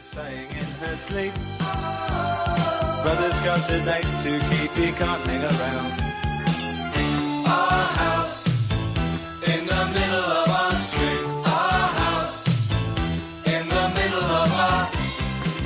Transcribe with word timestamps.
saying 0.00 0.50
in 0.50 0.64
her 0.80 0.96
sleep. 0.96 1.32
Brother's 3.02 3.40
got 3.40 3.70
a 3.70 3.78
date 3.84 4.12
to 4.22 4.38
keep, 4.48 4.70
he 4.70 4.92
can't 4.92 5.22
hang 5.26 5.42
around. 5.42 5.92
Our 7.46 7.84
house 8.02 8.46
in 9.46 9.66
the 9.66 9.84
middle 9.96 10.28
of 10.40 10.48
our 10.48 10.74
street. 10.74 11.26
Our 11.46 11.88
house 12.02 12.46
in 13.46 13.68
the 13.68 13.88
middle 13.98 14.28
of 14.42 14.52
our, 14.52 14.86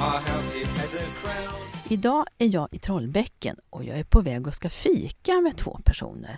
our 0.00 0.20
house, 0.20 0.54
it 0.54 0.66
has 0.66 0.94
a 0.94 1.06
crown. 1.20 1.54
Idag 1.88 2.26
är 2.38 2.46
jag 2.46 2.68
i 2.70 2.78
Trollbäcken 2.78 3.56
och 3.70 3.84
jag 3.84 3.98
är 3.98 4.04
på 4.04 4.20
väg 4.20 4.46
och 4.46 4.54
ska 4.54 4.70
fika 4.70 5.40
med 5.40 5.56
två 5.56 5.80
personer. 5.84 6.36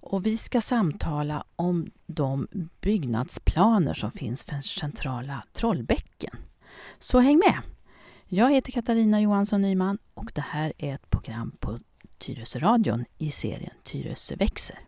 Och 0.00 0.26
vi 0.26 0.36
ska 0.36 0.60
samtala 0.60 1.44
om 1.56 1.90
de 2.06 2.48
byggnadsplaner 2.80 3.94
som 3.94 4.10
finns 4.10 4.44
för 4.44 4.60
centrala 4.60 5.44
Trollbäcken. 5.52 6.36
Så 6.98 7.18
häng 7.18 7.38
med! 7.38 7.62
Jag 8.26 8.52
heter 8.52 8.72
Katarina 8.72 9.20
Johansson 9.20 9.62
Nyman 9.62 9.98
och 10.14 10.30
det 10.34 10.40
här 10.40 10.72
är 10.78 10.94
ett 10.94 11.10
program 11.10 11.52
på 11.60 11.78
Tyresöradion 12.18 13.04
i 13.18 13.30
serien 13.30 13.74
Tyresö 13.82 14.36
växer. 14.36 14.78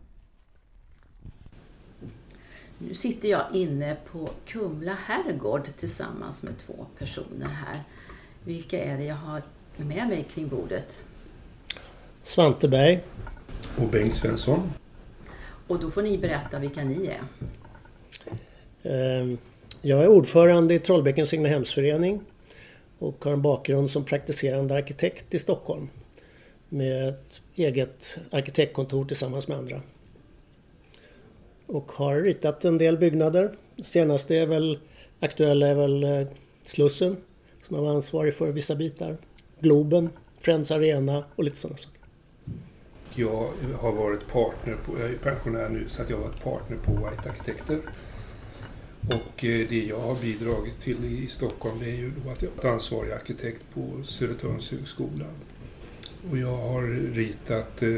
Nu 2.77 2.93
sitter 2.93 3.29
jag 3.29 3.45
inne 3.53 3.97
på 4.11 4.29
Kumla 4.45 4.97
herrgård 5.05 5.69
tillsammans 5.77 6.43
med 6.43 6.57
två 6.57 6.85
personer 6.97 7.47
här. 7.47 7.83
Vilka 8.43 8.83
är 8.83 8.97
det 8.97 9.03
jag 9.03 9.15
har 9.15 9.41
med 9.77 10.07
mig 10.07 10.23
kring 10.23 10.47
bordet? 10.47 10.99
Svante 12.23 12.67
Berg. 12.67 13.03
Och 13.77 13.87
Bengt 13.87 14.15
Svensson. 14.15 14.71
Och 15.67 15.79
då 15.79 15.91
får 15.91 16.01
ni 16.01 16.17
berätta 16.17 16.59
vilka 16.59 16.83
ni 16.83 17.07
är. 17.07 17.21
Ehm, 18.83 19.37
jag 19.83 20.03
är 20.03 20.07
ordförande 20.07 20.73
i 20.73 20.79
Trollbäckens 20.79 21.33
egnahemsförening 21.33 22.21
och 22.99 23.25
har 23.25 23.31
en 23.31 23.41
bakgrund 23.41 23.91
som 23.91 24.05
praktiserande 24.05 24.75
arkitekt 24.75 25.33
i 25.33 25.39
Stockholm 25.39 25.89
med 26.69 27.09
ett 27.09 27.41
eget 27.55 28.17
arkitektkontor 28.31 29.05
tillsammans 29.05 29.47
med 29.47 29.57
andra. 29.57 29.81
Och 31.65 31.91
har 31.91 32.21
ritat 32.21 32.65
en 32.65 32.77
del 32.77 32.97
byggnader. 32.97 33.51
Det 33.75 33.83
senaste 33.83 34.35
är 34.35 34.45
väl 34.45 34.79
aktuella 35.19 35.67
är 35.67 35.75
väl 35.75 36.03
eh, 36.03 36.27
Slussen 36.65 37.17
som 37.67 37.75
jag 37.75 37.83
var 37.83 37.91
ansvarig 37.91 38.33
för 38.33 38.51
vissa 38.51 38.75
bitar. 38.75 39.17
Globen, 39.59 40.09
Friends 40.39 40.71
Arena 40.71 41.23
och 41.35 41.43
lite 41.43 41.57
sådana 41.57 41.77
saker. 41.77 41.99
Jag 43.15 43.49
har 43.79 43.91
varit 43.91 44.27
partner 44.27 44.75
på, 44.85 44.99
jag 44.99 45.09
är 45.09 45.17
pensionär 45.17 45.69
nu, 45.69 45.85
så 45.89 46.01
att 46.01 46.09
jag 46.09 46.17
har 46.17 46.23
varit 46.23 46.43
partner 46.43 46.77
på 46.77 46.91
White 46.91 47.29
Arkitekter. 47.29 47.79
Och 49.07 49.45
eh, 49.45 49.67
det 49.69 49.83
jag 49.85 49.99
har 49.99 50.15
bidragit 50.15 50.79
till 50.79 51.05
i 51.05 51.27
Stockholm 51.27 51.79
det 51.79 51.85
är 51.85 51.95
ju 51.95 52.11
då 52.23 52.31
att 52.31 52.41
jag 52.41 52.51
är 52.65 52.69
ansvarig 52.69 53.11
arkitekt 53.11 53.61
på 53.73 54.03
Södertörns 54.03 54.71
högskola. 54.71 55.25
Och 56.31 56.37
jag 56.37 56.55
har 56.55 57.13
ritat 57.13 57.83
eh, 57.83 57.89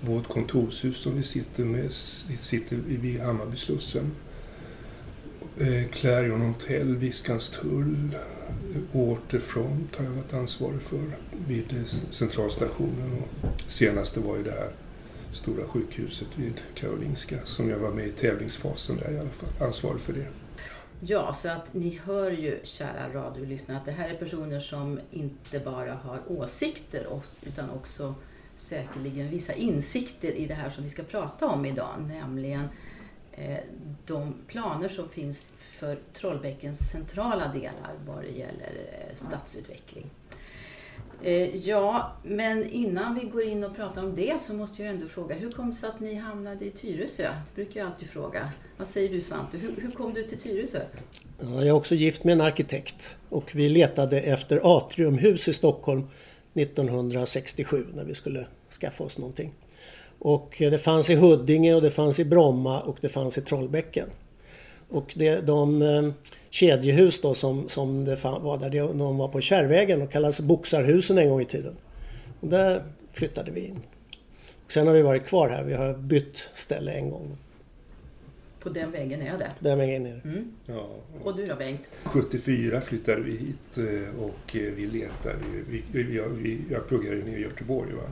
vårt 0.00 0.28
kontorshus 0.28 0.96
som 0.96 1.16
vi 1.16 1.22
sitter 1.22 1.64
med, 1.64 1.92
sitter 1.92 2.76
vid 2.76 3.20
Hammarbyslussen. 3.20 4.10
Eh, 5.58 5.88
Clarion 5.88 6.40
Hotel, 6.40 6.96
Viskans 6.96 7.48
tull, 7.50 8.16
eh, 8.74 9.00
Waterfront 9.00 9.96
har 9.96 10.04
jag 10.04 10.12
varit 10.12 10.34
ansvarig 10.34 10.82
för 10.82 11.04
vid 11.46 11.72
eh, 11.72 11.84
centralstationen. 12.10 13.12
Och 13.12 13.48
senaste 13.70 14.20
var 14.20 14.36
ju 14.36 14.42
det 14.42 14.50
här 14.50 14.70
stora 15.32 15.66
sjukhuset 15.66 16.38
vid 16.38 16.60
Karolinska 16.74 17.36
som 17.44 17.70
jag 17.70 17.78
var 17.78 17.90
med 17.90 18.06
i 18.06 18.12
tävlingsfasen 18.12 18.96
där 18.96 19.12
i 19.12 19.18
alla 19.18 19.28
fall, 19.28 19.68
ansvarig 19.68 20.00
för 20.00 20.12
det. 20.12 20.26
Ja, 21.00 21.34
så 21.34 21.48
att 21.48 21.74
ni 21.74 22.00
hör 22.04 22.30
ju, 22.30 22.60
kära 22.62 23.12
radiolyssnare, 23.12 23.78
att 23.78 23.84
det 23.84 23.92
här 23.92 24.08
är 24.08 24.14
personer 24.14 24.60
som 24.60 25.00
inte 25.10 25.58
bara 25.58 25.94
har 25.94 26.20
åsikter 26.26 27.06
utan 27.42 27.70
också 27.70 28.14
säkerligen 28.56 29.28
vissa 29.28 29.52
insikter 29.52 30.32
i 30.32 30.46
det 30.46 30.54
här 30.54 30.70
som 30.70 30.84
vi 30.84 30.90
ska 30.90 31.02
prata 31.02 31.46
om 31.46 31.64
idag, 31.64 31.94
nämligen 32.08 32.68
eh, 33.32 33.58
de 34.06 34.34
planer 34.46 34.88
som 34.88 35.08
finns 35.08 35.50
för 35.58 35.98
Trollbäckens 36.12 36.90
centrala 36.90 37.48
delar 37.54 37.94
vad 38.06 38.22
det 38.22 38.30
gäller 38.30 38.72
eh, 38.92 39.16
stadsutveckling. 39.16 40.10
Eh, 41.22 41.56
ja, 41.56 42.12
men 42.22 42.70
innan 42.70 43.14
vi 43.14 43.26
går 43.26 43.42
in 43.42 43.64
och 43.64 43.76
pratar 43.76 44.04
om 44.04 44.14
det 44.14 44.42
så 44.42 44.54
måste 44.54 44.82
jag 44.82 44.94
ändå 44.94 45.08
fråga, 45.08 45.34
hur 45.34 45.50
kom 45.50 45.70
det 45.70 45.76
sig 45.76 45.88
att 45.88 46.00
ni 46.00 46.14
hamnade 46.14 46.64
i 46.64 46.70
Tyresö? 46.70 47.22
Det 47.22 47.54
brukar 47.54 47.80
jag 47.80 47.86
alltid 47.86 48.08
fråga. 48.08 48.52
Vad 48.76 48.88
säger 48.88 49.08
du 49.08 49.20
Svante, 49.20 49.58
hur, 49.58 49.74
hur 49.82 49.90
kom 49.90 50.14
du 50.14 50.22
till 50.22 50.38
Tyresö? 50.38 50.80
Ja, 51.40 51.46
jag 51.46 51.66
är 51.66 51.72
också 51.72 51.94
gift 51.94 52.24
med 52.24 52.32
en 52.32 52.40
arkitekt 52.40 53.16
och 53.28 53.54
vi 53.54 53.68
letade 53.68 54.20
efter 54.20 54.60
atriumhus 54.78 55.48
i 55.48 55.52
Stockholm 55.52 56.08
1967 56.54 57.86
när 57.94 58.04
vi 58.04 58.14
skulle 58.14 58.46
skaffa 58.80 59.04
oss 59.04 59.18
någonting. 59.18 59.52
Och 60.18 60.62
eh, 60.62 60.70
det 60.70 60.78
fanns 60.78 61.10
i 61.10 61.14
Huddinge 61.14 61.74
och 61.74 61.82
det 61.82 61.90
fanns 61.90 62.18
i 62.18 62.24
Bromma 62.24 62.80
och 62.80 62.98
det 63.00 63.08
fanns 63.08 63.38
i 63.38 63.42
Trollbäcken. 63.42 64.08
Och 64.88 65.12
det, 65.16 65.40
de 65.40 65.82
eh, 65.82 66.08
kedjehus 66.50 67.20
då 67.20 67.34
som, 67.34 67.68
som 67.68 68.04
det 68.04 68.24
var 68.24 68.58
där, 68.58 68.70
det- 68.70 68.78
de 68.78 69.18
var 69.18 69.28
på 69.28 69.40
Kärrvägen 69.40 70.02
och 70.02 70.10
kallades 70.12 70.40
Boxarhusen 70.40 71.18
en 71.18 71.28
gång 71.28 71.40
i 71.40 71.44
tiden. 71.44 71.74
Och 72.40 72.48
där 72.48 72.84
flyttade 73.12 73.50
vi 73.50 73.60
in. 73.66 73.80
Och 74.64 74.72
sen 74.72 74.86
har 74.86 74.94
vi 74.94 75.02
varit 75.02 75.26
kvar 75.26 75.48
här, 75.50 75.64
vi 75.64 75.74
har 75.74 75.94
bytt 75.94 76.50
ställe 76.54 76.92
en 76.92 77.10
gång. 77.10 77.36
På 78.62 78.68
den 78.68 78.90
vägen 78.90 79.20
är 79.22 79.38
det. 79.38 79.50
Där 79.58 79.76
vägen 79.76 80.02
ner. 80.02 80.20
Mm. 80.24 80.52
Ja, 80.66 80.88
Och 81.24 81.36
du 81.36 81.46
då 81.46 81.54
Bengt? 81.54 81.80
74 82.04 82.80
flyttade 82.80 83.20
vi 83.20 83.30
hit 83.30 83.78
eh, 83.78 84.20
och 84.22 84.56
eh, 84.56 84.72
vi 84.76 84.86
letade 84.86 85.38
ju. 85.92 86.14
Jag, 86.16 86.28
vi, 86.28 86.58
jag 86.70 86.88
pluggade 86.88 87.16
ju 87.16 87.24
nere 87.24 87.38
i 87.38 87.42
Göteborg. 87.42 87.92
Va? 87.92 88.02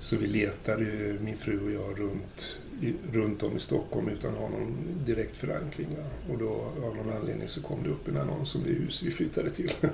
Så 0.00 0.16
vi 0.16 0.26
letade 0.26 0.82
ju, 0.82 1.18
min 1.24 1.36
fru 1.36 1.64
och 1.64 1.70
jag 1.70 2.00
runt, 2.00 2.58
i, 2.80 2.94
runt 3.12 3.42
om 3.42 3.56
i 3.56 3.60
Stockholm 3.60 4.08
utan 4.08 4.32
att 4.32 4.38
ha 4.38 4.48
någon 4.48 4.76
direkt 5.06 5.36
förankring. 5.36 5.88
Va? 5.96 6.32
Och 6.32 6.38
då 6.38 6.48
av 6.86 6.96
någon 6.96 7.12
anledning 7.16 7.48
så 7.48 7.62
kom 7.62 7.82
det 7.82 7.88
upp 7.88 8.08
en 8.08 8.16
annons 8.16 8.54
om 8.54 8.62
det 8.66 8.72
hus 8.72 9.02
vi 9.02 9.10
flyttade 9.10 9.50
till. 9.50 9.72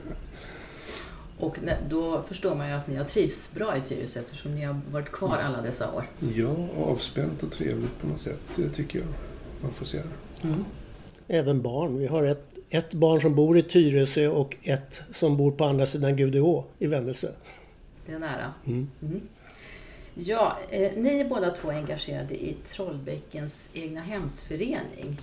Och 1.39 1.59
då 1.89 2.23
förstår 2.29 2.55
man 2.55 2.69
ju 2.69 2.75
att 2.75 2.87
ni 2.87 2.97
har 2.97 3.05
trivts 3.05 3.55
bra 3.55 3.77
i 3.77 3.81
Tyresö 3.81 4.21
eftersom 4.21 4.55
ni 4.55 4.65
har 4.65 4.81
varit 4.91 5.13
kvar 5.13 5.39
alla 5.39 5.63
dessa 5.63 5.93
år. 5.93 6.11
ja, 6.35 6.69
avspänt 6.79 7.43
och 7.43 7.53
trevligt 7.53 7.99
på 8.01 8.07
något 8.07 8.21
sätt 8.21 8.59
eh, 8.59 8.71
tycker 8.71 8.99
jag 8.99 9.09
man 9.63 9.73
får 9.73 9.85
säga. 9.85 10.03
Mm. 10.43 10.65
Även 11.29 11.63
barn. 11.63 11.99
Vi 11.99 12.07
har 12.07 12.25
ett, 12.25 12.47
ett 12.71 12.95
barn 12.95 13.21
som 13.21 13.35
bor 13.35 13.59
i 13.59 13.63
Tyresö 13.63 14.29
och 14.29 14.57
ett 14.63 15.03
som 15.11 15.37
bor 15.37 15.53
på 15.53 15.65
andra 15.65 15.87
sidan 15.87 16.17
Gudeå 16.17 16.65
i 16.79 16.87
Vändelsö. 16.87 17.29
Det 18.07 18.13
är 18.13 18.19
nära. 18.19 18.53
Mm. 18.67 18.91
Mm. 19.03 19.21
Ja, 20.15 20.57
eh, 20.71 20.93
ni 20.97 21.21
är 21.21 21.25
båda 21.25 21.51
två 21.51 21.71
engagerade 21.71 22.35
i 22.35 22.57
Trollbäckens 22.65 23.71
egna 23.75 24.01
hemsförening. 24.01 25.21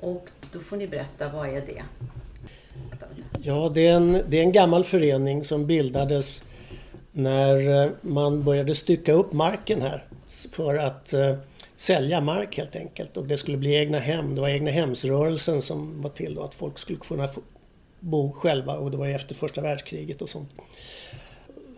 Och 0.00 0.28
då 0.52 0.60
får 0.60 0.76
ni 0.76 0.86
berätta, 0.88 1.28
vad 1.28 1.48
är 1.48 1.60
det? 1.60 1.82
Ja, 3.42 3.68
det 3.74 3.86
är, 3.86 3.92
en, 3.96 4.12
det 4.28 4.38
är 4.38 4.42
en 4.42 4.52
gammal 4.52 4.84
förening 4.84 5.44
som 5.44 5.66
bildades 5.66 6.44
när 7.12 7.84
eh, 7.84 7.90
man 8.00 8.44
började 8.44 8.74
stycka 8.74 9.12
upp 9.12 9.32
marken 9.32 9.82
här 9.82 10.04
för 10.52 10.74
att 10.74 11.12
eh, 11.12 11.36
sälja 11.76 12.20
mark 12.20 12.56
helt 12.56 12.76
enkelt. 12.76 13.16
Och 13.16 13.26
det 13.26 13.36
skulle 13.36 13.56
bli 13.56 13.74
egna 13.74 13.98
hem. 13.98 14.34
Det 14.34 14.40
var 14.40 14.48
egna 14.48 14.70
hemsrörelsen 14.70 15.62
som 15.62 16.02
var 16.02 16.10
till 16.10 16.34
då, 16.34 16.42
att 16.42 16.54
folk 16.54 16.78
skulle 16.78 16.98
kunna 16.98 17.28
få 17.28 17.40
bo 18.00 18.32
själva 18.32 18.78
och 18.78 18.90
det 18.90 18.96
var 18.96 19.06
ju 19.06 19.14
efter 19.14 19.34
första 19.34 19.60
världskriget 19.60 20.22
och 20.22 20.28
sånt. 20.28 20.50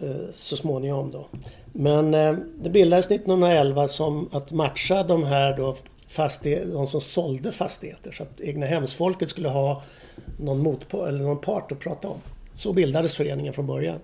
Eh, 0.01 0.15
Så 0.35 0.57
småningom 0.57 1.11
då. 1.11 1.27
Men 1.73 2.15
eh, 2.15 2.35
det 2.63 2.71
bildades 2.71 3.07
1911 3.07 3.89
som 3.89 4.29
att 4.33 4.53
matcha 4.53 5.03
de 5.03 5.25
här 5.25 5.57
då 5.57 5.77
fastighet, 6.09 6.73
de 6.73 6.87
som 6.87 7.01
sålde 7.01 7.53
fastigheter. 7.53 8.13
Så 8.13 8.23
att 8.23 8.41
egna 8.41 8.67
hemsfolket 8.67 9.29
skulle 9.29 9.49
ha 9.49 9.83
någon, 10.37 10.59
motpart, 10.59 11.09
eller 11.09 11.25
någon 11.25 11.41
part 11.41 11.73
att 11.73 11.79
prata 11.79 12.09
om. 12.09 12.19
Så 12.55 12.73
bildades 12.73 13.17
föreningen 13.17 13.53
från 13.53 13.67
början. 13.67 13.99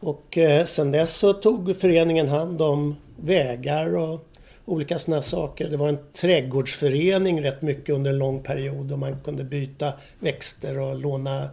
Och 0.00 0.38
eh, 0.38 0.64
sen 0.64 0.92
dess 0.92 1.16
så 1.16 1.32
tog 1.32 1.76
föreningen 1.76 2.28
hand 2.28 2.62
om 2.62 2.96
vägar 3.16 3.96
och 3.96 4.26
olika 4.64 4.98
sådana 4.98 5.22
saker. 5.22 5.68
Det 5.68 5.76
var 5.76 5.88
en 5.88 5.98
trädgårdsförening 6.12 7.42
rätt 7.42 7.62
mycket 7.62 7.94
under 7.94 8.10
en 8.10 8.18
lång 8.18 8.42
period 8.42 8.92
och 8.92 8.98
man 8.98 9.20
kunde 9.24 9.44
byta 9.44 9.92
växter 10.18 10.78
och 10.78 10.96
låna 10.96 11.48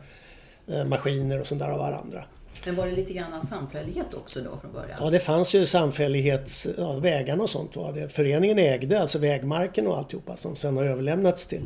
eh, 0.68 0.86
maskiner 0.86 1.40
och 1.40 1.48
sånt 1.48 1.62
där 1.62 1.70
av 1.70 1.80
varandra. 1.80 2.24
Men 2.66 2.76
var 2.76 2.86
det 2.86 2.92
lite 2.92 3.14
grann 3.14 3.34
av 3.34 3.42
samfällighet 3.42 4.14
också 4.14 4.42
då 4.42 4.58
från 4.62 4.74
början? 4.74 4.98
Ja, 5.00 5.10
det 5.10 5.20
fanns 5.20 5.56
ju 5.56 5.66
samfällighet, 5.66 6.68
ja, 6.78 6.94
vägarna 6.94 7.44
och 7.44 7.50
sånt 7.50 7.76
var 7.76 7.94
det. 7.94 8.10
Föreningen 8.10 8.60
ägde 8.60 9.02
alltså 9.02 9.20
vägmarken 9.20 9.88
och 9.88 9.98
alltihopa 9.98 10.38
som 10.38 10.56
sen 10.56 10.78
har 10.78 10.86
överlämnats 10.86 11.48
till, 11.48 11.66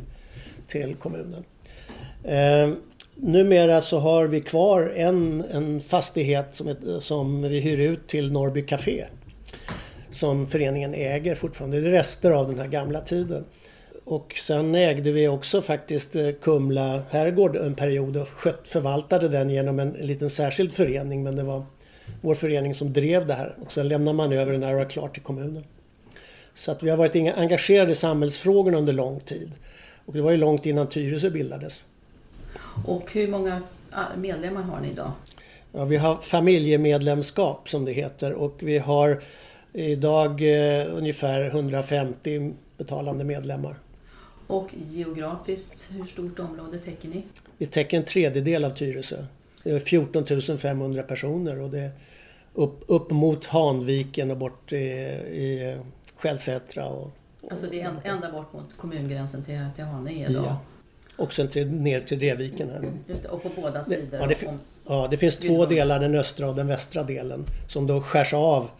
till 0.66 0.94
kommunen. 0.94 1.44
Eh, 2.24 2.70
numera 3.16 3.80
så 3.80 3.98
har 3.98 4.26
vi 4.26 4.40
kvar 4.40 4.92
en, 4.96 5.44
en 5.50 5.80
fastighet 5.80 6.54
som, 6.54 6.68
ett, 6.68 6.78
som 6.98 7.42
vi 7.42 7.60
hyr 7.60 7.78
ut 7.78 8.06
till 8.06 8.32
Norrby 8.32 8.66
Café. 8.66 9.04
Som 10.10 10.46
föreningen 10.46 10.94
äger 10.94 11.34
fortfarande. 11.34 11.80
Det 11.80 11.88
är 11.88 11.90
rester 11.90 12.30
av 12.30 12.48
den 12.48 12.58
här 12.58 12.68
gamla 12.68 13.00
tiden. 13.00 13.44
Och 14.04 14.34
sen 14.36 14.74
ägde 14.74 15.12
vi 15.12 15.28
också 15.28 15.62
faktiskt 15.62 16.16
eh, 16.16 16.30
Kumla 16.42 17.02
herrgård 17.10 17.56
en 17.56 17.74
period 17.74 18.16
och 18.16 18.28
skött, 18.28 18.68
förvaltade 18.68 19.28
den 19.28 19.50
genom 19.50 19.78
en 19.78 19.90
liten 19.90 20.30
särskild 20.30 20.72
förening. 20.72 21.22
Men 21.22 21.36
det 21.36 21.42
var 21.42 21.64
vår 22.20 22.34
förening 22.34 22.74
som 22.74 22.92
drev 22.92 23.26
det 23.26 23.34
här. 23.34 23.54
Och 23.64 23.72
sen 23.72 23.88
lämnade 23.88 24.16
man 24.16 24.32
över 24.32 24.58
när 24.58 24.68
det 24.68 24.76
var 24.76 24.84
klart 24.84 25.14
till 25.14 25.22
kommunen. 25.22 25.64
Så 26.54 26.72
att 26.72 26.82
vi 26.82 26.90
har 26.90 26.96
varit 26.96 27.16
engagerade 27.36 27.92
i 27.92 27.94
samhällsfrågorna 27.94 28.78
under 28.78 28.92
lång 28.92 29.20
tid. 29.20 29.50
Och 30.06 30.12
det 30.12 30.20
var 30.20 30.30
ju 30.30 30.36
långt 30.36 30.66
innan 30.66 30.88
Tyresö 30.88 31.30
bildades. 31.30 31.86
Och 32.86 33.12
hur 33.12 33.28
många 33.28 33.62
ah, 33.90 34.16
medlemmar 34.16 34.62
har 34.62 34.80
ni 34.80 34.88
idag? 34.88 35.12
Ja, 35.72 35.84
vi 35.84 35.96
har 35.96 36.16
familjemedlemskap 36.16 37.68
som 37.68 37.84
det 37.84 37.92
heter 37.92 38.32
och 38.32 38.54
vi 38.58 38.78
har 38.78 39.22
idag 39.72 40.42
eh, 40.42 40.96
ungefär 40.96 41.46
150 41.46 42.54
betalande 42.78 43.24
medlemmar. 43.24 43.76
Och 44.46 44.70
geografiskt, 44.90 45.90
hur 45.92 46.04
stort 46.04 46.38
område 46.38 46.78
täcker 46.78 47.08
ni? 47.08 47.22
Vi 47.58 47.66
täcker 47.66 47.96
en 47.96 48.04
tredjedel 48.04 48.64
av 48.64 48.70
Tyresö. 48.70 49.24
Det 49.62 49.70
är 49.70 49.78
14 49.78 50.58
500 50.58 51.02
personer 51.02 51.60
och 51.60 51.70
det 51.70 51.80
är 51.80 51.90
upp, 52.54 52.84
upp 52.86 53.10
mot 53.10 53.44
Hanviken 53.46 54.30
och 54.30 54.36
bort 54.36 54.72
i, 54.72 54.76
i 54.76 55.76
Skällsätra. 56.16 56.86
Och, 56.86 57.10
Alltså 57.50 57.66
det 57.70 57.80
är 57.80 57.88
en, 57.88 58.14
ända 58.14 58.32
bort 58.32 58.52
mot 58.52 58.76
kommungränsen 58.76 59.44
till, 59.44 59.60
till 59.74 59.84
Haninge? 59.84 60.26
Ja. 60.30 60.58
Och 61.16 61.32
sen 61.32 61.48
till, 61.48 61.70
ner 61.70 62.00
till 62.00 62.20
Reviken 62.20 62.70
här. 62.70 62.90
Just 63.08 63.24
och 63.24 63.42
på 63.42 63.50
båda 63.56 63.84
sidor? 63.84 64.20
Ja, 64.20 64.26
det, 64.26 64.46
om- 64.46 64.60
ja, 64.86 65.08
det 65.10 65.16
finns 65.16 65.36
två 65.36 65.66
delar, 65.66 66.00
den 66.00 66.14
östra 66.14 66.48
och 66.48 66.56
den 66.56 66.66
västra 66.66 67.02
delen. 67.02 67.44
Som 67.68 67.86
då 67.86 68.00
skärs 68.00 68.34
av 68.34 68.70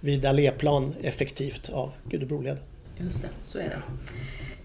vid 0.00 0.26
alléplan 0.26 0.94
effektivt 1.02 1.70
av 1.72 1.92
Gudebroleden. 2.04 2.58
Just 2.98 3.22
det, 3.22 3.28
så 3.42 3.58
är 3.58 3.68
det. 3.68 3.82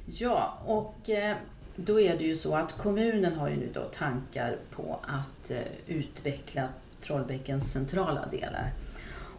Ja, 0.05 0.57
och 0.65 1.09
eh, 1.09 1.35
då 1.75 1.99
är 1.99 2.17
det 2.17 2.23
ju 2.23 2.35
så 2.35 2.55
att 2.55 2.77
kommunen 2.77 3.35
har 3.35 3.49
ju 3.49 3.55
nu 3.55 3.69
då 3.73 3.81
tankar 3.81 4.57
på 4.71 4.99
att 5.03 5.51
eh, 5.51 5.57
utveckla 5.87 6.67
Trollbäckens 7.01 7.71
centrala 7.71 8.25
delar. 8.31 8.73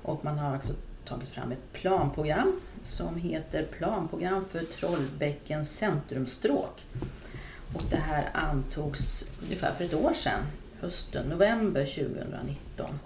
Och 0.03 0.25
man 0.25 0.39
har 0.39 0.56
också 0.56 0.73
tagit 1.05 1.29
fram 1.29 1.53
ett 1.53 1.73
planprogram 1.73 2.61
som 2.83 3.17
heter 3.17 3.65
Planprogram 3.79 4.44
för 4.44 4.61
Trollbäckens 4.61 5.77
centrumstråk. 5.77 6.87
Och 7.75 7.83
det 7.91 7.97
här 7.97 8.31
antogs 8.33 9.25
ungefär 9.43 9.75
för 9.75 9.85
ett 9.85 9.94
år 9.94 10.12
sedan, 10.12 10.41
hösten, 10.81 11.27
november 11.27 11.85
2019. 11.85 12.99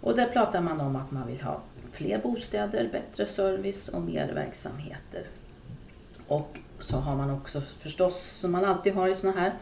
Och 0.00 0.16
där 0.16 0.26
pratar 0.26 0.60
man 0.60 0.80
om 0.80 0.96
att 0.96 1.10
man 1.10 1.26
vill 1.26 1.40
ha 1.40 1.62
fler 1.94 2.18
bostäder, 2.18 2.88
bättre 2.92 3.26
service 3.26 3.88
och 3.88 4.02
mer 4.02 4.32
verksamheter. 4.34 5.26
Och 6.26 6.58
så 6.80 6.96
har 6.96 7.16
man 7.16 7.30
också 7.30 7.60
förstås, 7.60 8.22
som 8.22 8.52
man 8.52 8.64
alltid 8.64 8.94
har 8.94 9.08
i 9.08 9.14
sådana 9.14 9.40
här, 9.40 9.52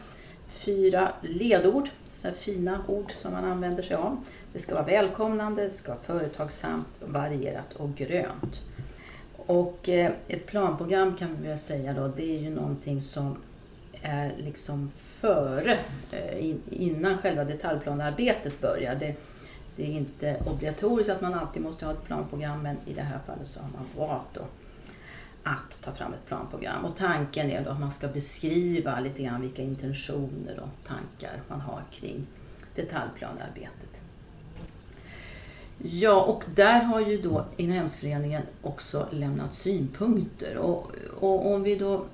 fyra 0.47 1.13
ledord, 1.21 1.89
så 2.13 2.27
här 2.27 2.35
fina 2.35 2.83
ord 2.87 3.13
som 3.21 3.31
man 3.31 3.45
använder 3.45 3.83
sig 3.83 3.95
av. 3.95 4.17
Det 4.53 4.59
ska 4.59 4.73
vara 4.73 4.85
välkomnande, 4.85 5.63
det 5.63 5.71
ska 5.71 5.91
vara 5.91 6.03
företagsamt, 6.03 6.87
varierat 6.99 7.73
och 7.73 7.95
grönt. 7.95 8.61
Och 9.45 9.89
eh, 9.89 10.11
ett 10.27 10.45
planprogram 10.45 11.15
kan 11.15 11.37
vi 11.41 11.47
väl 11.47 11.59
säga 11.59 11.93
då, 11.93 12.07
det 12.07 12.35
är 12.37 12.39
ju 12.39 12.49
någonting 12.49 13.01
som 13.01 13.37
är 14.01 14.33
liksom 14.37 14.91
före, 14.97 15.77
eh, 16.11 16.55
innan 16.69 17.17
själva 17.17 17.43
detaljplanearbetet 17.43 18.61
börjar. 18.61 18.95
Det, 18.95 19.15
det 19.75 19.83
är 19.83 19.91
inte 19.91 20.41
obligatoriskt 20.45 21.13
att 21.13 21.21
man 21.21 21.33
alltid 21.33 21.61
måste 21.61 21.85
ha 21.85 21.93
ett 21.93 22.03
planprogram 22.05 22.61
men 22.61 22.77
i 22.85 22.93
det 22.93 23.01
här 23.01 23.19
fallet 23.25 23.47
så 23.47 23.59
har 23.59 23.69
man 23.69 24.07
valt 24.07 24.27
då 24.33 24.41
att 25.43 25.81
ta 25.81 25.91
fram 25.91 26.13
ett 26.13 26.25
planprogram. 26.27 26.85
Och 26.85 26.95
tanken 26.97 27.49
är 27.49 27.63
då 27.63 27.69
att 27.69 27.79
man 27.79 27.91
ska 27.91 28.07
beskriva 28.07 28.99
lite 28.99 29.23
grann 29.23 29.41
vilka 29.41 29.61
intentioner 29.61 30.59
och 30.59 30.87
tankar 30.87 31.41
man 31.47 31.61
har 31.61 31.81
kring 31.91 32.27
detaljplanearbetet. 32.75 34.01
Ja, 35.77 36.21
och 36.21 36.43
där 36.55 36.81
har 36.81 36.99
ju 36.99 37.21
då 37.21 37.45
inhemsföreningen 37.57 38.41
också 38.61 39.07
lämnat 39.11 39.53
synpunkter. 39.53 40.57
Och, 40.57 40.91
och 41.19 41.53
om 41.53 41.63
vi 41.63 41.75
då... 41.75 42.05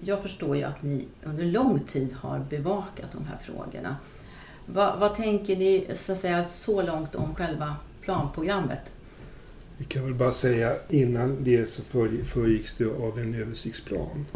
Jag 0.00 0.22
förstår 0.22 0.56
ju 0.56 0.62
att 0.62 0.82
ni 0.82 1.06
under 1.24 1.44
lång 1.44 1.80
tid 1.80 2.12
har 2.12 2.38
bevakat 2.38 3.12
de 3.12 3.24
här 3.24 3.38
frågorna. 3.38 3.96
Vad, 4.66 4.98
vad 5.00 5.14
tänker 5.14 5.56
ni 5.56 5.86
så, 5.92 6.12
att 6.12 6.18
säga, 6.18 6.48
så 6.48 6.82
långt 6.82 7.14
om 7.14 7.34
själva 7.34 7.76
planprogrammet? 8.00 8.92
Vi 9.78 9.84
kan 9.84 10.04
väl 10.04 10.14
bara 10.14 10.32
säga 10.32 10.76
innan 10.88 11.44
det 11.44 11.66
så 11.68 11.82
för- 11.82 12.24
föregicks 12.24 12.74
det 12.74 12.86
av 12.86 13.18
en 13.18 13.34
översiktsplan. 13.34 14.26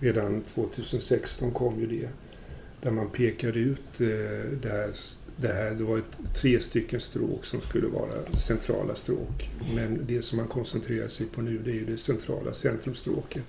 Redan 0.00 0.42
2016 0.42 1.50
kom 1.50 1.80
ju 1.80 1.86
det. 1.86 2.08
Där 2.80 2.90
man 2.90 3.10
pekade 3.10 3.58
ut 3.58 4.00
eh, 4.00 4.06
det 4.62 4.68
här, 4.68 4.90
det 5.36 5.48
här. 5.48 5.70
Det 5.70 5.84
var 5.84 5.98
ett, 5.98 6.18
tre 6.34 6.60
stycken 6.60 7.00
stråk 7.00 7.44
som 7.44 7.60
skulle 7.60 7.86
vara 7.86 8.36
centrala 8.38 8.94
stråk. 8.94 9.50
Men 9.74 10.04
det 10.06 10.22
som 10.22 10.38
man 10.38 10.48
koncentrerar 10.48 11.08
sig 11.08 11.26
på 11.26 11.40
nu 11.42 11.58
det 11.64 11.70
är 11.70 11.74
ju 11.74 11.84
det 11.86 11.96
centrala 11.96 12.52
centrumstråket. 12.52 13.44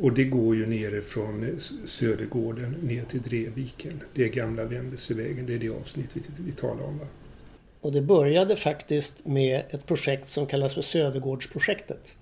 Och 0.00 0.12
det 0.12 0.24
går 0.24 0.56
ju 0.56 0.66
nerifrån 0.66 1.60
Södergården 1.86 2.76
ner 2.82 3.02
till 3.02 3.22
Dreviken. 3.22 4.02
Det 4.14 4.24
är 4.24 4.28
gamla 4.28 4.64
Vändelsevägen. 4.64 5.46
Det 5.46 5.54
är 5.54 5.58
det 5.58 5.68
avsnitt 5.68 6.10
vi, 6.14 6.20
vi 6.44 6.52
talar 6.52 6.84
om. 6.84 6.98
Va? 6.98 7.06
Och 7.80 7.92
det 7.92 8.00
började 8.00 8.56
faktiskt 8.56 9.26
med 9.26 9.62
ett 9.70 9.86
projekt 9.86 10.28
som 10.28 10.46
kallas 10.46 10.74
för 10.74 10.82
Södergårdsprojektet. 10.82 12.12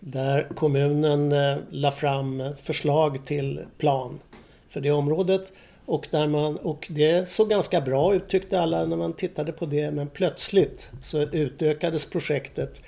Där 0.00 0.48
kommunen 0.54 1.32
eh, 1.32 1.56
la 1.70 1.90
fram 1.90 2.42
förslag 2.62 3.26
till 3.26 3.60
plan 3.78 4.20
för 4.68 4.80
det 4.80 4.90
området. 4.90 5.52
Och, 5.86 6.08
där 6.10 6.26
man, 6.26 6.56
och 6.56 6.86
det 6.90 7.28
såg 7.28 7.50
ganska 7.50 7.80
bra 7.80 8.14
ut 8.14 8.28
tyckte 8.28 8.60
alla 8.60 8.86
när 8.86 8.96
man 8.96 9.12
tittade 9.12 9.52
på 9.52 9.66
det. 9.66 9.90
Men 9.90 10.08
plötsligt 10.08 10.90
så 11.02 11.22
utökades 11.22 12.10
projektet 12.10 12.82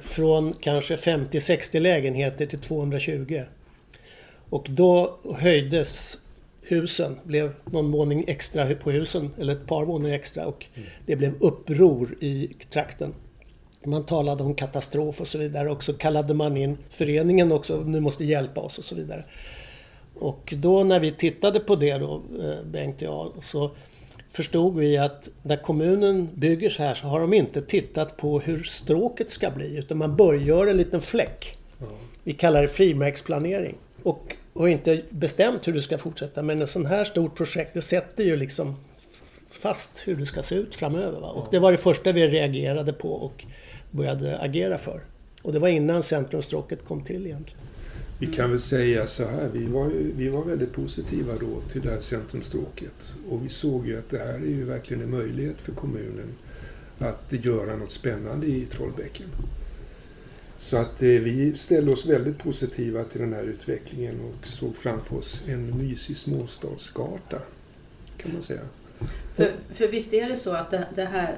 från 0.00 0.52
kanske 0.60 0.96
50-60 0.96 1.80
lägenheter 1.80 2.46
till 2.46 2.58
220. 2.58 3.42
Och 4.50 4.66
då 4.70 5.18
höjdes 5.36 6.18
husen, 6.62 7.18
blev 7.24 7.54
någon 7.64 7.92
våning 7.92 8.24
extra 8.26 8.74
på 8.74 8.90
husen, 8.90 9.30
eller 9.40 9.52
ett 9.52 9.66
par 9.66 9.84
våningar 9.84 10.14
extra 10.14 10.46
och 10.46 10.66
det 11.06 11.16
blev 11.16 11.34
uppror 11.40 12.16
i 12.20 12.50
trakten. 12.70 13.14
Man 13.84 14.04
talade 14.04 14.42
om 14.42 14.54
katastrof 14.54 15.20
och 15.20 15.28
så 15.28 15.38
vidare 15.38 15.70
och 15.70 15.84
så 15.84 15.92
kallade 15.92 16.34
man 16.34 16.56
in 16.56 16.78
föreningen 16.90 17.52
också, 17.52 17.80
nu 17.80 18.00
måste 18.00 18.24
hjälpa 18.24 18.60
oss 18.60 18.78
och 18.78 18.84
så 18.84 18.94
vidare. 18.94 19.24
Och 20.14 20.54
då 20.56 20.84
när 20.84 21.00
vi 21.00 21.12
tittade 21.12 21.60
på 21.60 21.76
det 21.76 21.98
då, 21.98 22.22
eh, 22.42 22.64
Bengt 22.66 22.96
och 22.96 23.02
jag, 23.02 23.44
så 23.44 23.70
förstod 24.34 24.76
vi 24.76 24.96
att 24.96 25.30
när 25.42 25.56
kommunen 25.56 26.28
bygger 26.34 26.70
så 26.70 26.82
här 26.82 26.94
så 26.94 27.06
har 27.06 27.20
de 27.20 27.32
inte 27.32 27.62
tittat 27.62 28.16
på 28.16 28.40
hur 28.40 28.62
stråket 28.62 29.30
ska 29.30 29.50
bli 29.50 29.78
utan 29.78 29.98
man 29.98 30.16
börjar 30.16 30.66
en 30.66 30.76
liten 30.76 31.00
fläck. 31.00 31.58
Vi 32.24 32.32
kallar 32.32 32.62
det 32.62 32.68
frimärksplanering. 32.68 33.76
Och, 34.02 34.36
och 34.52 34.70
inte 34.70 35.02
bestämt 35.10 35.68
hur 35.68 35.72
det 35.72 35.82
ska 35.82 35.98
fortsätta. 35.98 36.42
Men 36.42 36.60
en 36.60 36.66
sån 36.66 36.86
här 36.86 37.04
stort 37.04 37.36
projekt 37.36 37.74
det 37.74 37.82
sätter 37.82 38.24
ju 38.24 38.36
liksom 38.36 38.76
fast 39.50 40.02
hur 40.06 40.16
det 40.16 40.26
ska 40.26 40.42
se 40.42 40.54
ut 40.54 40.74
framöver. 40.74 41.20
Va? 41.20 41.28
Och 41.28 41.48
det 41.50 41.58
var 41.58 41.72
det 41.72 41.78
första 41.78 42.12
vi 42.12 42.28
reagerade 42.28 42.92
på 42.92 43.12
och 43.12 43.44
började 43.90 44.38
agera 44.38 44.78
för. 44.78 45.00
Och 45.42 45.52
det 45.52 45.58
var 45.58 45.68
innan 45.68 46.02
centrumstråket 46.02 46.84
kom 46.84 47.04
till 47.04 47.26
egentligen. 47.26 47.64
Vi 48.18 48.26
kan 48.26 48.50
väl 48.50 48.60
säga 48.60 49.06
så 49.06 49.24
här, 49.24 49.50
vi 49.52 49.66
var, 49.66 49.86
ju- 49.90 50.12
vi 50.16 50.28
var 50.28 50.44
väldigt 50.44 50.72
positiva 50.72 51.32
då 51.40 51.60
till 51.72 51.82
det 51.82 51.90
här 51.90 52.00
centrumstråket. 52.00 53.14
Och 53.28 53.44
vi 53.44 53.48
såg 53.48 53.86
ju 53.86 53.98
att 53.98 54.10
det 54.10 54.18
här 54.18 54.34
är 54.34 54.38
ju 54.40 54.64
verkligen 54.64 55.02
en 55.02 55.10
möjlighet 55.10 55.60
för 55.60 55.72
kommunen 55.72 56.28
att 56.98 57.26
göra 57.30 57.76
något 57.76 57.90
spännande 57.90 58.46
i 58.46 58.66
Trollbäcken. 58.66 59.26
Så 60.58 60.76
att 60.76 61.02
eh, 61.02 61.08
vi 61.08 61.52
ställde 61.56 61.92
oss 61.92 62.06
väldigt 62.06 62.38
positiva 62.38 63.04
till 63.04 63.20
den 63.20 63.32
här 63.32 63.42
utvecklingen 63.42 64.20
och 64.20 64.46
såg 64.46 64.76
framför 64.76 65.16
oss 65.16 65.42
en 65.46 65.78
mysig 65.78 66.16
småstadsgata, 66.16 67.38
kan 68.16 68.32
man 68.32 68.42
säga. 68.42 68.60
För, 69.36 69.52
för 69.74 69.88
visst 69.88 70.12
är 70.12 70.28
det 70.28 70.36
så 70.36 70.50
att 70.50 70.70
det, 70.70 70.86
det 70.94 71.04
här 71.04 71.34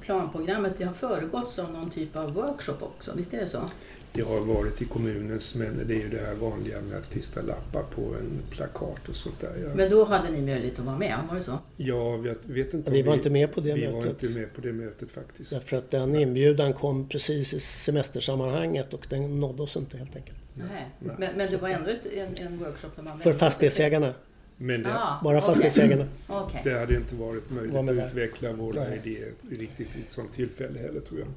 planprogrammet 0.00 0.72
det 0.78 0.84
har 0.84 0.94
föregåtts 0.94 1.58
av 1.58 1.72
någon 1.72 1.90
typ 1.90 2.16
av 2.16 2.32
workshop 2.34 2.76
också? 2.80 3.12
Visst 3.16 3.34
är 3.34 3.38
det 3.40 3.48
så? 3.48 3.70
Det 4.16 4.22
har 4.22 4.40
varit 4.40 4.82
i 4.82 4.84
kommunens, 4.84 5.54
men 5.54 5.82
det 5.88 5.94
är 5.94 5.98
ju 5.98 6.08
det 6.08 6.18
här 6.26 6.34
vanliga 6.34 6.80
med 6.80 6.98
att 6.98 7.10
klistra 7.10 7.42
lappar 7.42 7.82
på 7.82 8.00
en 8.00 8.42
plakat 8.50 9.08
och 9.08 9.16
sånt 9.16 9.40
där. 9.40 9.56
Ja, 9.62 9.68
Men 9.74 9.90
då 9.90 10.04
hade 10.04 10.30
ni 10.30 10.40
möjlighet 10.42 10.78
att 10.78 10.84
vara 10.84 10.98
med, 10.98 11.18
var 11.28 11.36
det 11.36 11.42
så? 11.42 11.58
jag 11.76 12.18
vet, 12.18 12.38
vet 12.46 12.74
inte 12.74 12.90
Vi 12.90 13.02
var 13.02 13.14
inte 13.14 13.30
med 13.30 13.52
på 13.54 13.60
det 13.60 13.74
vi 13.74 13.86
var 13.86 13.92
mötet. 13.92 14.22
inte 14.22 14.38
med 14.38 14.52
på 14.54 14.60
det 14.60 14.72
mötet 14.72 15.10
faktiskt. 15.10 15.50
Därför 15.50 15.76
att 15.76 15.90
den 15.90 16.14
inbjudan 16.16 16.72
kom 16.72 17.08
precis 17.08 17.54
i 17.54 17.60
semestersammanhanget 17.60 18.94
och 18.94 19.06
den 19.10 19.40
nådde 19.40 19.62
oss 19.62 19.76
inte 19.76 19.98
helt 19.98 20.16
enkelt. 20.16 20.36
Nej. 20.54 20.66
Nej. 20.98 21.14
Men, 21.18 21.36
men 21.36 21.50
det 21.50 21.56
var 21.56 21.68
ändå 21.68 21.90
ett, 21.90 22.06
en, 22.06 22.46
en 22.46 22.58
workshop 22.58 22.88
där 22.96 23.02
man... 23.02 23.18
För 23.18 23.32
fastighetsägarna. 23.32 24.14
Men 24.56 24.82
det, 24.82 24.88
Ah, 24.94 25.20
Bara 25.24 25.40
fastighetsägarna. 25.40 26.04
Okej. 26.26 26.60
det 26.64 26.78
hade 26.78 26.94
inte 26.96 27.14
varit 27.14 27.50
möjligt 27.50 27.72
Var 27.74 27.80
att 27.80 27.86
där. 27.86 28.06
utveckla 28.06 28.52
våra 28.52 28.80
Nej. 28.84 29.00
idéer 29.04 29.28
riktigt 29.50 29.96
i 29.96 30.00
ett 30.06 30.12
sånt 30.12 30.32
tillfälle 30.34 30.78
heller 30.78 31.00
tror 31.00 31.20
jag. 31.20 31.28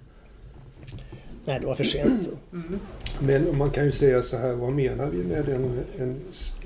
Nej, 1.45 1.59
det 1.59 1.65
var 1.65 1.75
för 1.75 1.83
sent. 1.83 2.29
Men 3.19 3.57
man 3.57 3.71
kan 3.71 3.85
ju 3.85 3.91
säga 3.91 4.23
så 4.23 4.37
här, 4.37 4.53
vad 4.53 4.73
menar 4.73 5.09
vi 5.09 5.23
med 5.23 5.49
en, 5.49 5.83
en, 5.97 6.15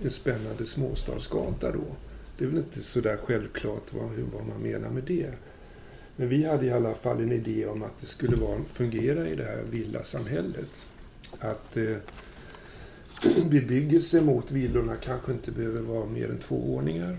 en 0.03 0.11
spännande 0.11 0.65
småstadsgata 0.65 1.71
då? 1.71 1.83
Det 2.37 2.43
är 2.43 2.47
väl 2.47 2.57
inte 2.57 2.81
så 2.81 3.01
där 3.01 3.17
självklart 3.17 3.93
vad, 3.93 4.09
vad 4.33 4.47
man 4.47 4.61
menar 4.61 4.89
med 4.89 5.03
det. 5.03 5.29
Men 6.15 6.29
vi 6.29 6.45
hade 6.45 6.65
i 6.65 6.71
alla 6.71 6.93
fall 6.93 7.21
en 7.21 7.31
idé 7.31 7.65
om 7.65 7.83
att 7.83 7.99
det 7.99 8.05
skulle 8.05 8.35
vara, 8.35 8.59
fungera 8.73 9.29
i 9.29 9.35
det 9.35 9.43
här 9.43 9.63
villasamhället. 9.69 10.87
Att 11.39 11.77
eh, 11.77 11.95
bebyggelse 13.49 14.21
mot 14.21 14.51
villorna 14.51 14.95
kanske 14.95 15.31
inte 15.31 15.51
behöver 15.51 15.81
vara 15.81 16.05
mer 16.05 16.29
än 16.29 16.39
två 16.39 16.55
våningar. 16.55 17.17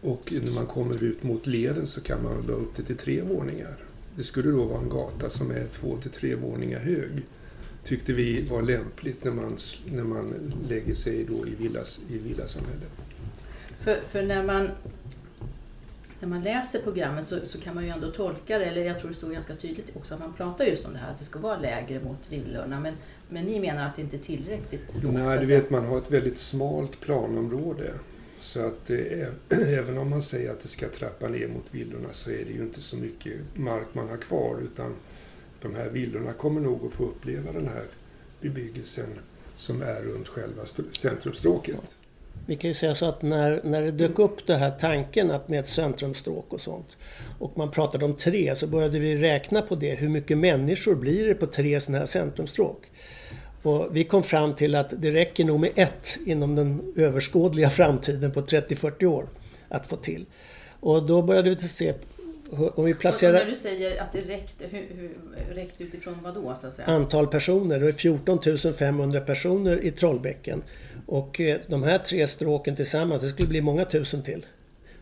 Och 0.00 0.32
när 0.44 0.52
man 0.52 0.66
kommer 0.66 1.04
ut 1.04 1.22
mot 1.22 1.46
leden 1.46 1.86
så 1.86 2.00
kan 2.00 2.22
man 2.22 2.46
dra 2.46 2.54
upp 2.54 2.76
det 2.76 2.82
till 2.82 2.96
tre 2.96 3.20
våningar. 3.20 3.83
Det 4.16 4.24
skulle 4.24 4.50
då 4.50 4.64
vara 4.64 4.80
en 4.80 4.88
gata 4.88 5.30
som 5.30 5.50
är 5.50 5.66
två 5.66 5.96
till 5.96 6.10
tre 6.10 6.34
våningar 6.34 6.78
hög. 6.78 7.26
Tyckte 7.84 8.12
vi 8.12 8.48
var 8.48 8.62
lämpligt 8.62 9.24
när 9.24 9.32
man, 9.32 9.56
när 9.86 10.04
man 10.04 10.52
lägger 10.68 10.94
sig 10.94 11.24
då 11.24 11.46
i, 11.46 11.54
villas, 11.54 12.00
i 12.10 12.18
villasamhället. 12.18 12.90
För, 13.80 13.94
för 14.08 14.22
när, 14.22 14.44
man, 14.44 14.68
när 16.20 16.28
man 16.28 16.42
läser 16.42 16.78
programmet 16.78 17.26
så, 17.26 17.38
så 17.44 17.60
kan 17.60 17.74
man 17.74 17.84
ju 17.84 17.90
ändå 17.90 18.10
tolka 18.10 18.58
det, 18.58 18.64
eller 18.64 18.84
jag 18.84 18.98
tror 18.98 19.08
det 19.08 19.16
står 19.16 19.30
ganska 19.30 19.56
tydligt 19.56 19.96
också 19.96 20.14
att 20.14 20.20
man 20.20 20.32
pratar 20.32 20.64
just 20.64 20.84
om 20.84 20.92
det 20.92 20.98
här 20.98 21.10
att 21.10 21.18
det 21.18 21.24
ska 21.24 21.38
vara 21.38 21.58
lägre 21.58 22.00
mot 22.00 22.32
villorna. 22.32 22.80
Men, 22.80 22.94
men 23.28 23.44
ni 23.44 23.60
menar 23.60 23.86
att 23.86 23.96
det 23.96 24.02
inte 24.02 24.16
är 24.16 24.20
tillräckligt 24.20 25.02
lågt? 25.02 25.14
Nej, 25.14 25.38
du 25.38 25.46
vet 25.46 25.70
man 25.70 25.84
har 25.84 25.98
ett 25.98 26.10
väldigt 26.10 26.38
smalt 26.38 27.00
planområde. 27.00 27.94
Så 28.40 28.66
att 28.66 28.86
det 28.86 29.22
eh, 29.22 29.28
är, 29.48 29.78
även 29.78 29.98
om 29.98 30.10
man 30.10 30.22
säger 30.22 30.50
att 30.50 30.60
det 30.60 30.68
ska 30.68 30.88
trappa 30.88 31.28
ner 31.28 31.48
mot 31.48 31.64
villorna 31.70 32.08
så 32.12 32.30
är 32.30 32.44
det 32.44 32.52
ju 32.52 32.62
inte 32.62 32.80
så 32.80 32.96
mycket 32.96 33.32
mark 33.54 33.86
man 33.92 34.08
har 34.08 34.16
kvar 34.16 34.58
utan 34.62 34.94
de 35.62 35.74
här 35.74 35.88
villorna 35.88 36.32
kommer 36.32 36.60
nog 36.60 36.86
att 36.86 36.92
få 36.92 37.04
uppleva 37.04 37.52
den 37.52 37.68
här 37.68 37.84
bebyggelsen 38.40 39.06
som 39.56 39.82
är 39.82 40.02
runt 40.02 40.28
själva 40.28 40.62
centrumstråket. 40.92 41.98
Vi 42.46 42.56
kan 42.56 42.68
ju 42.68 42.74
säga 42.74 42.94
så 42.94 43.06
att 43.06 43.22
när, 43.22 43.60
när 43.64 43.82
det 43.82 43.90
dök 43.90 44.18
upp 44.18 44.46
den 44.46 44.60
här 44.60 44.70
tanken 44.70 45.30
att 45.30 45.48
med 45.48 45.60
ett 45.60 45.68
centrumstråk 45.68 46.52
och 46.52 46.60
sånt 46.60 46.96
och 47.38 47.58
man 47.58 47.70
pratade 47.70 48.04
om 48.04 48.16
tre 48.16 48.56
så 48.56 48.66
började 48.66 48.98
vi 48.98 49.16
räkna 49.16 49.62
på 49.62 49.74
det. 49.74 49.94
Hur 49.94 50.08
mycket 50.08 50.38
människor 50.38 50.94
blir 50.94 51.28
det 51.28 51.34
på 51.34 51.46
tre 51.46 51.80
sådana 51.80 51.98
här 51.98 52.06
centrumstråk? 52.06 52.90
Och 53.64 53.96
vi 53.96 54.04
kom 54.04 54.22
fram 54.22 54.54
till 54.54 54.74
att 54.74 55.02
det 55.02 55.10
räcker 55.10 55.44
nog 55.44 55.60
med 55.60 55.70
ett 55.74 56.18
inom 56.26 56.54
den 56.54 56.92
överskådliga 56.96 57.70
framtiden 57.70 58.32
på 58.32 58.40
30-40 58.40 59.04
år 59.04 59.28
att 59.68 59.86
få 59.86 59.96
till. 59.96 60.26
Och 60.80 61.06
då 61.06 61.22
började 61.22 61.50
vi 61.50 61.68
se 61.68 61.94
om 62.74 62.84
vi 62.84 62.94
och 62.94 62.98
placerar 62.98 63.32
när 63.32 63.44
du 63.44 63.54
säger 63.54 64.02
att 64.02 64.12
det 64.12 64.20
räckte, 64.20 64.64
hur, 64.70 64.86
hur, 64.96 65.10
räckte 65.54 65.84
utifrån 65.84 66.18
vad 66.22 66.34
då 66.34 66.56
så 66.60 66.66
att 66.66 66.74
säga? 66.74 66.88
antal 66.88 67.26
personer. 67.26 67.80
Det 67.80 67.88
är 67.88 67.92
14 67.92 68.38
500 68.78 69.20
personer 69.20 69.84
i 69.84 69.90
Trollbäcken. 69.90 70.62
Och 71.06 71.40
eh, 71.40 71.58
de 71.66 71.82
här 71.82 71.98
tre 71.98 72.26
stråken 72.26 72.76
tillsammans, 72.76 73.22
det 73.22 73.28
skulle 73.28 73.48
bli 73.48 73.60
många 73.60 73.84
tusen 73.84 74.22
till. 74.22 74.46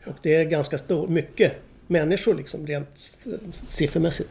Och 0.07 0.17
det 0.23 0.35
är 0.35 0.45
ganska 0.45 0.79
stor, 0.79 1.09
mycket 1.09 1.53
människor 1.93 2.35
liksom 2.35 2.67
rent 2.67 3.11
eh, 3.27 3.33
siffermässigt. 3.67 4.31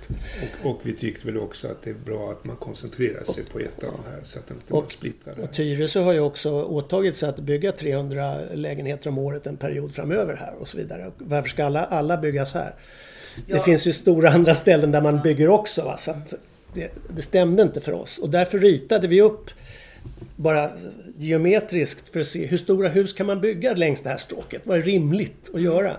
Och, 0.64 0.70
och 0.72 0.80
vi 0.84 0.94
tyckte 0.94 1.28
väl 1.28 1.38
också 1.38 1.68
att 1.68 1.82
det 1.84 1.90
är 1.90 1.94
bra 1.94 2.32
att 2.32 2.46
man 2.46 2.56
koncentrerar 2.56 3.24
sig 3.24 3.44
på 3.46 3.60
ett 3.60 3.84
av 3.84 3.92
de 3.92 4.12
här 4.12 4.20
så 4.24 4.40
att 4.40 4.52
inte 4.52 4.74
man 4.74 4.84
Och- 4.84 4.92
splittrar 4.92 5.36
det. 5.36 5.42
Och 5.42 5.54
Tyresö 5.54 6.00
har 6.00 6.14
ju 6.14 6.20
också 6.20 6.52
åtagit 6.64 7.16
sig 7.18 7.30
att 7.30 7.40
bygga 7.40 7.72
300 7.72 8.36
lägenheter 8.54 9.10
om 9.10 9.18
året 9.18 9.48
en 9.48 9.58
period 9.58 9.96
framöver 9.96 10.36
här 10.36 10.54
och 10.60 10.68
så 10.68 10.78
vidare. 10.78 11.08
Och 11.08 11.14
varför 11.18 11.50
ska 11.50 11.66
alla, 11.66 11.86
alla 11.86 12.18
byggas 12.18 12.54
här? 12.54 12.76
Det 13.48 13.54
Ja. 13.54 13.64
finns 13.64 13.88
ju 13.88 13.94
stora 13.94 14.30
andra 14.30 14.54
ställen 14.54 14.92
där 14.92 15.02
man 15.02 15.22
bygger 15.22 15.50
också. 15.50 15.82
Va? 15.86 15.98
Så 15.98 16.12
att 16.12 16.34
det, 16.74 16.92
det 17.16 17.22
stämde 17.22 17.64
inte 17.64 17.82
för 17.82 17.92
oss. 17.92 18.18
Och 18.18 18.30
därför 18.30 18.60
ritade 18.60 19.08
vi 19.08 19.22
upp 19.22 19.50
bara 20.36 20.72
geometriskt 21.18 22.10
för 22.10 22.20
att 22.20 22.28
se 22.28 22.46
hur 22.46 22.58
stora 22.58 22.88
hus 22.88 23.14
kan 23.14 23.26
man 23.26 23.42
bygga 23.42 23.74
längs 23.74 24.02
det 24.02 24.10
här 24.10 24.18
stråket? 24.18 24.62
Vad 24.64 24.78
är 24.78 24.82
rimligt 24.82 25.52
att 25.54 25.62
göra? 25.62 25.98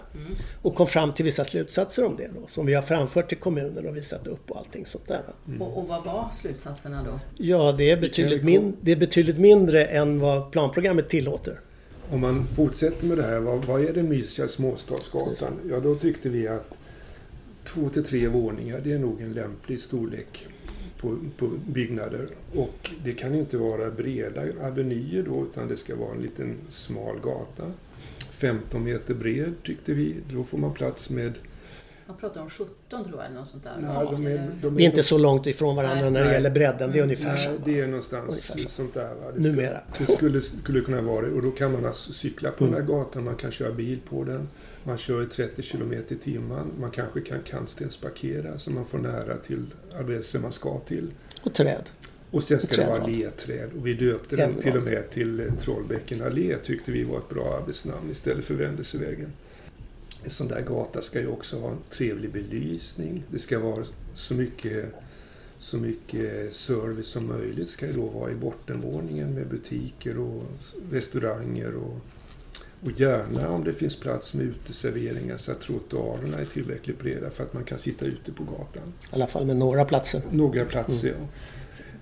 Och 0.62 0.74
kom 0.74 0.86
fram 0.86 1.12
till 1.12 1.24
vissa 1.24 1.44
slutsatser 1.44 2.04
om 2.04 2.16
det 2.16 2.28
då, 2.34 2.46
som 2.46 2.66
vi 2.66 2.74
har 2.74 2.82
framfört 2.82 3.28
till 3.28 3.38
kommunen 3.38 3.86
och 3.86 3.96
visat 3.96 4.26
upp 4.26 4.50
och 4.50 4.58
allting 4.58 4.86
sånt 4.86 5.08
där. 5.08 5.22
Va? 5.44 5.66
Och, 5.66 5.78
och 5.78 5.88
vad 5.88 6.04
var 6.04 6.30
slutsatserna 6.32 7.02
då? 7.02 7.20
Ja, 7.36 7.72
det 7.72 7.90
är, 7.90 7.96
betydligt 7.96 8.44
min, 8.44 8.76
det 8.80 8.92
är 8.92 8.96
betydligt 8.96 9.38
mindre 9.38 9.84
än 9.84 10.20
vad 10.20 10.52
planprogrammet 10.52 11.08
tillåter. 11.08 11.60
Om 12.10 12.20
man 12.20 12.46
fortsätter 12.46 13.06
med 13.06 13.18
det 13.18 13.22
här, 13.22 13.40
vad, 13.40 13.64
vad 13.64 13.84
är 13.84 13.92
den 13.92 14.08
mysiga 14.08 14.48
småstadsgatan? 14.48 15.52
Ja, 15.70 15.80
då 15.80 15.94
tyckte 15.94 16.28
vi 16.28 16.48
att 16.48 16.74
två 17.64 17.88
till 17.88 18.04
tre 18.04 18.28
våningar, 18.28 18.80
det 18.84 18.92
är 18.92 18.98
nog 18.98 19.20
en 19.20 19.32
lämplig 19.32 19.80
storlek 19.80 20.46
på, 21.02 21.16
på 21.38 21.50
byggnader. 21.66 22.28
Och 22.54 22.90
det 23.04 23.12
kan 23.12 23.34
inte 23.34 23.56
vara 23.56 23.90
breda 23.90 24.42
avenyer 24.66 25.22
då, 25.22 25.42
utan 25.50 25.68
det 25.68 25.76
ska 25.76 25.96
vara 25.96 26.14
en 26.14 26.22
liten 26.22 26.56
smal 26.68 27.16
gata. 27.22 27.72
15 28.30 28.84
meter 28.84 29.14
bred 29.14 29.52
tyckte 29.64 29.92
vi, 29.94 30.16
då 30.32 30.44
får 30.44 30.58
man 30.58 30.72
plats 30.72 31.10
med... 31.10 31.32
Man 32.06 32.16
pratar 32.16 32.40
om 32.40 32.50
17 32.50 32.74
tror 32.88 33.16
jag 33.16 33.26
eller 33.26 33.34
något 33.36 33.48
sånt 33.48 33.64
där. 33.64 33.72
Ja, 33.82 34.08
de 34.10 34.26
är, 34.26 34.50
de 34.62 34.74
Vi 34.76 34.84
är 34.84 34.88
inte 34.90 35.02
så 35.02 35.18
långt 35.18 35.46
ifrån 35.46 35.76
varandra 35.76 36.02
Nej. 36.02 36.10
när 36.10 36.20
det 36.20 36.24
Nej. 36.26 36.34
gäller 36.34 36.50
bredden. 36.50 36.92
Det 36.92 36.98
är 36.98 37.02
ungefär 37.02 37.28
Nej, 37.34 37.44
samma. 37.44 37.56
det 37.64 37.80
är 37.80 37.86
någonstans 37.86 38.28
Ungefär 38.30 38.58
så. 38.58 38.68
sånt 38.68 38.94
där. 38.94 39.14
Va? 39.14 39.32
Det 39.36 39.40
Numera. 39.42 39.80
Skulle, 39.94 40.06
det 40.06 40.12
skulle, 40.12 40.40
skulle 40.40 40.80
kunna 40.80 41.00
vara 41.02 41.26
det. 41.26 41.32
Och 41.32 41.42
då 41.42 41.50
kan 41.50 41.72
man 41.72 41.86
alltså 41.86 42.12
cykla 42.12 42.50
på 42.50 42.64
Mm. 42.64 42.76
den 42.76 42.86
här 42.86 42.92
gatan, 42.94 43.24
man 43.24 43.36
kan 43.36 43.50
köra 43.50 43.72
bil 43.72 43.98
på 44.08 44.24
den. 44.24 44.48
Man 44.84 44.98
kör 44.98 45.22
i 45.22 45.26
30 45.26 45.62
kilometer 45.62 46.14
i 46.14 46.18
timmen. 46.18 46.72
Man 46.80 46.90
kanske 46.90 47.20
kan 47.20 47.42
kantstensparkera 47.42 48.58
så 48.58 48.70
man 48.70 48.84
får 48.84 48.98
nära 48.98 49.36
till 49.36 49.66
adressen 49.94 50.42
man 50.42 50.52
ska 50.52 50.78
till. 50.78 51.10
Och 51.42 51.54
träd. 51.54 51.90
Och 52.30 52.42
sen 52.42 52.60
ska 52.60 52.76
det 52.76 52.86
vara 52.86 53.06
ledträd. 53.06 53.70
Och 53.78 53.86
vi 53.86 53.94
döpte 53.94 54.36
den 54.36 54.50
En 54.50 54.62
till 54.62 54.76
och 54.76 54.82
med 54.82 55.10
till 55.10 55.40
eh, 55.40 55.54
Trollbäcken 55.54 56.22
allé. 56.22 56.56
Tyckte 56.58 56.92
vi 56.92 57.04
var 57.04 57.18
ett 57.18 57.28
bra 57.28 57.58
arbetsnamn 57.60 58.10
istället 58.10 58.44
för 58.44 58.54
Vändelsevägen. 58.54 59.32
En 60.24 60.30
sån 60.30 60.48
där 60.48 60.60
gata 60.60 61.02
ska 61.02 61.20
ju 61.20 61.26
också 61.26 61.60
ha 61.60 61.70
en 61.70 61.78
trevlig 61.90 62.32
belysning. 62.32 63.24
Det 63.30 63.38
ska 63.38 63.58
vara 63.58 63.84
så 64.14 64.34
mycket, 64.34 64.94
så 65.58 65.76
mycket 65.76 66.54
service 66.54 67.06
som 67.06 67.26
möjligt. 67.26 67.68
ska 67.68 67.86
ju 67.86 67.92
då 67.92 68.06
vara 68.06 68.30
i 68.30 68.34
bottenvåningen 68.34 69.34
med 69.34 69.46
butiker 69.46 70.18
och 70.18 70.42
restauranger. 70.90 71.74
Och, 71.74 71.98
och 72.84 73.00
gärna 73.00 73.48
om 73.50 73.64
det 73.64 73.72
finns 73.72 73.96
plats 73.96 74.34
med 74.34 74.46
uteserveringar 74.46 75.36
så 75.36 75.52
att 75.52 75.60
trottoarerna 75.60 76.38
är 76.38 76.44
tillräckligt 76.44 76.98
breda 76.98 77.30
för 77.30 77.42
att 77.44 77.52
man 77.54 77.64
kan 77.64 77.78
sitta 77.78 78.04
ute 78.04 78.32
på 78.32 78.44
gatan. 78.44 78.92
I 79.02 79.14
alla 79.14 79.26
fall 79.26 79.46
med 79.46 79.56
några 79.56 79.84
platser. 79.84 80.22
Några 80.30 80.64
platser, 80.64 81.08
Mm. 81.08 81.20
ja. 81.22 81.28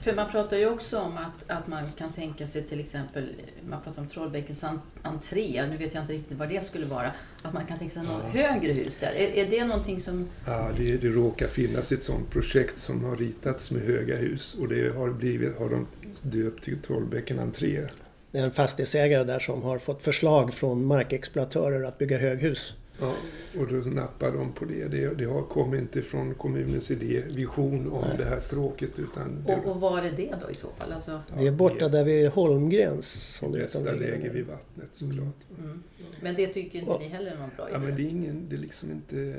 För 0.02 0.14
man 0.14 0.30
pratar 0.30 0.56
ju 0.56 0.68
också 0.70 0.99
om 0.99 1.16
att, 1.16 1.50
att 1.58 1.66
man 1.68 1.82
kan 1.99 2.12
tänka 2.12 2.46
sig 2.46 2.62
till 2.62 2.80
exempel, 2.80 3.28
man 3.70 3.82
pratar 3.82 4.02
om 4.02 4.08
Trollbäckens 4.08 4.64
en- 4.64 4.80
entré, 5.02 5.66
nu 5.70 5.76
vet 5.76 5.94
jag 5.94 6.02
inte 6.04 6.12
riktigt 6.12 6.38
vad 6.38 6.49
det 6.49 6.64
skulle 6.66 6.87
vara, 6.87 7.10
att 7.42 7.52
man 7.54 7.66
kan 7.66 7.78
tänka 7.78 7.92
sig 7.94 8.02
något 8.02 8.22
högre 8.32 8.72
hus 8.72 8.99
där. 8.99 9.12
Är, 9.12 9.28
är 9.46 9.50
det 9.50 9.64
någonting 9.64 10.00
som... 10.00 10.26
Ja, 10.46 10.70
det, 10.76 10.96
det 10.96 11.08
råkar 11.08 11.46
finnas 11.46 11.92
ett 11.92 12.04
sådant 12.04 12.30
projekt 12.30 12.78
som 12.78 13.04
har 13.04 13.16
ritats 13.16 13.70
med 13.70 13.82
höga 13.82 14.16
hus 14.16 14.54
och 14.60 14.68
det 14.68 14.96
har, 14.96 15.10
blivit, 15.10 15.58
har 15.58 15.68
de 15.70 15.87
döpt 16.22 16.64
till 16.64 16.78
Trollbäcken 16.78 17.38
entré. 17.38 17.87
Det 18.32 18.38
är 18.38 18.44
en 18.44 18.50
fastighetsägare 18.50 19.25
där 19.25 19.38
som 19.38 19.62
har 19.62 19.78
fått 19.78 20.02
förslag 20.02 20.54
från 20.54 20.84
markexploatörer 20.84 21.82
att 21.84 21.99
bygga 21.99 22.18
höghus. 22.18 22.75
Ja, 23.00 23.14
och 23.60 23.66
då 23.68 23.75
nappar 23.90 24.30
de 24.32 24.52
på 24.52 24.64
det. 24.64 24.84
Det, 24.88 25.14
det 25.14 25.25
har 25.25 25.42
kommit 25.42 25.80
inte 25.80 26.02
från 26.02 26.34
kommunens 26.34 26.90
idé, 26.90 27.22
vision 27.28 27.92
om 27.92 28.04
Nej. 28.08 28.16
det 28.18 28.25
här 28.25 28.40
stråket 28.40 28.99
utan 28.99 29.44
det 29.46 29.54
Och, 29.54 29.66
och 29.75 29.80
var 29.80 29.99
är 29.99 30.12
det 30.16 30.34
då 30.44 30.50
i 30.50 30.54
så 30.54 30.66
fall? 30.78 30.92
Alltså, 30.92 31.20
Det 31.38 31.46
är 31.46 31.52
borta 31.52 31.88
där 31.88 32.04
vid 32.04 32.28
Holmgrens. 32.28 33.37
Som 33.38 33.52
bästa 33.52 33.80
det 33.80 33.92
ligger. 33.92 34.10
läge 34.10 34.28
vid 34.28 34.46
vattnet 34.46 34.88
såklart. 34.94 35.34
mm. 35.58 35.82
Men 36.22 36.34
det 36.34 36.46
tycker 36.46 36.78
inte 36.78 36.90
Och- 36.90 37.00
ni 37.00 37.08
heller 37.08 37.30
är 37.32 37.37
någon 37.38 37.50
bra 37.56 37.68
idé? 37.68 37.72
Ja, 37.75 37.78
men 37.78 37.96
det 37.96 38.02
är 38.02 38.08
ingen, 38.08 38.46
det 38.49 38.56
är 38.56 38.60
liksom 38.60 38.90
inte... 38.90 39.34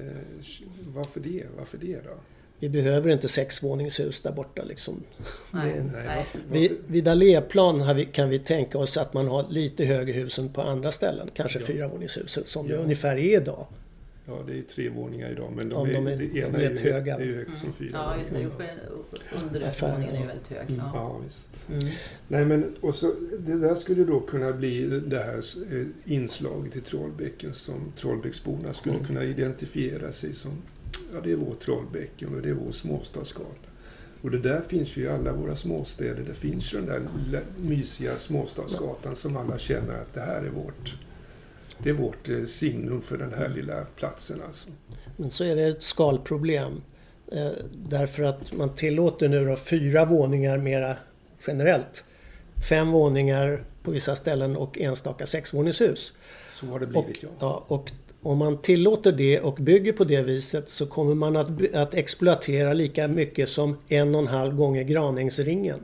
Varför 0.87 1.19
det? 1.19 1.43
Varför 1.57 1.77
det 1.77 1.93
då? 2.03 2.13
Vi 2.61 2.69
behöver 2.69 3.09
inte 3.09 3.27
sexvåningshus 3.27 4.21
där 4.21 4.31
borta 4.31 4.63
liksom. 4.63 5.03
Nej. 5.51 5.73
Det- 5.75 6.25
Nej, 6.51 6.71
Vid, 6.87 7.07
alléplan 7.07 8.05
kan 8.11 8.29
vi 8.29 8.39
tänka 8.39 8.77
oss 8.77 8.97
att 8.97 9.13
man 9.13 9.27
har 9.27 9.45
lite 9.49 9.85
högre 9.85 10.13
hus 10.13 10.39
än 10.39 10.49
på 10.49 10.61
andra 10.61 10.91
ställen. 10.91 11.29
Kanske 11.33 11.59
Ja. 11.59 11.65
fyravåningshuset 11.65 12.47
som 12.47 12.67
det 12.67 12.73
Ja. 12.73 12.79
ungefär 12.79 13.15
är 13.17 13.41
idag. 13.41 13.65
Ja, 14.27 14.39
det 14.47 14.57
är 14.57 14.61
tre 14.61 14.89
våningar 14.89 15.31
idag 15.31 15.51
men 15.55 15.69
de 15.69 15.75
Om 15.75 15.89
är, 15.89 15.93
de 15.93 16.07
är- 16.07 16.15
det 16.17 16.39
ena 16.39 16.57
är 16.57 16.63
är, 16.63 16.69
ju 16.71 16.91
höga. 16.91 17.15
är 17.15 17.21
ju 17.23 17.35
högt 17.35 17.57
som 17.57 17.73
fyra 17.73 17.89
Ja, 17.93 18.15
just 18.19 18.29
det. 18.33 18.35
våningar. 18.35 18.51
Jo, 18.89 19.03
för 19.09 19.35
den 19.37 19.43
undre 19.47 19.67
Affär, 19.69 19.91
våningen 19.91 20.15
är 20.15 20.21
ju 20.21 20.27
väldigt 20.27 20.47
hög. 20.47 20.61
Mm. 20.69 20.75
Ja. 20.79 20.91
Ja, 20.93 21.19
visst. 21.25 21.69
Mm. 21.69 21.87
Nej, 22.27 22.45
men 22.45 22.75
och 22.81 22.95
så, 22.95 23.13
det 23.39 23.55
där 23.59 23.75
skulle 23.75 24.03
då 24.03 24.19
kunna 24.19 24.51
bli 24.51 24.85
det 25.07 25.19
här 25.19 25.37
eh, 25.71 25.87
inslaget 26.13 26.75
i 26.75 26.81
Trollbäcken 26.81 27.53
som 27.53 27.91
Trollbäcksborna 27.95 28.73
skulle 28.73 28.95
Mm. 28.95 29.07
kunna 29.07 29.23
identifiera 29.23 30.11
sig 30.11 30.33
som. 30.33 30.51
Ja, 31.13 31.21
det 31.23 31.31
är 31.31 31.35
vår 31.35 31.55
Trollbäcken 31.65 32.35
och 32.35 32.41
det 32.41 32.49
är 32.49 32.53
vår 32.53 32.71
småstadsgata. 32.71 33.69
Och 34.21 34.31
det 34.31 34.39
där 34.39 34.61
finns 34.61 34.97
ju 34.97 35.03
i 35.03 35.09
alla 35.09 35.33
våra 35.33 35.55
småstäder. 35.55 36.23
Det 36.27 36.33
finns 36.33 36.73
ju 36.73 36.77
den 36.77 36.85
där 36.85 37.01
lilla, 37.25 37.39
mysiga 37.57 38.17
småstadsgatan 38.17 39.15
som 39.15 39.37
alla 39.37 39.57
känner 39.57 39.93
att 39.93 40.13
det 40.13 40.21
här 40.21 40.43
är 40.43 40.49
vårt 40.49 40.95
det 41.83 41.89
är 41.89 41.93
vårt 41.93 42.29
eh, 42.29 42.45
signum 42.45 43.01
för 43.01 43.17
den 43.17 43.33
här 43.33 43.49
lilla 43.49 43.85
platsen 43.95 44.41
alltså. 44.47 44.69
Men 45.17 45.31
så 45.31 45.43
är 45.43 45.55
det 45.55 45.63
ett 45.63 45.83
skalproblem. 45.83 46.81
Eh, 47.31 47.51
därför 47.73 48.23
att 48.23 48.53
man 48.53 48.75
tillåter 48.75 49.29
nu 49.29 49.45
då 49.45 49.55
fyra 49.55 50.05
våningar 50.05 50.57
mera 50.57 50.95
generellt. 51.47 52.03
Fem 52.69 52.91
våningar 52.91 53.63
på 53.83 53.91
vissa 53.91 54.15
ställen 54.15 54.55
och 54.55 54.77
enstaka 54.77 55.25
sexvåningshus. 55.25 56.13
Så 56.49 56.65
har 56.65 56.79
det 56.79 56.85
Och, 56.85 57.03
blivit 57.05 57.23
ja. 57.23 57.29
ja, 57.39 57.65
och 57.67 57.91
om 58.21 58.37
man 58.37 58.61
tillåter 58.61 59.11
det 59.11 59.39
och 59.39 59.55
bygger 59.55 59.93
på 59.93 60.03
det 60.03 60.21
viset 60.21 60.69
så 60.69 60.85
kommer 60.85 61.15
man 61.15 61.35
att, 61.35 61.75
att 61.75 61.93
exploatera 61.93 62.73
lika 62.73 63.07
mycket 63.07 63.49
som 63.49 63.77
en 63.87 64.15
och 64.15 64.21
en 64.21 64.27
halv 64.27 64.55
gånger 64.55 64.83
Granängsringen. 64.83 65.79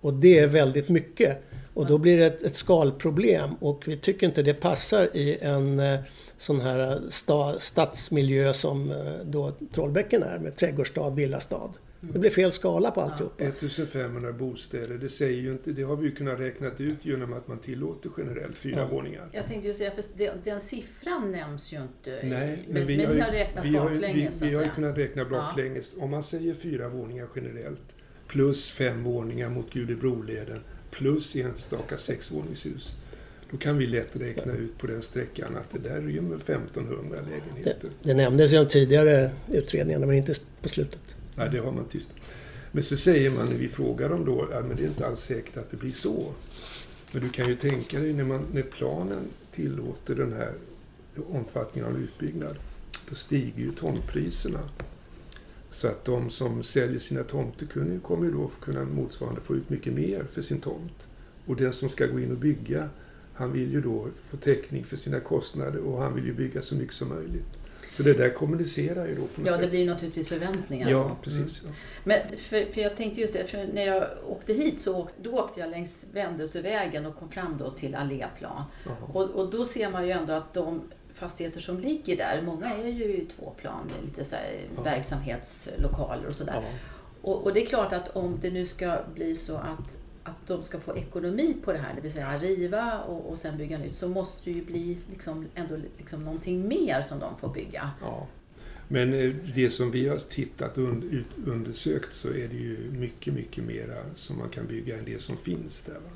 Och 0.00 0.14
det 0.14 0.38
är 0.38 0.46
väldigt 0.46 0.88
mycket. 0.88 1.42
Och 1.74 1.86
då 1.86 1.98
blir 1.98 2.18
det 2.18 2.26
ett, 2.26 2.42
ett 2.42 2.54
skalproblem 2.54 3.54
och 3.54 3.88
vi 3.88 3.96
tycker 3.96 4.26
inte 4.26 4.42
det 4.42 4.54
passar 4.54 5.16
i 5.16 5.38
en 5.40 5.80
eh, 5.80 6.00
sån 6.36 6.60
här 6.60 6.92
eh, 6.92 6.98
sta, 7.10 7.60
stadsmiljö 7.60 8.52
som 8.52 8.90
eh, 8.90 8.96
då 9.24 9.52
Trollbäcken 9.72 10.22
är 10.22 10.38
med 10.38 10.56
trädgårdsstad, 10.56 11.10
villastad. 11.10 11.70
Det 12.00 12.18
blir 12.18 12.30
fel 12.30 12.52
skala 12.52 12.90
på 12.90 13.00
alltihopa. 13.00 13.44
1500 13.44 14.32
bostäder, 14.32 14.98
det 14.98 15.08
säger 15.08 15.40
ju 15.42 15.52
inte, 15.52 15.72
det 15.72 15.82
har 15.82 15.96
vi 15.96 16.08
ju 16.08 16.14
kunnat 16.14 16.40
räknat 16.40 16.80
ut 16.80 17.04
genom 17.04 17.32
att 17.32 17.48
man 17.48 17.58
tillåter 17.58 18.10
generellt 18.18 18.56
fyra 18.56 18.76
Ja. 18.80 18.86
våningar. 18.86 19.28
Jag 19.32 19.46
tänkte 19.46 19.68
ju 19.68 19.74
säga, 19.74 19.90
för 19.90 20.04
den, 20.18 20.34
den 20.44 20.60
siffran 20.60 21.32
nämns 21.32 21.72
ju 21.72 21.82
inte. 21.82 22.10
i- 22.10 22.28
Nej, 22.28 22.64
men, 22.66 22.74
men 22.74 22.86
vi 22.86 22.96
men 22.96 23.06
har, 23.06 23.14
ju, 23.14 23.20
har 23.20 23.30
räknat 23.32 23.64
vi 23.64 23.76
har, 23.76 23.88
ju- 23.90 23.94
baklänges 24.00 24.42
vi, 24.42 24.46
att 24.46 24.52
vi 24.52 24.56
har 24.56 24.62
ju 24.64 24.70
kunnat 24.70 24.98
räkna 24.98 25.24
baklänges. 25.24 25.94
Om 25.98 26.10
man 26.10 26.22
säger 26.22 26.54
fyra 26.54 26.88
våningar 26.88 27.26
generellt 27.36 27.82
plus 28.26 28.70
fem 28.70 29.04
våningar 29.04 29.48
mot 29.50 29.72
Gudebroleden 29.72 30.60
plus 30.90 31.36
enstaka 31.36 31.96
sexvåningshus. 31.96 32.96
Då 33.50 33.56
kan 33.56 33.78
vi 33.78 33.86
lätt 33.86 34.16
räkna 34.16 34.52
ut 34.52 34.78
på 34.78 34.86
den 34.86 35.02
sträckan 35.02 35.56
att 35.56 35.70
det 35.82 35.88
där 35.88 36.00
rymmer 36.00 36.36
1500 36.36 37.18
Det, 37.22 37.30
lägenheter. 37.30 37.90
det 38.02 38.14
nämndes 38.14 38.52
i 38.52 38.56
de 38.56 38.68
tidigare 38.68 39.30
utredningarna 39.52 40.06
men 40.06 40.16
inte 40.16 40.34
på 40.62 40.68
slutet. 40.68 41.00
Nej, 41.36 41.48
det 41.52 41.58
har 41.58 41.72
man 41.72 41.84
tyst. 41.84 42.10
Men 42.72 42.82
så 42.82 42.96
säger 42.96 43.30
man 43.30 43.46
när 43.46 43.56
vi 43.56 43.68
frågar 43.68 44.08
dem 44.08 44.24
då, 44.24 44.48
ja, 44.52 44.60
men 44.60 44.76
det 44.76 44.82
är 44.82 44.88
inte 44.88 45.06
alls 45.06 45.20
säkert 45.20 45.56
att 45.56 45.70
det 45.70 45.76
blir 45.76 45.92
så. 45.92 46.32
Men 47.12 47.22
du 47.22 47.28
kan 47.28 47.48
ju 47.48 47.56
tänka 47.56 48.00
dig 48.00 48.12
när, 48.12 48.24
man, 48.24 48.46
när 48.52 48.62
planen 48.62 49.24
tillåter 49.50 50.14
den 50.14 50.32
här 50.32 50.52
omfattningen 51.28 51.90
av 51.90 52.00
utbyggnad, 52.00 52.56
då 53.08 53.14
stiger 53.14 53.62
ju 53.62 53.72
tomtpriserna. 53.72 54.60
Så 55.70 55.88
att 55.88 56.04
de 56.04 56.30
som 56.30 56.62
säljer 56.62 56.98
sina 56.98 57.22
tomter 57.22 57.66
kommer 58.02 58.24
ju 58.24 58.32
då 58.32 58.50
kunna 58.62 58.84
motsvarande 58.84 59.40
få 59.40 59.56
ut 59.56 59.70
mycket 59.70 59.94
mer 59.94 60.24
för 60.24 60.42
sin 60.42 60.60
tomt. 60.60 61.08
Och 61.46 61.56
den 61.56 61.72
som 61.72 61.88
ska 61.88 62.06
gå 62.06 62.20
in 62.20 62.30
och 62.30 62.38
bygga, 62.38 62.88
han 63.34 63.52
vill 63.52 63.72
ju 63.72 63.80
då 63.80 64.08
få 64.30 64.36
täckning 64.36 64.84
för 64.84 64.96
sina 64.96 65.20
kostnader 65.20 65.80
och 65.80 66.02
han 66.02 66.14
vill 66.14 66.24
ju 66.24 66.32
bygga 66.32 66.62
så 66.62 66.74
mycket 66.74 66.94
som 66.94 67.08
möjligt. 67.08 67.59
Så 67.90 68.02
det 68.02 68.12
där 68.12 68.30
kommunicerar 68.30 69.06
ju 69.06 69.14
då 69.14 69.26
på 69.26 69.40
något 69.40 69.50
Ja, 69.50 69.56
det 69.56 69.62
sätt. 69.62 69.70
blir 69.70 69.80
ju 69.80 69.86
naturligtvis 69.86 70.28
förväntningar. 70.28 70.90
Ja, 70.90 71.16
precis. 71.22 71.62
Ja. 71.66 71.72
Men 72.04 72.18
för, 72.36 72.72
för 72.72 72.80
jag 72.80 72.96
tänkte 72.96 73.20
just 73.20 73.32
det, 73.32 73.68
när 73.74 73.86
jag 73.86 74.04
åkte 74.28 74.52
hit 74.52 74.80
så 74.80 74.96
åk, 74.98 75.08
då 75.22 75.30
åkte 75.38 75.60
jag 75.60 75.70
längs 75.70 76.06
Vändelsövägen 76.12 77.06
och 77.06 77.16
kom 77.16 77.28
fram 77.30 77.56
då 77.58 77.70
till 77.70 77.94
Alléplan. 77.94 78.62
Och, 79.12 79.22
och 79.30 79.50
då 79.50 79.64
ser 79.64 79.90
man 79.90 80.04
ju 80.06 80.10
ändå 80.12 80.32
att 80.32 80.54
de 80.54 80.82
fastigheter 81.14 81.60
som 81.60 81.80
ligger 81.80 82.16
där, 82.16 82.42
många 82.42 82.74
är 82.74 82.88
ju 82.88 83.26
två 83.36 83.50
plan, 83.50 83.88
det 84.00 84.06
lite 84.06 84.24
så 84.24 84.36
Ja. 84.76 84.82
verksamhetslokaler 84.82 86.26
och 86.26 86.32
sådär. 86.32 86.54
Ja. 86.62 86.78
Och, 87.22 87.42
och 87.44 87.54
det 87.54 87.62
är 87.62 87.66
klart 87.66 87.92
att 87.92 88.16
om 88.16 88.38
det 88.40 88.50
nu 88.50 88.66
ska 88.66 88.96
bli 89.14 89.36
så 89.36 89.56
att, 89.56 89.96
att 90.24 90.46
de 90.46 90.64
ska 90.64 90.80
få 90.80 90.96
ekonomi 90.96 91.56
på 91.64 91.72
det 91.72 91.78
här, 91.78 91.94
det 91.94 92.00
vill 92.00 92.12
säga 92.12 92.38
riva 92.38 93.00
och, 93.00 93.30
och 93.30 93.38
sen 93.38 93.58
bygga 93.58 93.78
nytt, 93.78 93.94
så 93.94 94.08
måste 94.08 94.40
det 94.44 94.50
ju 94.50 94.64
bli 94.64 94.98
liksom 95.10 95.46
ändå 95.54 95.76
liksom 95.98 96.24
någonting 96.24 96.68
mer 96.68 97.02
som 97.02 97.18
de 97.18 97.38
får 97.38 97.48
bygga. 97.48 97.90
Ja. 98.00 98.26
Men 98.88 99.14
eh, 99.14 99.34
det 99.54 99.70
som 99.70 99.90
vi 99.90 100.08
har 100.08 100.16
tittat 100.16 100.78
och 100.78 100.84
und- 100.84 101.24
undersökt 101.46 102.14
så 102.14 102.28
är 102.28 102.48
det 102.48 102.56
ju 102.56 102.90
mycket, 102.98 103.34
mycket 103.34 103.64
mera 103.64 103.96
som 104.14 104.38
man 104.38 104.48
kan 104.48 104.66
bygga 104.66 104.98
än 104.98 105.04
det 105.04 105.22
som 105.22 105.36
finns 105.36 105.82
där. 105.82 105.94
Va? 105.94 106.10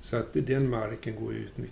Så 0.00 0.16
att 0.16 0.28
den 0.32 0.70
marken 0.70 1.16
går 1.16 1.32
att 1.32 1.64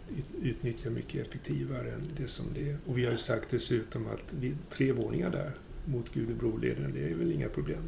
utnyttja 0.43 0.91
mycket 0.91 1.27
effektivare 1.27 1.91
än 1.91 2.03
det 2.17 2.29
som 2.29 2.47
det 2.55 2.71
är. 2.71 2.77
Och 2.87 2.99
vi 2.99 3.05
har 3.05 3.13
ju 3.13 3.19
sagt 3.19 3.51
dessutom 3.51 4.07
att 4.07 4.35
vi, 4.41 4.55
tre 4.71 4.93
våningar 4.93 5.31
där 5.31 5.53
mot 5.85 6.15
Gudebroleden, 6.15 6.93
det 6.95 7.11
är 7.11 7.15
väl 7.15 7.33
inga 7.33 7.49
problem. 7.49 7.83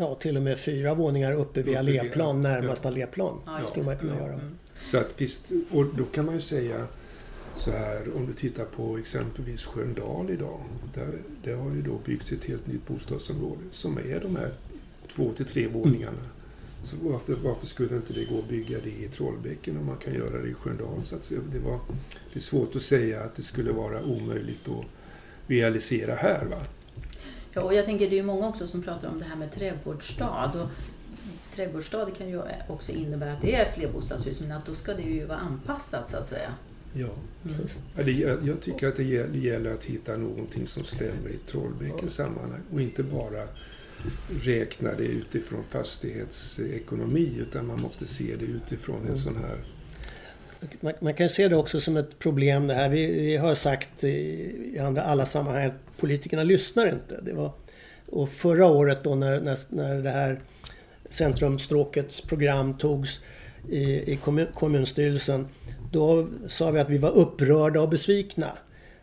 Ja, 0.00 0.14
till 0.14 0.36
och 0.36 0.42
med 0.42 0.58
fyra 0.58 0.94
våningar 0.94 1.32
uppe 1.32 1.62
vid 1.62 1.76
alléplan, 1.76 2.42
närmast 2.42 2.84
ja. 2.84 2.90
alléplan. 2.90 3.40
Ja, 3.46 3.60
skulle 3.64 3.84
man 3.84 3.96
kunna 3.96 4.14
ja. 4.14 4.20
göra. 4.20 4.32
Mm. 4.32 4.58
Så 4.82 4.98
att 4.98 5.20
visst, 5.20 5.46
och 5.70 5.84
då 5.84 6.04
kan 6.04 6.24
man 6.24 6.34
ju 6.34 6.40
säga 6.40 6.86
så 7.54 7.70
här, 7.70 8.16
om 8.16 8.26
du 8.26 8.32
tittar 8.32 8.64
på 8.64 8.98
exempelvis 8.98 9.66
Sköndal 9.66 10.30
idag. 10.30 10.60
Där, 10.94 11.18
där 11.44 11.56
har 11.56 11.70
ju 11.70 11.82
då 11.82 11.98
byggts 12.04 12.32
ett 12.32 12.44
helt 12.44 12.66
nytt 12.66 12.86
bostadsområde 12.86 13.62
som 13.70 13.98
är 13.98 14.20
de 14.20 14.36
här 14.36 14.52
två 15.14 15.32
till 15.32 15.46
tre 15.46 15.68
våningarna. 15.68 16.22
Så 16.84 16.96
varför, 17.02 17.34
varför 17.34 17.66
skulle 17.66 17.96
inte 17.96 18.12
det 18.12 18.24
gå 18.24 18.38
att 18.38 18.48
bygga 18.48 18.78
det 18.84 18.90
i 18.90 19.08
Trollbäcken 19.08 19.76
om 19.76 19.86
man 19.86 19.96
kan 19.96 20.14
göra 20.14 20.42
det 20.42 20.48
i 20.48 20.54
Sköndal? 20.54 21.04
Så 21.04 21.16
att 21.16 21.32
det, 21.52 21.58
var, 21.58 21.80
det 22.32 22.38
är 22.38 22.40
svårt 22.40 22.76
att 22.76 22.82
säga 22.82 23.22
att 23.22 23.34
det 23.34 23.42
skulle 23.42 23.72
vara 23.72 24.04
omöjligt 24.04 24.68
att 24.68 24.84
realisera 25.46 26.14
här. 26.14 26.44
Va? 26.44 26.66
Ja, 27.52 27.62
och 27.62 27.74
jag 27.74 27.84
tänker 27.84 28.10
det 28.10 28.18
är 28.18 28.22
många 28.22 28.48
också 28.48 28.66
som 28.66 28.82
pratar 28.82 29.08
om 29.08 29.18
det 29.18 29.24
här 29.24 29.36
med 29.36 29.52
trädgårdsstad. 29.52 30.52
Och 30.54 30.68
trädgårdsstad 31.54 32.04
det 32.04 32.10
kan 32.10 32.28
ju 32.28 32.42
också 32.68 32.92
innebära 32.92 33.32
att 33.32 33.42
det 33.42 33.54
är 33.54 33.72
flerbostadshus, 33.72 34.40
men 34.40 34.52
att 34.52 34.66
då 34.66 34.74
ska 34.74 34.94
det 34.94 35.02
ju 35.02 35.26
vara 35.26 35.38
anpassat 35.38 36.08
så 36.08 36.16
att 36.16 36.28
säga. 36.28 36.54
Ja. 36.92 37.08
Precis. 37.42 37.80
Ja, 37.96 38.02
det, 38.02 38.12
jag 38.12 38.48
jag 38.48 38.60
tycker 38.60 38.88
att 38.88 38.96
det 38.96 39.04
gäller, 39.04 39.28
det 39.28 39.38
gäller 39.38 39.72
att 39.72 39.84
hitta 39.84 40.16
någonting 40.16 40.66
som 40.66 40.84
stämmer 40.84 41.28
i 41.28 41.38
Trollbäckens 41.38 42.14
sammanhang 42.14 42.60
och 42.72 42.80
inte 42.80 43.02
bara 43.02 43.48
räkna 44.42 44.94
det 44.94 45.04
utifrån 45.04 45.64
fastighetsekonomi 45.68 47.36
utan 47.38 47.66
man 47.66 47.80
måste 47.80 48.06
se 48.06 48.36
det 48.36 48.44
utifrån 48.44 49.06
en 49.06 49.18
sån 49.18 49.36
här... 49.36 49.64
Man, 50.80 50.92
man 51.00 51.14
kan 51.14 51.28
se 51.28 51.48
det 51.48 51.56
också 51.56 51.80
som 51.80 51.96
ett 51.96 52.18
problem 52.18 52.66
det 52.66 52.74
här. 52.74 52.88
Vi, 52.88 53.06
vi 53.06 53.36
har 53.36 53.54
sagt 53.54 54.04
i, 54.04 54.08
i 54.74 54.78
andra, 54.78 55.02
alla 55.02 55.26
sammanhang 55.26 55.66
att 55.66 55.98
politikerna 55.98 56.42
lyssnar 56.42 56.86
inte. 56.88 57.20
Det 57.22 57.32
var, 57.32 57.50
och 58.08 58.28
förra 58.28 58.66
året 58.66 59.04
då 59.04 59.14
när, 59.14 59.40
när, 59.40 59.58
när 59.68 60.02
det 60.02 60.10
här 60.10 60.40
Centrumstråkets 61.10 62.20
program 62.20 62.78
togs 62.78 63.20
i, 63.68 64.12
i 64.12 64.16
kommun, 64.16 64.46
kommunstyrelsen. 64.54 65.46
Då 65.92 66.28
sa 66.48 66.70
vi 66.70 66.80
att 66.80 66.88
vi 66.88 66.98
var 66.98 67.10
upprörda 67.10 67.80
och 67.80 67.88
besvikna. 67.88 68.52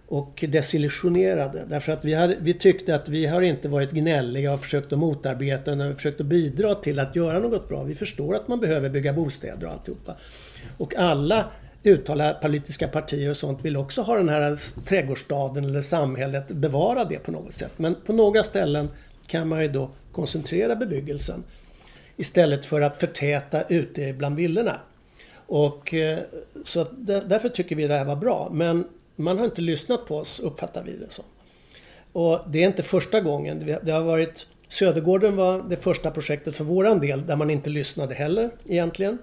Och 0.10 0.44
desillusionerade. 0.48 1.66
Därför 1.70 1.92
att 1.92 2.06
vi, 2.06 2.14
hade, 2.14 2.38
vi 2.42 2.54
tyckte 2.54 2.96
att 2.96 3.10
vi 3.10 3.26
har 3.26 3.42
inte 3.42 3.70
varit 3.70 3.92
gnälliga 3.92 4.54
och 4.54 4.60
försökt 4.60 4.94
att 4.94 5.00
motarbeta 5.00 5.62
utan 5.62 5.78
vi 5.78 5.84
har 5.84 5.94
försökt 5.94 6.22
att 6.22 6.26
bidra 6.26 6.76
till 6.76 7.00
att 7.00 7.16
göra 7.16 7.40
något 7.40 7.70
bra. 7.70 7.84
Vi 7.84 7.96
förstår 7.96 8.36
att 8.36 8.48
man 8.48 8.60
behöver 8.60 8.90
bygga 8.90 9.14
bostäder 9.14 9.68
och 9.68 9.74
alltihopa. 9.74 10.16
Och 10.78 10.96
alla 10.96 11.46
uttalade 11.84 12.40
politiska 12.42 12.88
partier 12.88 13.30
och 13.30 13.38
sånt 13.38 13.66
vill 13.66 13.78
också 13.78 14.02
ha 14.02 14.16
den 14.16 14.30
här 14.30 14.56
trädgårdsstaden 14.86 15.66
eller 15.66 15.82
samhället, 15.82 16.48
bevara 16.48 17.06
det 17.06 17.20
på 17.20 17.32
något 17.32 17.54
sätt. 17.54 17.72
Men 17.78 17.96
på 18.06 18.14
några 18.14 18.44
ställen 18.44 18.90
kan 19.28 19.48
man 19.48 19.62
ju 19.62 19.68
då 19.68 19.90
koncentrera 20.12 20.76
bebyggelsen 20.76 21.44
istället 22.18 22.66
för 22.66 22.82
att 22.82 23.00
förtäta 23.00 23.62
ute 23.62 24.14
bland 24.14 24.36
villorna. 24.36 24.80
Och, 25.48 25.94
eh, 25.94 26.20
så 26.66 26.82
att 26.82 26.92
därför 27.06 27.50
tycker 27.50 27.76
vi 27.76 27.88
det 27.88 27.94
här 27.94 28.06
var 28.06 28.16
bra. 28.16 28.50
Men 28.52 28.88
man 29.16 29.38
har 29.38 29.46
inte 29.46 29.62
lyssnat 29.62 30.06
på 30.06 30.18
oss, 30.18 30.40
uppfattar 30.40 30.84
vi 30.84 30.92
det 30.92 31.12
som. 31.14 31.26
Och 32.12 32.40
det 32.48 32.64
är 32.64 32.68
inte 32.68 32.84
första 32.84 33.22
gången. 33.22 33.78
Det 33.84 33.92
har 33.92 34.04
varit 34.04 34.48
Södergården 34.70 35.36
var 35.36 35.64
det 35.70 35.78
första 35.78 36.12
projektet 36.12 36.56
för 36.56 36.64
våran 36.64 37.00
del 37.00 37.26
där 37.26 37.36
man 37.36 37.50
inte 37.50 37.70
lyssnade 37.70 38.16
heller 38.16 38.50
egentligen. 38.68 39.18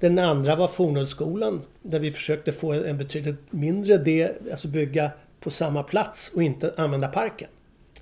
Den 0.00 0.18
andra 0.18 0.56
var 0.56 0.68
Fornhultsskolan 0.68 1.62
där 1.82 2.00
vi 2.00 2.10
försökte 2.10 2.52
få 2.52 2.72
en 2.72 2.98
betydligt 2.98 3.52
mindre 3.52 3.96
del, 3.96 4.32
alltså 4.50 4.68
bygga 4.68 5.10
på 5.40 5.50
samma 5.50 5.82
plats 5.82 6.32
och 6.34 6.42
inte 6.42 6.74
använda 6.76 7.08
parken 7.08 7.48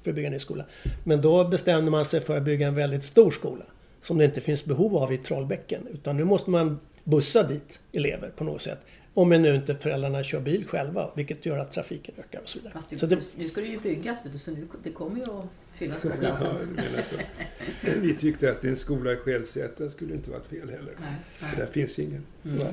för 0.02 0.10
att 0.10 0.14
bygga 0.14 0.26
en 0.26 0.32
ny 0.32 0.38
skola. 0.38 0.64
Men 1.04 1.20
då 1.20 1.44
bestämde 1.44 1.90
man 1.90 2.04
sig 2.04 2.20
för 2.20 2.36
att 2.36 2.42
bygga 2.42 2.66
en 2.66 2.74
väldigt 2.74 3.02
stor 3.02 3.30
skola 3.30 3.64
som 4.00 4.18
det 4.18 4.24
inte 4.24 4.40
finns 4.40 4.64
behov 4.64 4.96
av 4.96 5.12
i 5.12 5.18
Trollbäcken. 5.18 5.86
Utan 5.92 6.16
nu 6.16 6.24
måste 6.24 6.50
man 6.50 6.78
bussa 7.04 7.42
dit 7.42 7.80
elever 7.92 8.28
på 8.36 8.44
något 8.44 8.62
sätt. 8.62 8.78
Om 9.14 9.28
nu 9.28 9.54
inte 9.54 9.74
föräldrarna 9.74 10.24
kör 10.24 10.40
bil 10.40 10.66
själva, 10.66 11.10
vilket 11.14 11.46
gör 11.46 11.58
att 11.58 11.72
trafiken 11.72 12.14
ökar 12.18 12.40
och 12.40 12.48
så 12.48 12.58
vidare. 12.58 12.72
Fast 12.72 12.90
det, 12.90 12.98
Så 12.98 13.06
det, 13.06 13.18
nu 13.36 13.48
ska 13.48 13.60
det 13.60 13.66
ju 13.66 13.80
byggas, 13.80 14.18
så 14.38 14.50
nu, 14.50 14.68
det 14.82 14.90
kommer 14.90 15.16
ju 15.16 15.22
att 15.22 15.44
fylla 15.78 15.94
skolan 15.94 16.18
Ja, 16.22 16.36
sen. 16.36 16.48
så. 17.04 17.16
Vi 18.00 18.14
tyckte 18.14 18.50
att 18.50 18.64
en 18.64 18.76
skola 18.76 19.12
i 19.12 19.16
Skälsätra 19.16 19.88
skulle 19.88 20.14
inte 20.14 20.30
varit 20.30 20.46
fel 20.46 20.70
heller. 20.70 20.94
Nej, 21.00 21.14
För 21.50 21.56
där 21.56 21.66
finns 21.66 21.98
ingen. 21.98 22.26
Mm. 22.44 22.66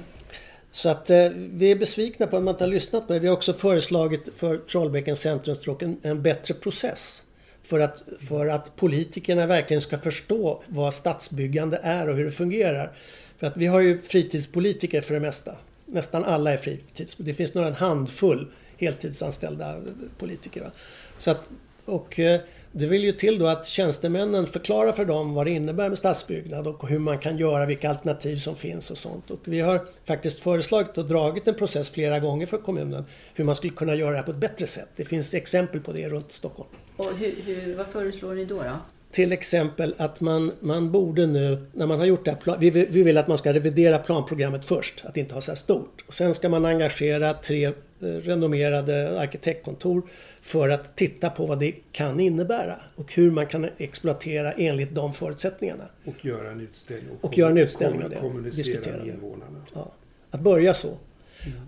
Så 0.71 0.89
att 0.89 1.09
eh, 1.09 1.29
vi 1.35 1.71
är 1.71 1.75
besvikna 1.75 2.27
på 2.27 2.37
att 2.37 2.43
man 2.43 2.53
inte 2.53 2.63
har 2.63 2.71
lyssnat 2.71 3.07
på 3.07 3.13
det. 3.13 3.19
Vi 3.19 3.27
har 3.27 3.33
också 3.33 3.53
föreslagit 3.53 4.29
för 4.35 4.57
Trollbäckens 4.57 5.19
centrumstråk 5.19 5.81
en, 5.81 5.97
en 6.01 6.21
bättre 6.21 6.53
process. 6.53 7.23
För 7.63 7.79
att, 7.79 8.03
för 8.19 8.47
att 8.47 8.75
politikerna 8.75 9.47
verkligen 9.47 9.81
ska 9.81 9.97
förstå 9.97 10.63
vad 10.67 10.93
stadsbyggande 10.93 11.79
är 11.83 12.09
och 12.09 12.15
hur 12.15 12.25
det 12.25 12.31
fungerar. 12.31 12.91
För 13.37 13.47
att 13.47 13.57
vi 13.57 13.65
har 13.65 13.79
ju 13.79 14.01
fritidspolitiker 14.01 15.01
för 15.01 15.13
det 15.13 15.19
mesta. 15.19 15.55
Nästan 15.85 16.23
alla 16.23 16.53
är 16.53 16.57
fritids. 16.57 17.15
Det 17.17 17.33
finns 17.33 17.53
några 17.53 17.67
en 17.67 17.73
handfull 17.73 18.47
heltidsanställda 18.77 19.81
politiker. 20.17 20.61
Va? 20.61 20.71
Så 21.17 21.31
att, 21.31 21.49
och 21.85 22.19
eh, 22.19 22.41
det 22.75 22.86
vill 22.86 23.03
ju 23.03 23.12
till 23.12 23.39
då 23.39 23.47
att 23.47 23.65
tjänstemännen 23.65 24.47
förklarar 24.47 24.91
för 24.91 25.05
dem 25.05 25.33
vad 25.33 25.45
det 25.45 25.51
innebär 25.51 25.89
med 25.89 25.97
stadsbyggnad 25.97 26.67
och 26.67 26.88
hur 26.89 26.99
man 26.99 27.17
kan 27.17 27.38
göra, 27.38 27.65
vilka 27.65 27.89
alternativ 27.89 28.38
som 28.38 28.55
finns 28.55 28.91
och 28.91 28.97
sånt. 28.97 29.31
Och 29.31 29.39
vi 29.43 29.59
har 29.59 29.86
faktiskt 30.05 30.39
föreslagit 30.39 30.97
och 30.97 31.05
dragit 31.05 31.47
en 31.47 31.55
process 31.55 31.89
flera 31.89 32.19
gånger 32.19 32.45
för 32.45 32.57
kommunen 32.57 33.05
hur 33.33 33.43
man 33.43 33.55
skulle 33.55 33.73
kunna 33.73 33.95
göra 33.95 34.12
det 34.12 34.17
här 34.17 34.23
på 34.23 34.31
ett 34.31 34.38
bättre 34.38 34.67
sätt. 34.67 34.89
Det 34.95 35.05
finns 35.05 35.33
exempel 35.33 35.79
på 35.79 35.91
det 35.91 36.09
runt 36.09 36.31
Stockholm. 36.31 36.69
Och 36.97 37.12
hur, 37.17 37.36
hur, 37.45 37.75
vad 37.75 37.88
föreslår 37.88 38.36
ni 38.36 38.45
då? 38.45 38.57
då? 38.57 38.79
Till 39.13 39.32
exempel 39.32 39.95
att 39.97 40.21
man, 40.21 40.52
man 40.60 40.91
borde 40.91 41.28
nu, 41.28 41.65
när 41.73 41.86
man 41.86 41.99
har 41.99 42.06
gjort 42.06 42.26
det 42.26 42.32
här, 42.45 42.58
vi, 42.58 42.69
vill- 42.69 42.88
vi 42.89 43.04
vill 43.04 43.17
att 43.17 43.28
man 43.28 43.38
ska 43.38 43.54
revidera 43.54 43.99
planprogrammet 43.99 44.65
först, 44.65 45.06
att 45.06 45.17
inte 45.17 45.34
ha 45.34 45.41
så 45.41 45.52
här 45.52 45.56
stort. 45.56 46.04
Och 46.08 46.13
sen 46.13 46.34
ska 46.34 46.49
man 46.49 46.65
engagera 46.65 47.34
tre 47.34 47.65
eh, 47.65 47.71
renommerade 47.99 49.19
arkitektkontor 49.19 50.02
för 50.41 50.69
att 50.69 50.95
titta 50.97 51.30
på 51.30 51.45
vad 51.45 51.60
det 51.60 51.73
kan 51.91 52.19
innebära 52.19 52.76
och 52.95 53.13
hur 53.13 53.32
man 53.32 53.45
kan 53.45 53.67
exploatera 53.78 54.52
enligt 54.52 54.95
de 54.95 55.13
förutsättningarna. 55.13 55.84
Och 56.06 56.26
göra 56.26 56.52
en 56.52 56.62
utställning. 56.62 57.15
Och 57.21 57.38
göra 57.38 57.52
en 57.52 57.58
utställning 57.58 58.04
av 58.04 58.10
det. 58.10 58.15
Kommunicera 58.15 58.80
med 58.97 59.06
det. 59.06 59.12
invånarna. 59.12 59.60
Ja, 59.73 59.91
att 60.32 60.39
börja 60.41 60.73
så. 60.73 60.97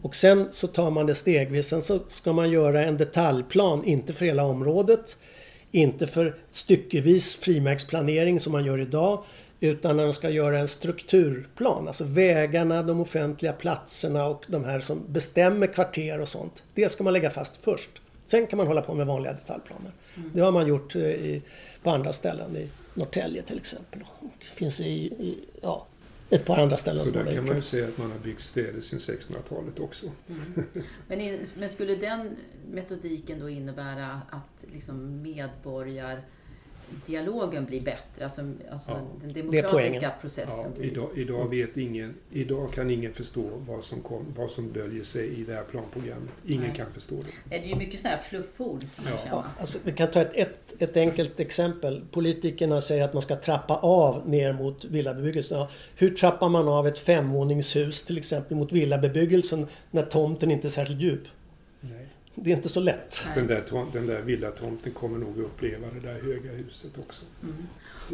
Och 0.01 0.15
sen 0.15 0.47
så 0.51 0.67
tar 0.67 0.91
man 0.91 1.05
det 1.05 1.15
stegvis. 1.15 1.67
Sen 1.67 1.81
så 1.81 1.99
ska 2.07 2.33
man 2.33 2.51
göra 2.51 2.83
en 2.85 2.97
detaljplan, 2.97 3.83
inte 3.85 4.13
för 4.13 4.25
hela 4.25 4.43
området. 4.43 5.17
Inte 5.75 6.07
för 6.07 6.35
styckevis 6.51 7.35
frimärksplanering 7.35 8.39
som 8.39 8.51
man 8.51 8.65
gör 8.65 8.79
idag. 8.79 9.23
Utan 9.59 9.95
man 9.95 10.13
ska 10.13 10.29
göra 10.29 10.59
en 10.59 10.67
strukturplan. 10.67 11.87
Alltså 11.87 12.03
vägarna, 12.03 12.83
de 12.83 12.99
offentliga 12.99 13.53
platserna 13.53 14.25
och 14.25 14.45
de 14.47 14.63
här 14.63 14.79
som 14.79 15.03
bestämmer 15.07 15.67
kvarter 15.67 16.21
och 16.21 16.27
sånt. 16.27 16.63
Det 16.73 16.89
ska 16.89 17.03
man 17.03 17.13
lägga 17.13 17.29
fast 17.29 17.57
först. 17.57 17.89
Sen 18.25 18.47
kan 18.47 18.57
man 18.57 18.67
hålla 18.67 18.81
på 18.81 18.93
med 18.93 19.07
vanliga 19.07 19.33
detaljplaner. 19.33 19.91
Det 20.33 20.41
har 20.41 20.51
man 20.51 20.67
gjort 20.67 20.95
eh, 20.95 21.01
i, 21.01 21.41
på 21.83 21.89
andra 21.89 22.13
ställen. 22.13 22.57
I 22.57 22.69
Norrtälje 22.93 23.41
till 23.41 23.57
exempel. 23.57 24.01
Och 24.19 24.29
det 24.39 24.45
finns 24.45 24.79
i, 24.79 25.05
i 25.05 25.37
ja, 25.61 25.87
ett 26.29 26.45
par 26.45 26.59
andra 26.59 26.77
ställen. 26.77 27.03
Så 27.03 27.09
där 27.09 27.33
kan 27.33 27.45
man 27.45 27.55
ju 27.55 27.61
säga 27.61 27.87
att 27.87 27.97
man 27.97 28.11
har 28.11 28.19
byggt 28.19 28.41
städer 28.41 28.81
sedan 28.81 28.99
1600-talet 28.99 29.79
också. 29.79 30.05
Men, 31.07 31.21
in, 31.21 31.39
men 31.57 31.69
skulle 31.69 31.95
den 31.95 32.35
metodiken 32.71 33.39
då 33.39 33.49
innebära 33.49 34.21
att 34.29 34.73
liksom 34.73 35.21
medborgardialogen 36.89 37.65
blir 37.65 37.81
bättre? 37.81 38.25
Alltså, 38.25 38.41
alltså 38.71 38.91
Ja. 38.91 39.01
den 39.21 39.33
demokratiska 39.33 40.11
processen 40.21 40.71
Ja, 40.75 40.79
blir... 40.79 40.91
idag, 40.91 41.09
idag 41.15 41.49
vet 41.49 41.77
ingen, 41.77 42.13
idag 42.31 42.73
kan 42.73 42.89
ingen 42.89 43.13
förstå 43.13 43.43
vad 43.67 43.83
som, 43.83 44.01
kom, 44.01 44.25
vad 44.37 44.51
som 44.51 44.73
döljer 44.73 45.03
sig 45.03 45.27
i 45.27 45.43
det 45.43 45.53
här 45.53 45.63
planprogrammet. 45.63 46.33
Ingen 46.47 46.61
Nej. 46.61 46.75
kan 46.75 46.91
förstå 46.93 47.15
det. 47.15 47.21
Nej, 47.49 47.59
det 47.59 47.65
är 47.65 47.69
ju 47.69 47.75
mycket 47.75 47.99
sådana 47.99 48.15
här 48.15 48.23
flufford 48.23 48.79
kan 48.95 49.03
man 49.03 49.13
Ja. 49.13 49.19
Ja, 49.29 49.43
alltså, 49.59 49.77
vi 49.83 49.91
kan 49.91 50.11
ta 50.11 50.21
ett, 50.21 50.35
ett, 50.35 50.81
ett 50.81 50.97
enkelt 50.97 51.39
exempel. 51.39 52.01
Politikerna 52.11 52.81
säger 52.81 53.03
att 53.03 53.13
man 53.13 53.21
ska 53.21 53.35
trappa 53.35 53.75
av 53.75 54.29
ner 54.29 54.53
mot 54.53 54.85
villabebyggelsen. 54.85 55.57
Ja, 55.57 55.69
hur 55.95 56.09
trappar 56.15 56.49
man 56.49 56.67
av 56.67 56.87
ett 56.87 56.97
femvåningshus 56.99 58.03
till 58.03 58.17
exempel 58.17 58.57
mot 58.57 58.71
villabebyggelsen 58.71 59.67
när 59.91 60.03
tomten 60.03 60.51
inte 60.51 60.67
är 60.67 60.69
särskilt 60.69 61.01
djup? 61.01 61.21
Det 62.35 62.51
är 62.51 62.55
inte 62.55 62.69
så 62.69 62.79
lätt. 62.79 63.23
Den 63.35 63.47
där, 63.47 63.61
tom- 63.61 63.89
den 63.93 64.07
där 64.07 64.21
villatomten 64.21 64.91
kommer 64.93 65.17
nog 65.17 65.37
uppleva 65.37 65.87
det 65.93 66.07
där 66.07 66.21
höga 66.21 66.51
huset 66.51 66.91
också. 66.99 67.25
Mm. 67.43 67.55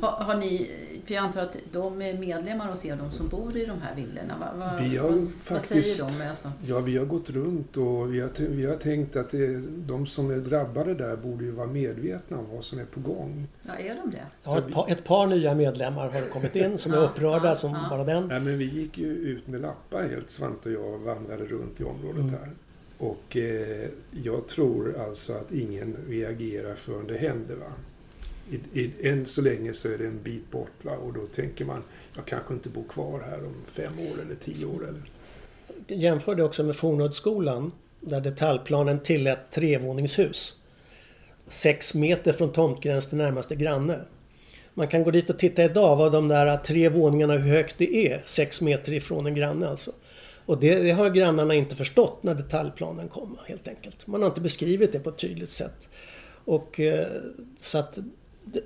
Har, 0.02 0.12
har 0.24 0.36
ni, 0.36 0.72
för 1.06 1.14
jag 1.14 1.24
antar 1.24 1.42
att 1.42 1.56
de 1.72 2.02
är 2.02 2.14
medlemmar 2.18 2.72
hos 2.72 2.86
er, 2.86 2.96
de 2.96 3.12
som 3.12 3.28
bor 3.28 3.58
i 3.58 3.66
de 3.66 3.82
här 3.82 3.96
villorna. 3.96 4.36
Va, 4.40 4.54
va, 4.58 4.78
Vi 4.82 4.98
har 4.98 5.10
vad, 5.10 5.18
faktiskt- 5.20 5.52
vad 5.52 5.62
säger 5.62 6.20
de? 6.20 6.30
Alltså? 6.30 6.52
Ja, 6.66 6.80
vi 6.80 6.98
har 6.98 7.06
gått 7.06 7.30
runt 7.30 7.78
och 7.78 8.14
vi 8.14 8.20
har, 8.20 8.30
vi 8.50 8.66
har 8.66 8.76
tänkt 8.76 9.16
att 9.16 9.30
det, 9.30 9.58
de 9.68 10.06
som 10.06 10.32
är 10.32 10.38
drabbade 10.38 10.94
där 10.94 11.16
borde 11.18 11.44
ju 11.46 11.52
vara 11.52 11.68
medvetna 11.68 12.38
om 12.38 12.46
vad 12.52 12.64
som 12.64 12.80
är 12.80 12.86
på 12.86 13.00
gång. 13.00 13.48
Ja, 13.68 13.74
är 13.76 13.96
de 13.96 14.12
det? 14.12 14.26
Ja, 14.44 14.58
ett, 14.58 14.74
par, 14.74 14.92
ett 14.92 15.04
par 15.04 15.28
nya 15.28 15.56
medlemmar 15.56 16.10
har 16.10 16.30
kommit 16.30 16.56
in 16.56 16.78
som 16.78 16.92
är 16.94 16.98
Ja, 17.02 17.04
upprörda 17.04 17.48
ja, 17.48 17.56
som 17.56 17.72
ja. 17.72 17.80
bara 17.90 18.04
den. 18.04 18.28
Nej, 18.28 18.40
men 18.40 18.58
vi 18.58 18.66
gick 18.66 18.98
ju 18.98 19.08
ut 19.08 19.48
med 19.48 19.62
lappar 19.62 20.04
helt, 20.10 20.32
Svante 20.32 20.70
och 20.70 20.76
jag, 20.76 20.94
och 20.94 21.02
vandrade 21.02 21.46
runt 21.46 21.82
i 21.82 21.84
området 21.84 22.22
Mm. 22.22 22.30
här. 22.30 22.50
Och 23.02 23.38
eh, 23.38 23.90
jag 24.24 24.48
tror 24.48 25.00
alltså 25.00 25.34
att 25.34 25.52
ingen 25.52 25.98
reagerar 26.10 26.76
förrän 26.76 27.08
det 27.08 27.18
händer. 27.18 27.56
Va? 27.56 27.72
I, 28.52 28.82
i, 28.82 29.10
än 29.10 29.26
så 29.26 29.42
länge 29.42 29.74
så 29.74 29.90
är 29.90 29.98
det 29.98 30.06
en 30.06 30.24
bit 30.24 30.52
bort 30.52 30.72
va? 30.82 30.92
och 30.92 31.14
då 31.14 31.26
tänker 31.26 31.66
man, 31.66 31.84
jag 32.16 32.26
kanske 32.26 32.54
inte 32.54 32.70
bor 32.70 32.84
kvar 32.84 33.20
här 33.30 33.46
om 33.46 33.54
fem 33.66 34.00
år 34.00 34.22
eller 34.22 34.36
tio 34.36 34.66
år. 34.66 34.88
Eller. 34.88 35.02
Jämför 35.88 36.36
det 36.36 36.44
också 36.44 36.64
med 36.64 36.76
Fornödsskolan 36.76 37.72
där 38.00 38.22
detaljplanen 38.22 39.00
tillät 39.00 39.52
trevåningshus. 39.52 40.56
Sex 41.48 41.94
meter 41.94 42.34
från 42.34 42.52
tomtgräns 42.52 43.10
till 43.10 43.18
närmaste 43.18 43.56
granne. 43.56 44.00
Man 44.74 44.88
kan 44.88 45.04
gå 45.04 45.12
dit 45.12 45.30
och 45.30 45.40
titta 45.40 45.64
idag 45.64 45.96
vad 45.96 46.12
de 46.12 46.28
där 46.28 46.58
tre 46.58 46.90
våningarna, 46.90 47.34
hur 47.34 47.52
högt 47.52 47.76
det 47.78 47.96
är. 47.96 48.24
Sex 48.26 48.62
meter 48.62 48.94
ifrån 48.94 49.26
en 49.26 49.36
granne 49.36 49.68
alltså. 49.68 49.92
Och 50.52 50.60
det, 50.60 50.76
det 50.76 50.92
har 50.92 51.10
grannarna 51.10 51.54
inte 51.54 51.76
förstått 51.76 52.24
när 52.24 52.36
detaljplanen 52.36 53.08
kom 53.08 53.38
helt 53.48 53.68
enkelt. 53.68 54.08
Man 54.08 54.22
har 54.22 54.30
inte 54.30 54.42
beskrivit 54.42 54.92
det 54.92 55.00
på 55.00 55.10
ett 55.10 55.18
tydligt 55.18 55.50
sätt. 55.50 55.90
Och 56.46 56.80
eh, 56.80 57.08
så 57.58 57.78
att 57.78 58.00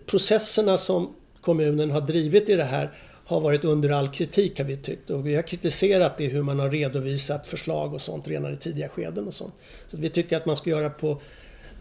processerna 0.05 0.77
som 0.77 1.15
kommunen 1.41 1.91
har 1.91 2.01
drivit 2.01 2.49
i 2.49 2.55
det 2.55 2.63
här 2.63 2.91
har 3.25 3.41
varit 3.41 3.63
under 3.63 3.89
all 3.89 4.07
kritik 4.07 4.57
har 4.57 4.65
vi 4.65 4.77
tyckt. 4.77 5.09
Och 5.09 5.27
vi 5.27 5.35
har 5.35 5.41
kritiserat 5.41 6.17
det 6.17 6.27
hur 6.27 6.41
man 6.41 6.59
har 6.59 6.69
redovisat 6.69 7.47
förslag 7.47 7.93
och 7.93 8.01
sånt 8.01 8.27
redan 8.27 8.53
i 8.53 8.57
tidiga 8.57 8.89
skeden 8.89 9.27
och 9.27 9.33
sånt. 9.33 9.53
Så 9.87 9.97
vi 9.97 10.09
tycker 10.09 10.37
att 10.37 10.45
man 10.45 10.57
ska 10.57 10.69
göra 10.69 10.89
på, 10.89 11.21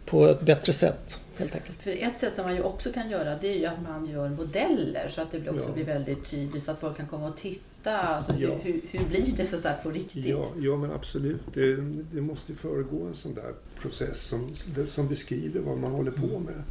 på 0.05 0.27
ett 0.27 0.41
bättre 0.41 0.73
sätt 0.73 1.21
helt 1.37 1.55
enkelt. 1.55 1.81
För 1.81 1.91
ett 1.91 2.17
sätt 2.17 2.33
som 2.35 2.45
man 2.45 2.55
ju 2.55 2.61
också 2.61 2.91
kan 2.91 3.09
göra 3.09 3.35
det 3.41 3.47
är 3.47 3.59
ju 3.59 3.65
att 3.65 3.81
man 3.83 4.05
gör 4.09 4.29
modeller 4.29 5.07
så 5.07 5.21
att 5.21 5.31
det 5.31 5.39
blir 5.39 5.51
också 5.53 5.67
Ja. 5.67 5.73
blir 5.73 5.85
väldigt 5.85 6.29
tydligt 6.29 6.63
så 6.63 6.71
att 6.71 6.79
folk 6.79 6.97
kan 6.97 7.07
komma 7.07 7.27
och 7.27 7.37
titta. 7.37 7.97
Alltså, 7.97 8.33
Ja. 8.39 8.49
hur, 8.63 8.81
hur, 8.91 9.05
blir 9.05 9.37
det 9.37 9.45
så 9.45 9.67
här 9.67 9.77
på 9.83 9.89
riktigt? 9.91 10.25
Ja, 10.25 10.47
ja, 10.59 10.77
men 10.77 10.91
absolut. 10.91 11.41
Det, 11.53 11.75
det 12.13 12.21
måste 12.21 12.51
ju 12.51 12.55
föregå 12.57 13.05
en 13.05 13.13
sån 13.13 13.33
där 13.33 13.53
process 13.79 14.21
som, 14.21 14.49
som 14.87 15.07
beskriver 15.07 15.59
vad 15.59 15.77
man 15.77 15.91
håller 15.91 16.11
på 16.11 16.39
med. 16.39 16.63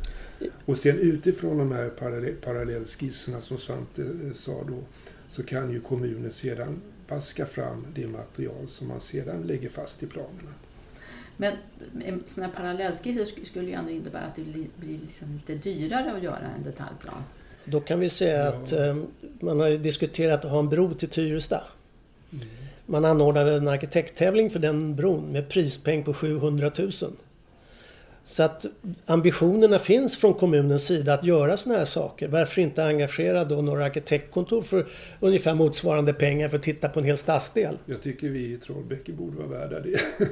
Och 0.64 0.78
sen 0.78 0.98
utifrån 0.98 1.58
de 1.58 1.72
här 1.72 1.88
parallell, 1.88 2.34
parallellskisserna 2.34 3.40
som 3.40 3.58
Svante 3.58 4.02
eh, 4.02 4.32
sa 4.34 4.52
då, 4.52 4.78
så 5.28 5.42
kan 5.42 5.70
ju 5.70 5.80
kommunen 5.80 6.30
sedan 6.30 6.80
vaska 7.08 7.46
fram 7.46 7.86
det 7.94 8.06
material 8.06 8.68
som 8.68 8.88
man 8.88 9.00
sedan 9.00 9.42
lägger 9.42 9.68
fast 9.68 10.02
i 10.02 10.06
planerna. 10.06 10.50
Men 11.36 11.52
en 12.04 12.22
sån 12.26 12.44
här 12.44 12.50
parallellskisser 12.50 13.24
sk- 13.24 13.44
skulle 13.46 13.66
ju 13.68 13.72
ändå 13.72 13.90
innebära 13.90 14.22
att 14.22 14.36
det 14.36 14.42
blir, 14.42 14.98
liksom 14.98 15.34
lite 15.46 15.54
dyrare 15.70 16.12
att 16.16 16.22
göra 16.22 16.38
en 16.56 16.62
detaljplan. 16.64 17.22
Då 17.64 17.80
kan 17.80 18.00
vi 18.00 18.10
säga 18.10 18.44
Ja. 18.44 18.48
att 18.48 18.72
eh, 18.72 18.96
man 19.40 19.60
har 19.60 19.68
ju 19.68 19.78
diskuterat 19.78 20.44
att 20.44 20.50
ha 20.50 20.58
en 20.58 20.68
bro 20.68 20.94
till 20.94 21.08
Tyresta. 21.08 21.62
Mm. 22.32 22.46
Man 22.86 23.04
anordnade 23.04 23.54
en 23.56 23.68
arkitekttävling 23.68 24.50
för 24.50 24.58
den 24.58 24.96
bron 24.96 25.32
med 25.32 25.48
prispeng 25.48 26.04
på 26.04 26.14
700 26.14 26.70
000. 26.78 26.90
Så 28.26 28.42
att 28.42 28.66
ambitionerna 29.06 29.78
finns 29.78 30.16
från 30.16 30.34
kommunens 30.34 30.86
sida 30.86 31.14
att 31.14 31.24
göra 31.24 31.56
såna 31.56 31.76
här 31.76 31.84
saker. 31.84 32.28
Varför 32.28 32.62
inte 32.62 32.84
engagera 32.84 33.44
då 33.44 33.62
några 33.62 33.84
arkitektkontor 33.84 34.62
för 34.62 34.86
ungefär 35.20 35.54
motsvarande 35.54 36.12
pengar 36.12 36.48
för 36.48 36.56
att 36.56 36.62
titta 36.62 36.88
på 36.88 37.00
en 37.00 37.06
hel 37.06 37.18
stadsdel? 37.18 37.78
Jag 37.86 38.02
tycker 38.02 38.28
vi 38.28 38.52
i 38.52 38.58
Trollbäcke 38.58 39.12
borde 39.12 39.36
vara 39.36 39.48
värda 39.48 39.80
det. 39.80 40.00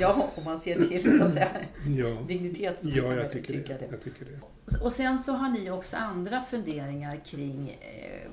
Ja, 0.00 0.30
om 0.34 0.44
man 0.44 0.58
ser 0.58 0.74
till 0.74 1.20
så 1.20 1.28
säga, 1.28 1.48
Ja, 1.96 2.18
dignitet 2.28 2.82
så 2.82 2.88
kan 2.88 2.96
ja 2.96 3.02
man 3.02 3.16
jag, 3.16 3.24
ju 3.24 3.30
tycker 3.30 3.54
tycka 3.54 3.72
det. 3.72 3.78
det. 3.78 3.86
jag 3.90 4.00
tycker 4.00 4.24
det. 4.24 4.84
Och 4.84 4.92
sen 4.92 5.18
så 5.18 5.32
har 5.32 5.48
ni 5.48 5.70
också 5.70 5.96
andra 5.96 6.40
funderingar 6.40 7.16
kring 7.24 7.68
eh, 7.80 8.30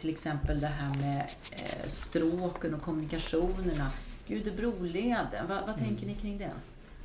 till 0.00 0.10
exempel 0.10 0.60
det 0.60 0.66
här 0.66 0.94
med 1.00 1.24
eh, 1.52 1.88
stråken 1.88 2.74
och 2.74 2.82
kommunikationerna. 2.82 3.90
Gudebroleden, 4.28 5.48
vad, 5.48 5.66
vad 5.66 5.76
tänker 5.78 6.06
ni 6.06 6.14
kring 6.14 6.38
den? 6.38 6.50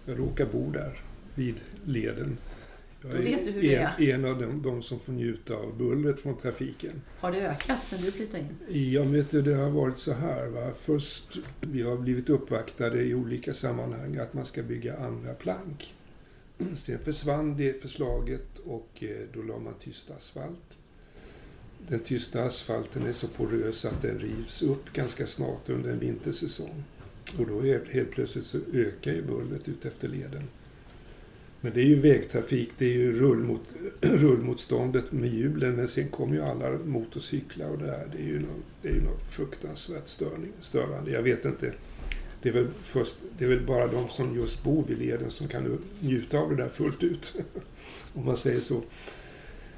Jag 0.05 0.19
råkar 0.19 0.45
bo 0.45 0.71
där, 0.71 0.99
vid 1.35 1.55
leden. 1.85 2.37
Jag 3.01 3.11
det 3.11 3.75
en, 3.75 4.09
en 4.09 4.25
av 4.25 4.39
de, 4.39 4.61
de 4.61 4.83
som 4.83 4.99
får 4.99 5.13
njuta 5.13 5.55
av 5.55 5.77
bullret 5.77 6.19
från 6.19 6.37
trafiken. 6.37 7.01
Har 7.19 7.31
det 7.31 7.49
ökat 7.49 7.83
sen 7.83 8.01
du 8.01 8.11
flyttade 8.11 8.39
in? 8.39 8.91
Ja, 8.91 9.03
vet 9.03 9.31
du, 9.31 9.41
det 9.41 9.53
har 9.53 9.69
varit 9.69 9.97
så 9.97 10.13
här. 10.13 10.47
Va? 10.47 10.71
Först, 10.79 11.39
vi 11.61 11.81
har 11.81 11.97
blivit 11.97 12.29
uppvaktade 12.29 13.03
i 13.03 13.15
olika 13.15 13.53
sammanhang 13.53 14.17
att 14.17 14.33
man 14.33 14.45
ska 14.45 14.63
bygga 14.63 14.97
andra 14.97 15.33
plank. 15.33 15.93
Sen 16.77 16.99
försvann 16.99 17.57
det 17.57 17.81
förslaget 17.81 18.59
och 18.65 18.89
eh, 19.03 19.09
då 19.33 19.41
la 19.41 19.59
man 19.59 19.73
tyst 19.79 20.11
asfalt. 20.11 20.77
Den 21.87 21.99
tysta 21.99 22.43
asfalten 22.43 23.05
är 23.05 23.11
så 23.11 23.27
porös 23.27 23.85
att 23.85 24.01
den 24.01 24.19
rivs 24.19 24.61
upp 24.61 24.93
ganska 24.93 25.27
snart 25.27 25.69
under 25.69 25.91
en 25.91 25.99
vintersäsong. 25.99 26.83
Och 27.37 27.47
då 27.47 27.61
helt, 27.61 27.89
helt 27.89 28.11
plötsligt 28.11 28.45
så 28.45 28.57
ökar 28.73 29.11
ju 29.11 29.21
bullret 29.21 29.69
ut 29.69 29.85
efter 29.85 30.07
leden. 30.07 30.43
Men 31.63 31.73
det 31.73 31.81
är 31.81 31.85
ju 31.85 31.99
vägtrafik, 31.99 32.69
det 32.77 32.85
är 32.85 32.93
ju 32.93 33.19
rullmot, 33.19 33.61
rullmotståndet 34.01 35.11
med 35.11 35.29
hjulen, 35.29 35.75
men 35.75 35.87
sen 35.87 36.09
kommer 36.09 36.35
ju 36.35 36.41
alla 36.41 36.71
motorcyklar 36.85 37.69
och 37.69 37.77
det 37.77 37.91
här. 37.91 38.09
Det 38.11 38.17
är 38.17 38.27
ju 38.27 38.39
något, 38.39 38.65
det 38.81 38.89
är 38.89 38.93
ju 38.93 39.01
något 39.01 39.23
fruktansvärt 39.29 40.07
störning, 40.07 40.51
störande. 40.59 41.11
Jag 41.11 41.21
vet 41.21 41.45
inte 41.45 41.73
Det 42.41 42.49
är, 42.49 42.53
väl 42.53 42.67
först, 42.83 43.17
det 43.37 43.45
är 43.45 43.49
väl 43.49 43.65
bara 43.65 43.87
de 43.87 44.09
som 44.09 44.35
just 44.35 44.63
bor 44.63 44.83
vid 44.87 44.97
leden 44.97 45.31
som 45.31 45.47
kan 45.47 45.79
njuta 45.99 46.37
av 46.37 46.49
det 46.49 46.55
där 46.55 46.69
fullt 46.69 47.03
ut. 47.03 47.35
Om 48.13 48.25
man 48.25 48.37
säger 48.37 48.61
så. 48.61 48.81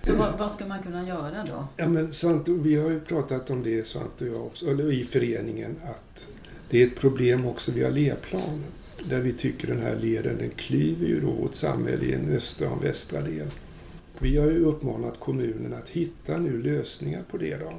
Så 0.04 0.16
vad, 0.16 0.38
vad 0.40 0.52
ska 0.52 0.66
man 0.66 0.84
kunna 0.84 1.08
göra 1.08 1.44
då? 1.48 1.68
Ja, 1.78 1.88
men 1.90 2.14
Svante, 2.14 2.52
vi 2.52 2.76
har 2.76 2.90
ju 2.90 3.00
pratat 3.00 3.50
om 3.50 3.64
det, 3.64 3.88
Svante 3.88 4.30
och 4.30 4.36
jag 4.36 4.46
också, 4.46 4.72
eller 4.72 4.92
i 4.92 5.06
föreningen, 5.06 5.76
att 5.84 6.28
det 6.70 6.82
är 6.82 6.88
ett 6.88 6.96
problem 6.96 7.46
också 7.46 7.72
vid 7.72 7.86
alléplan. 7.86 8.64
Där 9.10 9.20
vi 9.20 9.34
tycker 9.34 9.68
den 9.68 9.82
här 9.82 9.96
leden, 9.96 10.38
den 10.38 10.50
klyver 10.50 11.08
ju 11.08 11.20
då 11.20 11.32
vårt 11.32 11.56
samhälle 11.56 12.06
i 12.06 12.14
en 12.14 12.32
östra 12.32 12.70
och 12.70 12.78
en 12.78 12.84
västra 12.84 13.22
del. 13.22 13.48
Vi 14.20 14.38
har 14.38 14.46
ju 14.46 14.66
uppmanat 14.66 15.20
kommunen 15.20 15.74
att 15.74 15.90
hitta 15.90 16.38
nu 16.38 16.62
lösningar 16.62 17.24
på 17.32 17.38
det 17.38 17.58
då. 17.58 17.74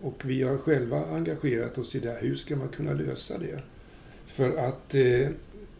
Och 0.00 0.22
vi 0.24 0.42
har 0.42 0.56
själva 0.56 1.06
engagerat 1.06 1.78
oss 1.78 1.94
i 1.94 2.00
det. 2.00 2.10
här, 2.10 2.20
Hur 2.20 2.36
ska 2.36 2.56
man 2.56 2.68
kunna 2.68 2.92
lösa 2.92 3.38
det? 3.38 3.62
För 4.26 4.56
att 4.56 4.94
eh, 4.94 5.28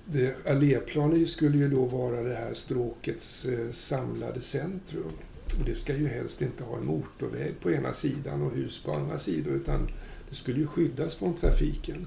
det, 0.05 0.47
alléplan 0.47 1.27
skulle 1.27 1.59
ju 1.59 1.68
då 1.68 1.85
vara 1.85 2.23
det 2.23 2.35
här 2.35 2.55
stråkets 2.55 3.44
eh, 3.44 3.70
samlade 3.70 4.40
centrum. 4.40 5.12
Och 5.59 5.64
Det 5.66 5.75
ska 5.75 5.97
ju 5.97 6.09
helst 6.09 6.42
inte 6.42 6.64
ha 6.64 6.77
en 6.77 6.87
motorväg 6.87 7.61
på 7.61 7.70
ena 7.70 7.92
sidan 7.92 8.42
och 8.42 8.53
hus 8.53 8.83
på 8.85 8.92
andra 8.92 9.18
sidan 9.18 9.55
utan 9.55 9.88
det 10.29 10.35
skulle 10.35 10.59
ju 10.59 10.66
skyddas 10.66 11.14
från 11.14 11.35
trafiken. 11.35 12.07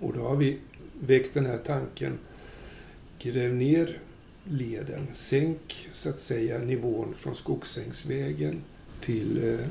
Och 0.00 0.12
då 0.12 0.20
har 0.20 0.36
vi 0.36 0.58
väckt 1.00 1.34
den 1.34 1.46
här 1.46 1.58
tanken. 1.58 2.18
Gräv 3.18 3.54
ner 3.54 3.98
leden. 4.44 5.06
Sänk 5.12 5.88
så 5.92 6.08
att 6.08 6.20
säga 6.20 6.58
nivån 6.58 7.14
från 7.14 7.34
Skogsängsvägen 7.34 8.62
till, 9.00 9.44
eh, 9.52 9.66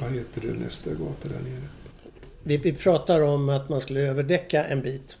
vad 0.00 0.12
heter 0.12 0.40
det, 0.40 0.52
nästa 0.52 0.90
gata 0.90 1.28
där 1.28 1.40
nere? 1.40 1.68
Vi, 2.42 2.56
vi 2.56 2.72
pratar 2.72 3.20
om 3.20 3.48
att 3.48 3.68
man 3.68 3.80
skulle 3.80 4.00
överdäcka 4.00 4.64
en 4.64 4.82
bit. 4.82 5.16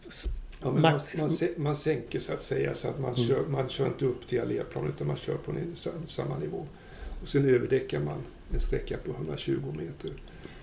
Ja, 0.62 0.72
men 0.72 0.82
man, 0.82 1.00
man, 1.18 1.30
man 1.56 1.76
sänker 1.76 2.18
så 2.18 2.32
att 2.32 2.42
säga 2.42 2.74
så 2.74 2.88
att 2.88 3.00
man, 3.00 3.14
mm. 3.14 3.28
kör, 3.28 3.46
man 3.46 3.68
kör 3.68 3.86
inte 3.86 4.04
upp 4.04 4.26
till 4.28 4.40
alléplan 4.40 4.88
utan 4.88 5.06
man 5.06 5.16
kör 5.16 5.36
på 5.36 5.50
en, 5.50 5.76
samma 6.06 6.38
nivå. 6.38 6.66
Och 7.22 7.28
sen 7.28 7.44
överdäckar 7.44 8.00
man 8.00 8.18
en 8.54 8.60
sträcka 8.60 8.96
på 9.04 9.10
120 9.10 9.60
meter. 9.78 10.10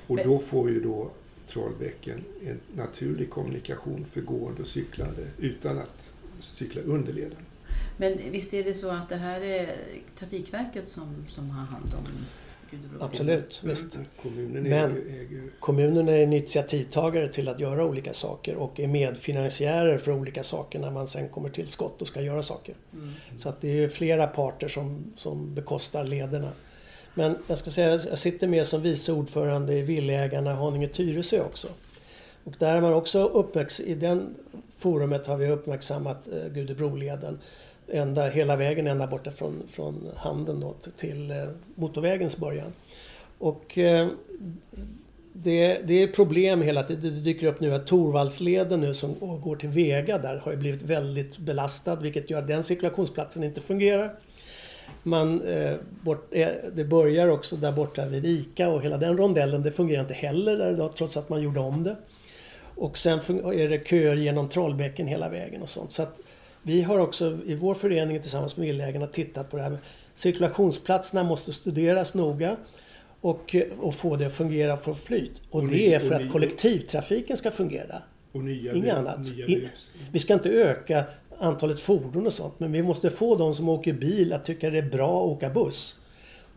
Och 0.08 0.16
men, 0.16 0.28
då 0.28 0.40
får 0.40 0.70
ju 0.70 0.82
då 0.82 1.12
Trollbäcken 1.48 2.24
en 2.46 2.60
naturlig 2.76 3.30
kommunikation 3.30 4.06
för 4.12 4.22
gående 4.22 4.62
och 4.62 4.68
cyklande 4.68 5.28
utan 5.38 5.78
att 5.78 6.14
cykla 6.40 6.82
under 6.82 7.14
leden. 7.14 7.46
Men 7.98 8.32
visst 8.32 8.54
är 8.54 8.64
det 8.64 8.74
så 8.74 8.90
att 8.90 9.10
det 9.10 9.16
här 9.16 9.42
är 9.42 9.76
Trafikverket 10.20 10.88
som, 10.88 11.26
som 11.30 11.50
har 11.50 11.66
hand 11.66 11.94
om 11.94 12.26
Absolut, 13.00 13.62
visst. 13.64 13.98
Kommunen 14.22 14.64
Men 14.64 14.92
äger... 14.92 15.44
kommunen 15.60 16.10
är 16.10 16.24
initiativtagare 16.24 17.28
till 17.28 17.48
att 17.48 17.60
göra 17.60 17.86
olika 17.86 18.14
saker 18.14 18.56
och 18.56 18.80
är 18.80 18.88
medfinansiärer 18.88 19.98
för 19.98 20.12
olika 20.12 20.44
saker 20.44 20.80
när 20.80 20.92
man 20.92 21.08
sen 21.08 21.30
kommer 21.30 21.50
till 21.50 21.68
skott 21.68 22.02
och 22.02 22.08
ska 22.08 22.22
göra 22.22 22.44
saker. 22.44 22.76
Mm. 22.94 23.14
Så 23.38 23.50
att 23.50 23.62
det 23.62 23.84
är 23.84 23.90
flera 23.90 24.28
parter 24.28 24.68
som, 24.68 25.14
som 25.16 25.54
bekostar 25.54 26.04
lederna. 26.04 26.52
Men 27.18 27.36
jag 27.48 27.58
ska 27.58 27.72
säga, 27.72 28.00
jag 28.10 28.20
sitter 28.20 28.48
med 28.48 28.68
som 28.68 28.82
vice 28.82 29.12
ordförande 29.12 29.74
i 29.74 29.82
Villägarna 29.82 30.56
Haninge-Tyresö 30.56 31.42
också. 31.42 31.68
Och 32.44 32.54
där 32.60 32.74
har 32.74 32.82
man 32.82 32.94
också 32.94 33.24
uppmärksammat, 33.28 33.90
i 33.90 33.96
den 33.96 34.36
forumet 34.78 35.28
har 35.28 35.38
vi 35.38 35.50
uppmärksammat 35.50 36.28
eh, 36.28 36.54
Gudebroleden 36.54 37.40
ända, 37.88 38.30
hela 38.30 38.56
vägen 38.56 38.88
ända 38.88 39.08
borta 39.08 39.32
från, 39.32 39.64
från 39.70 40.08
Handen 40.16 40.60
då, 40.60 40.76
till 40.98 41.32
eh, 41.32 41.38
motorvägens 41.76 42.38
början. 42.38 42.74
Och 43.38 43.78
eh, 43.78 44.08
det, 45.34 45.80
det 45.88 46.04
är 46.04 46.08
problem 46.08 46.62
hela 46.62 46.84
tiden. 46.84 47.02
Det 47.02 47.22
dyker 47.22 47.48
upp 47.48 47.60
nu 47.60 47.74
att 47.74 47.88
Torvaldsleden 47.88 48.82
nu 48.82 48.94
som 48.94 49.42
går 49.42 49.56
till 49.56 49.70
Vega 49.70 50.18
där 50.18 50.38
har 50.38 50.56
blivit 50.56 50.82
väldigt 50.82 51.38
belastad 51.38 51.96
vilket 51.96 52.30
gör 52.30 52.40
att 52.40 52.48
den 52.48 52.64
cirkulationsplatsen 52.64 53.44
inte 53.44 53.62
fungerar. 53.62 54.20
Man, 55.08 55.41
eh, 55.41 55.76
bort, 56.04 56.28
eh, 56.32 56.48
det 56.76 56.84
börjar 56.84 57.28
också 57.28 57.56
där 57.56 57.72
borta 57.72 58.06
vid 58.06 58.26
ICA 58.26 58.70
och 58.70 58.82
hela 58.82 58.98
den 58.98 59.17
rondellen 59.17 59.63
det 59.63 59.72
fungerar 59.72 60.02
inte 60.02 60.13
heller 60.13 60.58
där 60.58 60.74
idag 60.74 60.96
trots 60.96 61.17
att 61.17 61.30
man 61.30 61.41
gjorde 61.41 61.60
om 61.60 61.84
det. 61.84 61.96
Och 62.76 62.98
sen 62.98 63.20
är 63.54 63.70
det 63.70 63.88
köer 63.88 64.15
genom 64.15 64.50
Trollbäcken 64.50 65.08
hela 65.08 65.30
vägen 65.30 65.62
och 65.62 65.70
sånt. 65.70 65.91
Så 65.91 66.04
att 66.04 66.20
vi 66.62 66.82
har 66.82 67.00
också 67.00 67.38
i 67.46 67.56
vår 67.56 67.76
förening 67.76 68.22
tillsammans 68.22 68.58
med 68.58 68.67
Villaägarna 68.67 69.08
tittat 69.08 69.52
på 69.52 69.58
det 69.58 69.63
här 69.63 69.70
med 69.70 69.80
cirkulationsplatserna 70.13 71.24
måste 71.24 71.54
studeras 71.54 72.13
noga 72.13 72.56
och, 73.22 73.56
och 73.80 73.96
få 73.96 74.15
det 74.15 74.26
att 74.26 74.34
fungera 74.34 74.78
för 74.78 74.93
flyt. 74.93 75.41
Och, 75.50 75.62
och 75.62 75.67
det 75.67 75.93
är 75.93 76.00
för 76.00 76.15
att 76.15 76.32
kollektivtrafiken 76.32 77.38
ska 77.38 77.52
fungera. 77.52 78.02
Och 78.32 78.43
nya 78.43 78.74
Inget 78.74 78.96
annat. 78.96 79.20
Nya 79.20 79.70
vi 80.12 80.20
ska 80.20 80.34
inte 80.34 80.50
öka 80.50 81.04
antalet 81.39 81.80
fordon 81.80 82.26
och 82.26 82.34
sånt 82.34 82.60
men 82.60 82.71
vi 82.71 82.84
måste 82.84 83.10
få 83.10 83.36
de 83.36 83.56
som 83.56 83.69
åker 83.69 83.93
bil 83.93 84.34
att 84.34 84.45
tycka 84.45 84.69
det 84.69 84.78
är 84.78 84.89
bra 84.89 85.23
att 85.23 85.38
åka 85.38 85.50
buss. 85.50 85.95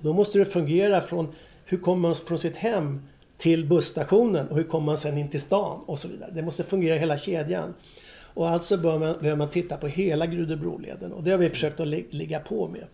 Då 0.00 0.12
måste 0.12 0.38
det 0.38 0.44
fungera 0.44 1.00
från 1.00 1.28
hur 1.64 1.78
kommer 1.78 2.08
man 2.08 2.14
från 2.14 2.38
sitt 2.38 2.56
hem 2.56 3.00
till 3.38 3.68
busstationen 3.68 4.48
och 4.48 4.56
hur 4.56 4.64
kommer 4.64 4.86
man 4.86 4.98
sen 4.98 5.18
in 5.18 5.28
till 5.28 5.40
stan 5.40 5.80
och 5.86 5.98
så 5.98 6.08
vidare. 6.08 6.30
Det 6.34 6.42
måste 6.42 6.64
fungera 6.64 6.98
hela 6.98 7.18
kedjan. 7.18 7.74
Och 8.34 8.48
alltså 8.48 8.76
bör 8.76 8.98
man, 8.98 9.18
behöver 9.20 9.36
man 9.36 9.50
titta 9.50 9.76
på 9.76 9.86
hela 9.86 10.26
Grudebroleden 10.26 11.12
och 11.12 11.22
det 11.22 11.30
har 11.30 11.38
vi 11.38 11.50
försökt 11.50 11.80
att 11.80 11.88
ligga 11.88 12.40
på 12.40 12.68
med. 12.68 12.84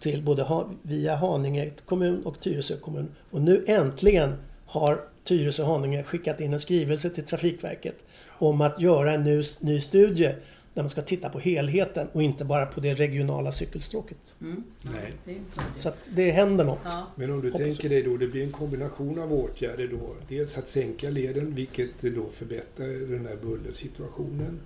Till 0.00 0.22
både 0.22 0.46
via 0.82 1.16
Haninge 1.16 1.70
kommun 1.84 2.22
och 2.24 2.40
Tyresö 2.40 2.76
kommun. 2.76 3.08
Och 3.30 3.40
nu 3.40 3.64
äntligen 3.66 4.34
har 4.66 5.00
Tyresö 5.24 5.62
och 5.62 5.68
Haninge 5.68 6.02
skickat 6.02 6.40
in 6.40 6.52
en 6.52 6.60
skrivelse 6.60 7.10
till 7.10 7.24
Trafikverket 7.24 8.04
om 8.28 8.60
att 8.60 8.80
göra 8.80 9.12
en 9.12 9.24
ny, 9.24 9.42
ny 9.58 9.80
studie 9.80 10.34
där 10.74 10.82
man 10.82 10.90
ska 10.90 11.02
titta 11.02 11.28
på 11.28 11.38
helheten 11.38 12.08
och 12.12 12.22
inte 12.22 12.44
bara 12.44 12.66
på 12.66 12.80
det 12.80 12.94
regionala 12.94 13.52
cykelstråket. 13.52 14.34
Mm. 14.40 14.64
Nej. 14.82 15.40
Så 15.76 15.88
att 15.88 16.10
det 16.14 16.30
händer 16.30 16.64
något. 16.64 16.78
Ja. 16.84 17.06
Men 17.14 17.30
om 17.30 17.40
du 17.40 17.50
Hoppas 17.50 17.60
tänker 17.60 17.88
dig 17.88 18.02
då, 18.02 18.16
det 18.16 18.26
blir 18.26 18.42
en 18.42 18.52
kombination 18.52 19.18
av 19.18 19.32
åtgärder 19.32 19.88
då. 19.88 20.14
Dels 20.28 20.58
att 20.58 20.68
sänka 20.68 21.10
leden, 21.10 21.54
vilket 21.54 22.00
då 22.00 22.30
förbättrar 22.32 22.86
den 22.86 23.26
här 23.26 23.36
bullersituationen. 23.36 24.60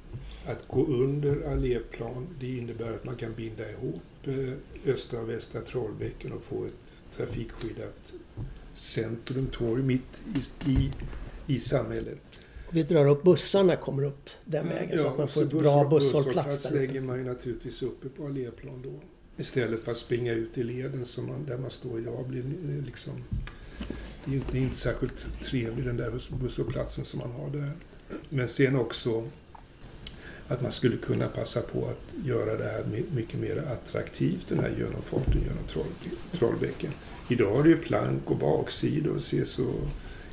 Att 0.47 0.69
gå 0.69 0.87
under 0.87 1.53
alléplan, 1.53 2.27
det 2.41 2.57
innebär 2.57 2.93
att 2.93 3.05
man 3.05 3.17
kan 3.17 3.35
binda 3.35 3.71
ihop 3.71 4.03
eh, 4.25 4.93
östra 4.93 5.21
och 5.21 5.31
västra 5.31 5.61
Trollbäcken 5.61 6.33
och 6.33 6.43
få 6.43 6.65
ett 6.65 7.17
trafikskyddat 7.17 8.13
centrum, 8.73 9.47
torg 9.53 9.83
mitt 9.83 10.23
i, 10.35 10.71
i, 10.71 10.93
i 11.47 11.61
samhället 11.61 12.19
vi 12.75 12.83
drar 12.83 13.07
upp 13.07 13.23
bussarna 13.23 13.77
kommer 13.77 14.03
upp 14.03 14.31
den 14.45 14.69
vägen 14.69 14.91
ja, 14.93 15.03
så 15.03 15.09
att 15.09 15.19
man 15.19 15.29
får 15.29 15.43
ett 15.43 15.51
bra 15.51 15.85
busshållplats. 15.85 16.63
Där 16.63 16.71
lägger 16.71 17.01
man 17.01 17.19
ju 17.19 17.25
naturligtvis 17.25 17.83
uppe 17.83 18.09
på 18.09 18.27
alléplan 18.27 18.83
då. 18.83 19.01
Istället 19.43 19.85
för 19.85 19.93
att 19.93 19.99
springa 19.99 20.33
ut 20.33 20.59
i 20.59 20.63
leden 20.63 21.05
som 21.05 21.27
man, 21.27 21.45
där 21.47 21.59
man 21.59 21.71
står 21.71 22.01
idag. 22.01 22.27
Blir 22.29 22.43
liksom, 22.87 23.13
det 24.25 24.33
är 24.33 24.35
inte, 24.35 24.59
inte 24.59 24.77
särskilt 24.77 25.43
trevlig 25.43 25.87
den 25.87 25.97
där 25.97 26.13
busshållplatsen 26.41 27.05
som 27.05 27.19
man 27.19 27.31
har 27.31 27.51
där. 27.51 27.71
Men 28.29 28.49
sen 28.49 28.77
också 28.77 29.25
att 30.49 30.63
man 30.63 30.73
skulle 30.73 30.97
kunna 30.97 31.29
passa 31.29 31.61
på 31.61 31.87
att 31.87 32.27
göra 32.27 32.57
det 32.57 32.65
här 32.65 33.05
mycket 33.15 33.41
mer 33.41 33.57
attraktivt, 33.57 34.49
den 34.49 34.59
här 34.59 34.75
genomfarten 34.79 35.43
genom 35.43 35.89
Trollbäcken. 36.33 36.93
Idag 37.29 37.57
har 37.57 37.63
det 37.63 37.69
ju 37.69 37.77
plank 37.77 38.31
och 38.31 38.37
baksidor 38.37 39.15
och 39.15 39.23
ser 39.23 39.45
så 39.45 39.67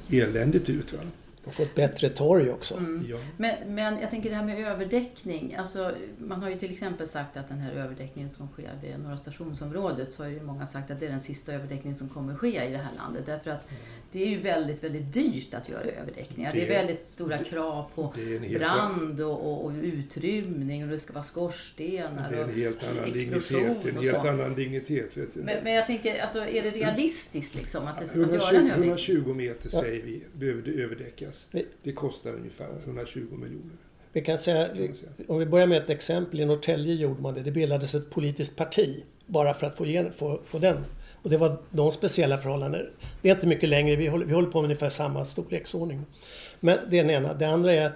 eländigt 0.09 0.69
ut. 0.69 0.93
Va? 0.93 0.99
Och 1.45 1.53
få 1.53 1.63
ett 1.63 1.75
bättre 1.75 2.09
torg 2.09 2.51
också. 2.51 2.77
Mm. 2.77 3.05
Ja. 3.09 3.17
Men, 3.37 3.75
men 3.75 3.99
jag 3.99 4.09
tänker 4.09 4.29
det 4.29 4.35
här 4.35 4.45
med 4.45 4.67
överdäckning. 4.67 5.55
Alltså, 5.55 5.95
man 6.17 6.41
har 6.41 6.49
ju 6.49 6.59
till 6.59 6.71
exempel 6.71 7.07
sagt 7.07 7.37
att 7.37 7.49
den 7.49 7.59
här 7.59 7.71
överdäckningen 7.71 8.29
som 8.29 8.47
sker 8.47 8.71
vid 8.81 8.99
Norra 8.99 9.17
stationsområdet 9.17 10.13
så 10.13 10.23
har 10.23 10.29
ju 10.29 10.43
många 10.43 10.67
sagt 10.67 10.91
att 10.91 10.99
det 10.99 11.05
är 11.05 11.09
den 11.09 11.19
sista 11.19 11.53
överdäckningen 11.53 11.97
som 11.97 12.09
kommer 12.09 12.35
ske 12.35 12.67
i 12.67 12.71
det 12.71 12.77
här 12.77 12.95
landet. 12.97 13.23
Därför 13.25 13.49
att 13.49 13.69
mm. 13.69 13.81
Det 14.11 14.23
är 14.23 14.27
ju 14.27 14.39
väldigt, 14.39 14.83
väldigt 14.83 15.13
dyrt 15.13 15.53
att 15.53 15.69
göra 15.69 15.83
överdäckningar. 15.83 16.53
Det, 16.53 16.59
det 16.59 16.65
är 16.65 16.69
väldigt 16.69 17.03
stora 17.03 17.37
det, 17.37 17.43
krav 17.43 17.85
på 17.95 18.13
brand 18.49 19.21
och, 19.21 19.51
och, 19.51 19.65
och, 19.65 19.71
utrymning 19.81 20.83
och 20.83 20.89
det 20.89 20.99
ska 20.99 21.13
vara 21.13 21.23
skorstenar 21.23 22.31
det 22.31 22.37
är 22.37 22.43
en 22.43 22.55
helt 22.55 22.83
annan 22.83 23.11
dignitet. 23.11 23.85
En 23.85 23.97
helt 23.97 24.25
annan 24.25 24.55
dignitet 24.55 25.17
vet 25.17 25.33
du. 25.33 25.39
Men, 25.39 25.63
men, 25.63 25.73
jag 25.73 25.87
tänker, 25.87 26.21
alltså, 26.21 26.39
är 26.39 26.63
det 26.63 26.69
realistiskt 26.69 27.55
liksom 27.55 27.87
att, 27.87 27.99
det, 27.99 28.19
120, 28.19 28.35
att 28.35 28.53
göra 28.53 28.61
en 28.61 28.71
överdäckning? 28.71 28.89
120 28.89 29.33
meter 29.33 29.69
säger 29.69 30.03
vi 30.03 30.23
behöver 30.33 30.61
det 30.61 30.71
överdäckas. 30.71 31.47
Det 31.83 31.93
kostar 31.93 32.33
ungefär 32.33 32.69
120 32.85 33.19
miljoner. 33.19 33.77
Vi 34.13 34.21
kan 34.21 34.37
säga, 34.37 34.69
om 35.27 35.39
vi 35.39 35.45
börjar 35.45 35.67
med 35.67 35.77
ett 35.77 35.89
exempel. 35.89 36.39
I 36.39 36.45
Norrtälje 36.45 36.93
gjorde 36.93 37.21
man 37.21 37.33
det. 37.33 37.41
Det 37.41 37.51
bildades 37.51 37.95
ett 37.95 38.09
politiskt 38.09 38.55
parti 38.55 39.03
bara 39.25 39.53
för 39.53 39.67
att 39.67 39.77
få, 39.77 39.85
igen, 39.85 40.13
få, 40.15 40.41
få 40.45 40.59
den. 40.59 40.77
Och 41.23 41.29
det 41.29 41.37
var 41.37 41.57
de 41.69 41.91
speciella 41.91 42.37
förhållanden. 42.37 42.89
Det 43.21 43.29
är 43.29 43.35
inte 43.35 43.47
mycket 43.47 43.69
längre. 43.69 43.95
Vi 43.95 44.07
håller, 44.07 44.25
vi 44.25 44.33
håller 44.33 44.49
på 44.49 44.61
med 44.61 44.65
ungefär 44.65 44.89
samma 44.89 45.25
storleksordning. 45.25 46.05
Men 46.59 46.77
det 46.89 46.99
är 46.99 47.03
den 47.03 47.11
ena. 47.11 47.33
Det 47.33 47.45
andra 47.45 47.73
är 47.73 47.91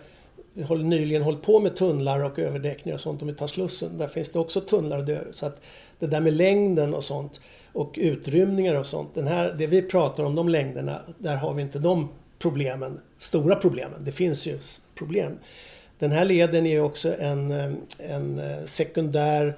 vi 0.53 0.63
har 0.63 0.77
nyligen 0.77 1.21
hållit 1.21 1.41
på 1.41 1.59
med 1.59 1.75
tunnlar 1.75 2.23
och 2.23 2.39
överdäckningar 2.39 2.95
och 2.95 3.01
sånt 3.01 3.21
om 3.21 3.27
vi 3.27 3.33
tar 3.33 3.47
Slussen. 3.47 3.97
Där 3.97 4.07
finns 4.07 4.29
det 4.29 4.39
också 4.39 4.61
tunnlar 4.61 4.97
och 4.97 5.05
dörr. 5.05 5.27
Så 5.31 5.45
att 5.45 5.61
det 5.99 6.07
där 6.07 6.19
med 6.19 6.33
längden 6.33 6.93
och 6.93 7.03
sånt 7.03 7.41
och 7.73 7.93
utrymningar 7.97 8.75
och 8.75 8.85
sånt. 8.85 9.15
Den 9.15 9.27
här, 9.27 9.55
det 9.57 9.67
vi 9.67 9.81
pratar 9.81 10.23
om, 10.23 10.35
de 10.35 10.49
längderna, 10.49 11.01
där 11.17 11.35
har 11.35 11.53
vi 11.53 11.61
inte 11.61 11.79
de 11.79 12.09
problemen, 12.39 13.01
stora 13.19 13.55
problemen. 13.55 14.03
Det 14.05 14.11
finns 14.11 14.47
ju 14.47 14.59
problem. 14.95 15.38
Den 15.99 16.11
här 16.11 16.25
leden 16.25 16.65
är 16.65 16.81
också 16.81 17.15
en, 17.19 17.51
en 17.99 18.39
eh, 18.39 18.65
sekundär, 18.65 19.57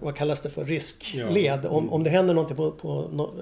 vad, 0.00 0.16
kallas 0.16 0.40
det 0.40 0.50
för, 0.50 0.64
riskled. 0.64 1.60
Ja. 1.64 1.68
Om, 1.68 1.92
om 1.92 2.04
det 2.04 2.10
händer 2.10 2.34
någonting 2.34 2.56
på, 2.56 2.70
på 2.70 3.08
no, 3.12 3.34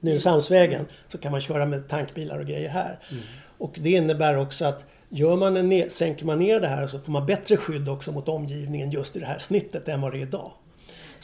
Nynäshamnsvägen 0.00 0.86
så 1.08 1.18
kan 1.18 1.32
man 1.32 1.40
köra 1.40 1.66
med 1.66 1.88
tankbilar 1.88 2.38
och 2.38 2.46
grejer 2.46 2.68
här. 2.68 2.98
Och 3.58 3.78
det 3.80 3.90
innebär 3.90 4.38
också 4.38 4.64
att 4.64 4.84
gör 5.08 5.36
man 5.36 5.56
en 5.56 5.90
sänker 5.90 6.26
man 6.26 6.38
ner 6.38 6.60
det 6.60 6.66
här 6.66 6.86
så 6.86 6.98
får 6.98 7.12
man 7.12 7.26
bättre 7.26 7.56
skydd 7.56 7.88
också 7.88 8.12
mot 8.12 8.28
omgivningen 8.28 8.90
just 8.90 9.16
i 9.16 9.20
det 9.20 9.26
här 9.26 9.38
snittet 9.38 9.88
än 9.88 10.00
vad 10.00 10.12
det 10.12 10.18
är 10.18 10.22
idag. 10.22 10.52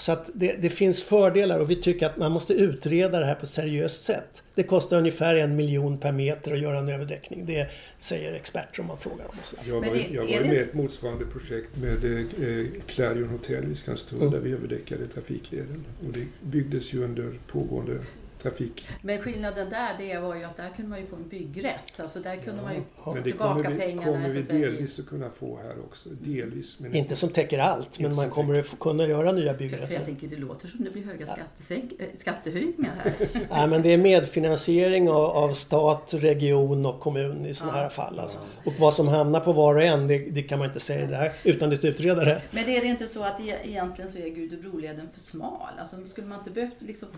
Så 0.01 0.13
att 0.13 0.31
det, 0.35 0.53
det 0.53 0.71
finns 0.71 1.03
fördelar 1.03 1.59
och 1.59 1.71
vi 1.71 1.77
tycker 1.77 2.07
att 2.07 2.17
man 2.17 2.33
måste 2.33 2.53
utreda 2.55 3.21
det 3.21 3.27
här 3.27 3.35
på 3.35 3.43
ett 3.43 3.51
seriöst 3.51 4.05
sätt. 4.05 4.43
Det 4.55 4.63
kostar 4.63 4.99
ungefär 4.99 5.35
en 5.35 5.57
miljon 5.57 5.99
per 5.99 6.13
meter 6.13 6.53
att 6.53 6.61
göra 6.61 6.79
en 6.79 6.89
överdäckning. 6.89 7.47
Det 7.47 7.71
säger 7.99 8.33
experter 8.33 8.81
om 8.81 8.87
man 8.87 8.99
frågar 8.99 9.25
dem. 9.25 9.35
Jag 9.69 9.81
var, 9.81 9.97
jag 10.13 10.23
var 10.23 10.47
med 10.47 10.55
i 10.55 10.59
ett 10.59 10.75
motsvarande 10.75 11.27
projekt 11.27 11.71
med 11.77 12.05
eh, 12.21 12.67
Clarion 12.87 13.29
Hotel 13.29 13.65
vid 13.67 13.79
Skanstull 13.79 14.19
Mm. 14.21 14.33
där 14.33 14.41
vi 14.41 14.53
överdäckade 14.53 15.07
trafikleden. 15.07 15.85
Och 16.07 16.13
det 16.13 16.27
byggdes 16.43 16.95
ju 16.95 17.05
under 17.05 17.33
pågående 17.47 17.99
trafik. 18.43 18.89
Men 19.03 19.19
skillnaden 19.19 19.71
där 19.71 19.89
det 19.99 20.19
var 20.19 20.35
ju 20.35 20.45
att 20.45 20.57
där 20.57 20.71
kunde 20.77 20.91
man 20.91 21.01
ju 21.01 21.07
få 21.07 21.17
en 21.17 21.29
byggrätt. 21.29 22.01
Alltså 22.01 22.21
där 22.21 22.37
kunde 22.37 22.63
man 22.63 22.75
ju 22.75 22.81
få 22.97 23.15
Men 23.15 23.23
det 23.23 23.31
tillbaka 23.31 23.55
kommer 23.65 23.71
vi, 23.71 23.79
pengarna. 23.81 24.03
kommer 24.13 24.29
så 24.29 24.53
vi 24.53 24.59
delvis 24.61 24.99
att 24.99 25.07
kunna 25.07 25.31
få 25.31 25.59
här 25.63 25.75
också. 25.85 26.09
Delvis. 26.09 26.79
Men 26.81 26.95
Inte 26.95 27.17
som 27.17 27.29
täcker 27.29 27.59
allt, 27.59 27.99
men 27.99 28.15
man 28.15 28.31
kommer 28.31 28.61
att 28.61 28.79
kunna 28.81 29.07
göra 29.07 29.33
nya 29.33 29.33
För, 29.33 29.43
för 29.43 29.47
jag 29.51 29.57
byggrätter. 29.59 30.05
tänker 30.05 30.27
det 30.29 30.37
låter 30.37 30.69
som 30.69 30.85
det 30.85 30.91
blir 30.91 31.05
höga 31.05 31.27
skattesänk, 31.27 31.93
äh, 31.99 32.07
skattehöjningar 32.15 32.93
här. 33.05 33.13
Nej, 33.51 33.69
men 33.69 33.83
det 33.83 33.93
är 33.93 33.99
medfinansiering 33.99 35.09
av, 35.11 35.25
av 35.25 35.53
stat, 35.53 36.15
region 36.15 36.87
och 36.87 37.01
kommun 37.01 37.47
i 37.47 37.55
sådana 37.55 37.77
Ja. 37.77 37.83
här 37.83 37.89
fall. 37.91 38.19
Alltså. 38.19 38.39
Och 38.65 38.73
vad 38.79 38.95
som 38.95 39.09
hamnar 39.09 39.41
på 39.41 39.53
var 39.53 39.75
och 39.75 39.83
en, 39.83 40.09
det, 40.09 40.19
det 40.19 40.43
kan 40.43 40.59
man 40.59 40.69
inte 40.69 40.81
säga 40.81 41.07
där 41.07 41.33
utan 41.45 41.73
att 41.73 41.85
utreda 41.85 42.25
det. 42.25 42.43
Men 42.51 42.69
är 42.69 42.81
det 42.81 42.87
inte 42.87 43.07
så 43.07 43.23
att 43.23 43.41
e- 43.41 43.57
egentligen 43.65 44.11
så 44.13 44.19
är 44.19 44.29
Gudebroleden 44.29 45.09
för 45.15 45.21
smal? 45.21 45.69
Alltså 45.81 45.97
skulle 46.07 46.27
man 46.27 46.39
inte 46.39 46.51
behövt 46.51 46.75
liksom, 46.79 47.09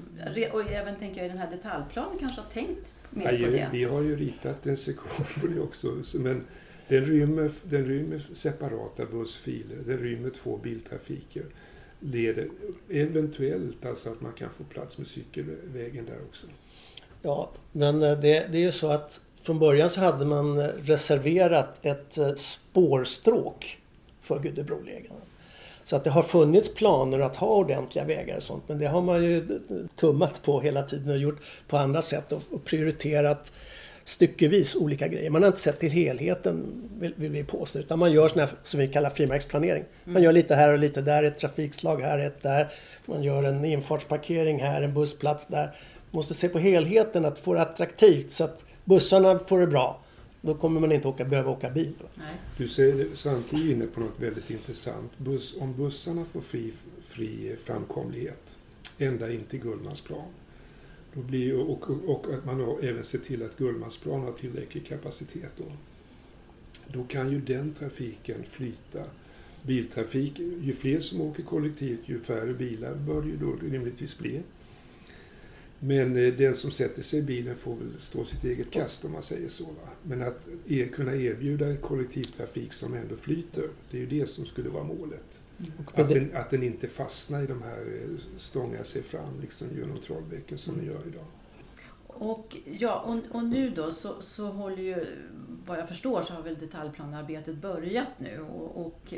och 0.52 0.72
även 0.72 0.96
tänker 1.12 1.22
jag 1.22 1.26
i 1.26 1.32
den 1.32 1.38
här 1.38 1.50
detaljplanen 1.56 2.18
kanske 2.18 2.40
ha 2.40 2.48
tänkt 2.48 2.96
mer 3.10 3.24
på 3.26 3.32
Nej, 3.32 3.50
det? 3.50 3.68
vi 3.72 3.84
har 3.84 4.00
ju 4.02 4.16
ritat 4.16 4.66
en 4.66 4.76
sektion 4.76 5.26
på 5.40 5.46
det 5.46 5.60
också. 5.60 6.02
så- 6.02 6.18
Men 6.20 6.44
den 6.88 7.04
rymmer, 7.04 7.50
den 7.62 7.84
rymmer 7.84 8.18
separata 8.18 9.04
bussfiler. 9.06 9.76
Den 9.86 9.98
rymmer 9.98 10.30
två 10.30 10.56
biltrafiker. 10.56 11.44
Leder, 12.00 12.48
eventuellt 12.90 13.86
alltså 13.86 14.10
att 14.10 14.20
man 14.20 14.32
kan 14.32 14.50
få 14.50 14.64
plats 14.64 14.98
med 14.98 15.06
cykelvägen 15.06 16.04
där 16.06 16.18
också. 16.28 16.46
Ja, 17.22 17.50
men 17.72 18.02
eh, 18.02 18.20
det, 18.20 18.46
det 18.52 18.58
är 18.58 18.62
ju 18.62 18.72
så 18.72 18.90
att 18.90 19.20
från 19.42 19.58
början 19.58 19.90
så 19.90 20.00
hade 20.00 20.24
man 20.24 20.60
reserverat 20.68 21.78
ett 21.86 22.18
eh, 22.18 22.34
spårstråk 22.34 23.78
för 24.20 24.40
Gudebroleden. 24.42 25.12
Så 25.84 25.96
att 25.96 26.04
det 26.04 26.10
har 26.10 26.22
funnits 26.22 26.74
planer 26.74 27.20
att 27.20 27.36
ha 27.36 27.48
ordentliga 27.48 28.04
vägar 28.04 28.36
och 28.36 28.42
sånt 28.42 28.64
men 28.66 28.78
det 28.78 28.86
har 28.86 29.02
man 29.02 29.24
ju 29.24 29.60
tummat 29.96 30.42
på 30.42 30.60
hela 30.60 30.82
tiden 30.82 31.10
och 31.10 31.18
gjort 31.18 31.40
på 31.68 31.76
andra 31.76 32.02
sätt 32.02 32.32
och, 32.32 32.64
prioriterat 32.64 33.52
styckevis 34.04 34.76
olika 34.76 35.08
grejer. 35.08 35.30
Man 35.30 35.42
har 35.42 35.46
inte 35.48 35.60
sett 35.60 35.80
till 35.80 35.90
helheten 35.90 36.82
vill, 36.98 37.14
vill 37.16 37.30
vi 37.30 37.44
påstå 37.44 37.78
utan 37.78 37.98
man 37.98 38.12
gör 38.12 38.32
här 38.36 38.48
som 38.62 38.80
vi 38.80 38.88
kallar 38.88 39.10
frimärksplanering. 39.10 39.84
Man 40.04 40.22
gör 40.22 40.32
lite 40.32 40.54
här 40.54 40.72
och 40.72 40.78
lite 40.78 41.00
där, 41.00 41.22
ett 41.22 41.38
trafikslag 41.38 42.00
här, 42.00 42.18
ett 42.18 42.42
där. 42.42 42.68
Man 43.06 43.22
gör 43.22 43.42
en 43.42 43.64
infartsparkering 43.64 44.60
här, 44.60 44.82
en 44.82 44.94
bussplats 44.94 45.46
där. 45.46 45.76
måste 46.10 46.34
se 46.34 46.48
på 46.48 46.58
helheten, 46.58 47.24
att 47.24 47.38
få 47.38 47.54
det 47.54 47.62
attraktivt 47.62 48.30
så 48.30 48.44
att 48.44 48.64
bussarna 48.84 49.38
får 49.38 49.60
det 49.60 49.66
bra. 49.66 50.00
Då 50.44 50.54
kommer 50.54 50.80
man 50.80 50.92
inte 50.92 51.08
åka, 51.08 51.24
behöva 51.24 51.50
åka 51.50 51.70
bil. 51.70 51.94
Nej. 52.14 52.34
Du 52.56 52.68
säger, 52.68 53.14
Svante 53.14 53.56
är 53.56 53.70
inne 53.70 53.86
på 53.86 54.00
något 54.00 54.20
väldigt 54.20 54.50
intressant. 54.50 55.18
Buss, 55.18 55.56
om 55.60 55.76
bussarna 55.76 56.24
får 56.24 56.40
fri, 56.40 56.72
fri 57.02 57.56
framkomlighet 57.64 58.58
ända 58.98 59.32
in 59.32 59.44
till 59.44 59.60
Gullmarsplan 59.60 60.28
då 61.14 61.20
blir, 61.20 61.54
och, 61.56 61.90
och, 61.90 62.04
och 62.08 62.34
att 62.34 62.44
man 62.44 62.58
då 62.58 62.78
även 62.82 63.04
ser 63.04 63.18
till 63.18 63.42
att 63.42 63.58
Gullmarsplan 63.58 64.20
har 64.20 64.32
tillräcklig 64.32 64.86
kapacitet 64.86 65.52
då. 65.56 65.64
Då 66.86 67.04
kan 67.04 67.30
ju 67.30 67.40
den 67.40 67.74
trafiken 67.74 68.42
flyta. 68.50 69.04
Biltrafik, 69.62 70.38
ju 70.38 70.72
fler 70.72 71.00
som 71.00 71.20
åker 71.20 71.42
kollektivt 71.42 72.00
ju 72.06 72.20
färre 72.20 72.54
bilar 72.54 72.94
bör 72.94 73.22
det 73.22 73.28
ju 73.28 73.36
då 73.36 73.52
rimligtvis 73.70 74.18
bli. 74.18 74.42
Men 75.84 76.16
eh, 76.16 76.34
den 76.34 76.54
som 76.54 76.70
sätter 76.70 77.02
sig 77.02 77.18
i 77.18 77.22
bilen 77.22 77.56
får 77.56 77.76
väl 77.76 78.00
stå 78.00 78.24
sitt 78.24 78.44
eget 78.44 78.70
kast 78.70 79.04
om 79.04 79.12
man 79.12 79.22
säger 79.22 79.48
så. 79.48 79.64
Va? 79.64 79.88
Men 80.02 80.22
att 80.22 80.48
er, 80.66 80.86
kunna 80.86 81.14
erbjuda 81.14 81.66
en 81.66 81.76
kollektivtrafik 81.76 82.72
som 82.72 82.94
ändå 82.94 83.16
flyter, 83.16 83.68
det 83.90 83.96
är 83.96 84.00
ju 84.00 84.06
det 84.06 84.26
som 84.26 84.46
skulle 84.46 84.68
vara 84.68 84.84
målet. 84.84 85.40
Och 85.86 85.98
Att 85.98 86.08
den, 86.08 86.36
att 86.36 86.50
den 86.50 86.62
inte 86.62 86.88
fastnar 86.88 87.42
i 87.42 87.46
de 87.46 87.62
här, 87.62 87.78
eh, 87.78 88.18
stångar 88.36 88.82
sig 88.82 89.02
fram 89.02 89.40
liksom 89.40 89.68
genom 89.76 89.98
Trollbäcken 89.98 90.58
som 90.58 90.76
den 90.76 90.86
gör 90.86 91.06
idag. 91.06 91.24
Och, 92.06 92.56
ja, 92.64 93.00
och, 93.00 93.36
och 93.36 93.44
nu 93.44 93.70
då 93.70 93.92
så, 93.92 94.22
så 94.22 94.46
håller 94.46 94.82
ju, 94.82 95.06
vad 95.66 95.78
jag 95.78 95.88
förstår 95.88 96.22
så 96.22 96.34
har 96.34 96.42
väl 96.42 96.58
detaljplanarbetet 96.58 97.56
börjat 97.56 98.08
nu 98.18 98.40
och, 98.40 98.86
och 98.86 99.14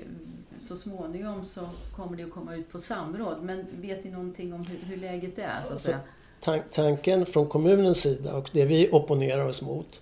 så 0.59 0.77
småningom 0.77 1.45
så 1.45 1.69
kommer 1.97 2.17
det 2.17 2.23
att 2.23 2.31
komma 2.31 2.57
ut 2.57 2.69
på 2.69 2.79
samråd. 2.79 3.43
Men 3.43 3.67
vet 3.81 4.05
ni 4.05 4.11
någonting 4.11 4.53
om 4.53 4.65
hur, 4.65 4.79
hur 4.79 4.97
läget 4.97 5.39
är 5.39 5.43
så 5.43 5.67
att 5.67 5.73
Alltså, 5.73 5.87
säga? 5.87 6.01
Tanken 6.71 7.27
från 7.27 7.47
kommunens 7.47 8.01
sida 8.01 8.35
och 8.35 8.51
det 8.53 8.65
vi 8.65 8.89
opponerar 8.93 9.49
oss 9.49 9.63
mot 9.63 10.01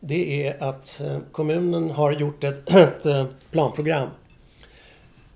det 0.00 0.46
är 0.46 0.62
att 0.62 1.00
eh, 1.00 1.18
kommunen 1.32 1.90
har 1.90 2.12
gjort 2.12 2.44
ett, 2.44 2.70
ett 2.74 3.06
eh, 3.06 3.26
planprogram. 3.50 4.08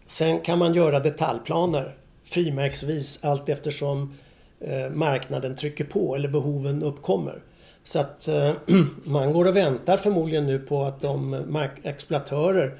Sen 0.06 0.40
kan 0.40 0.58
man 0.58 0.74
göra 0.74 1.00
detaljplaner 1.00 1.94
frimärksvis 2.24 3.24
allt 3.24 3.48
eftersom 3.48 4.14
eh, 4.60 4.90
marknaden 4.90 5.56
trycker 5.56 5.84
på 5.84 6.14
eller 6.14 6.28
behoven 6.28 6.82
uppkommer. 6.82 7.42
Så 7.84 7.98
att 7.98 8.28
man 9.04 9.32
går 9.32 9.44
och 9.44 9.56
väntar 9.56 9.96
förmodligen 9.96 10.46
nu 10.46 10.58
på 10.58 10.84
att 10.84 11.00
de 11.00 11.44
markexploatörer 11.48 12.78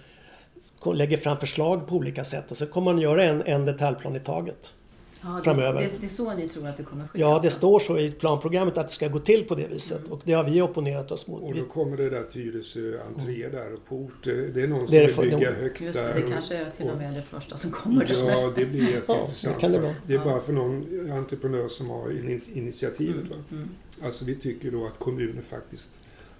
lägger 0.95 1.17
fram 1.17 1.37
förslag 1.37 1.87
på 1.87 1.95
olika 1.95 2.25
sätt 2.25 2.51
och 2.51 2.57
så 2.57 2.67
kommer 2.67 2.93
man 2.93 3.03
göra 3.03 3.25
en, 3.25 3.43
en 3.43 3.65
detaljplan 3.65 4.17
i 4.17 4.21
taget. 4.21 4.75
Ja, 5.23 5.29
det, 5.29 5.45
framöver. 5.45 5.81
Det, 5.81 6.01
det 6.01 6.07
är 6.07 6.09
så 6.09 6.35
ni 6.35 6.49
tror 6.49 6.67
att 6.67 6.77
det 6.77 6.83
kommer 6.83 7.07
ske? 7.07 7.21
Ja, 7.21 7.29
det 7.29 7.35
alltså? 7.35 7.51
står 7.51 7.81
så 7.81 7.99
i 7.99 8.11
planprogrammet 8.11 8.79
att 8.79 8.89
det 8.89 8.95
ska 8.95 9.09
gå 9.09 9.19
till 9.19 9.45
på 9.45 9.55
det 9.55 9.67
viset 9.67 10.09
och 10.09 10.21
det 10.25 10.33
har 10.33 10.45
vi 10.45 10.63
opponerat 10.63 11.13
oss 11.13 11.27
mot. 11.27 11.43
Och 11.43 11.55
då 11.55 11.63
kommer 11.65 11.97
det 11.97 12.11
där 12.11 12.23
Tyresö 12.23 12.99
entré 13.09 13.49
där 13.49 13.75
och 13.75 13.85
port. 13.89 14.27
eh, 14.27 14.35
Det 14.35 14.63
är 14.63 14.67
någon 14.69 14.81
som 14.81 14.91
Det 14.91 14.97
är 14.99 15.07
vill 15.07 15.31
bygga 15.31 15.51
de- 15.51 15.57
högt 15.57 15.81
Just 15.81 15.99
det, 15.99 16.05
där. 16.05 16.15
det 16.15 16.23
kanske 16.33 16.57
är 16.57 16.71
till 16.71 16.87
och 16.87 16.93
och- 16.93 16.99
med 16.99 17.15
det 17.15 17.23
första 17.23 17.57
som 17.57 17.71
kommer. 17.71 18.07
Ja, 18.29 18.53
det 18.57 18.65
blir 18.67 18.81
Ja, 18.83 18.89
jätteintressant. 18.91 19.55
det 19.57 19.61
kan 19.61 19.73
det 19.73 19.79
vara. 19.79 19.95
det 20.07 20.13
är 20.13 20.19
Ja. 20.19 20.25
bara 20.25 20.41
för 20.41 20.53
någon 20.53 21.11
entreprenör 21.13 21.69
som 21.69 21.91
har 21.91 22.11
in- 22.11 22.41
initiativet. 22.55 23.29
Va? 23.31 23.37
Mm. 23.53 23.69
Alltså 24.05 24.25
vi 24.25 24.35
tycker 24.35 24.71
då 24.71 24.87
att 24.87 24.99
kommunen 24.99 25.43
faktiskt 25.51 25.91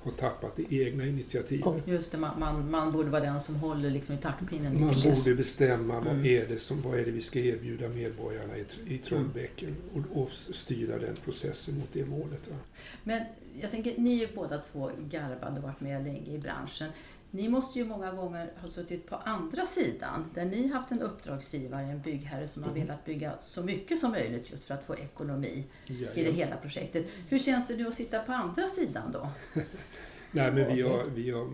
har 0.03 0.11
tappat 0.11 0.57
det 0.57 0.73
egna 0.75 1.07
initiativet. 1.07 1.67
Just 1.87 2.13
det, 2.13 2.19
man, 2.19 2.41
man, 2.41 2.71
man 2.71 2.93
borde 2.93 3.11
vara 3.11 3.23
den 3.23 3.41
som 3.41 3.55
håller 3.57 3.91
liksom 3.91 4.15
i 4.15 4.19
taktpinnen. 4.19 4.81
Man 4.81 4.95
Precis. 4.95 5.25
borde 5.25 5.37
bestämma 5.37 5.95
vad, 6.01 6.13
Mm. 6.15 6.25
är 6.27 6.49
det 6.49 6.59
som, 6.59 6.83
vad 6.83 6.99
är 6.99 7.05
det 7.05 7.11
vi 7.11 7.23
ska 7.23 7.39
erbjuda 7.39 7.89
medborgarna 7.89 8.57
i, 8.57 8.65
i 8.95 8.99
Trollbäcken 8.99 9.77
och, 9.95 10.23
och 10.23 10.31
styra 10.33 10.99
den 10.99 11.17
processen 11.25 11.79
mot 11.79 11.89
det 11.93 12.05
målet. 12.07 12.49
Va? 12.51 12.57
Men 13.05 13.23
jag 13.61 13.71
tänker, 13.71 13.95
ni 13.99 14.15
är 14.15 14.21
ju 14.21 14.29
båda 14.35 14.59
två 14.73 14.91
garvade 15.11 15.57
och 15.57 15.63
varit 15.63 15.81
med 15.81 16.05
länge 16.05 16.33
i 16.35 16.39
branschen. 16.39 16.89
Ni 17.31 17.49
måste 17.49 17.79
ju 17.79 17.85
många 17.85 18.13
gånger 18.13 18.51
ha 18.61 18.69
suttit 18.69 19.07
på 19.07 19.17
andra 19.17 19.67
sidan, 19.67 20.31
där 20.35 20.45
ni 20.45 20.69
haft 20.69 20.91
en 20.91 21.03
uppdragsgivare, 21.03 21.83
en 21.83 22.01
byggherre 22.01 22.49
som 22.49 22.63
har 22.63 22.71
velat 22.75 23.05
bygga 23.05 23.33
så 23.41 23.63
mycket 23.63 23.99
som 23.99 24.11
möjligt 24.11 24.51
just 24.51 24.65
för 24.65 24.75
att 24.75 24.85
få 24.87 24.95
ekonomi 24.97 25.65
i 26.15 26.25
det 26.25 26.33
hela 26.33 26.57
projektet. 26.57 27.07
Hur 27.29 27.39
känns 27.39 27.67
det 27.67 27.77
nu 27.77 27.89
att 27.89 27.95
sitta 27.95 28.19
på 28.19 28.33
andra 28.33 28.69
sidan 28.69 29.13
då? 29.13 29.29
Nej, 30.33 30.53
men 30.53 30.77
vi 30.77 30.83
har, 30.83 31.05
vi 31.15 31.31
har 31.31 31.47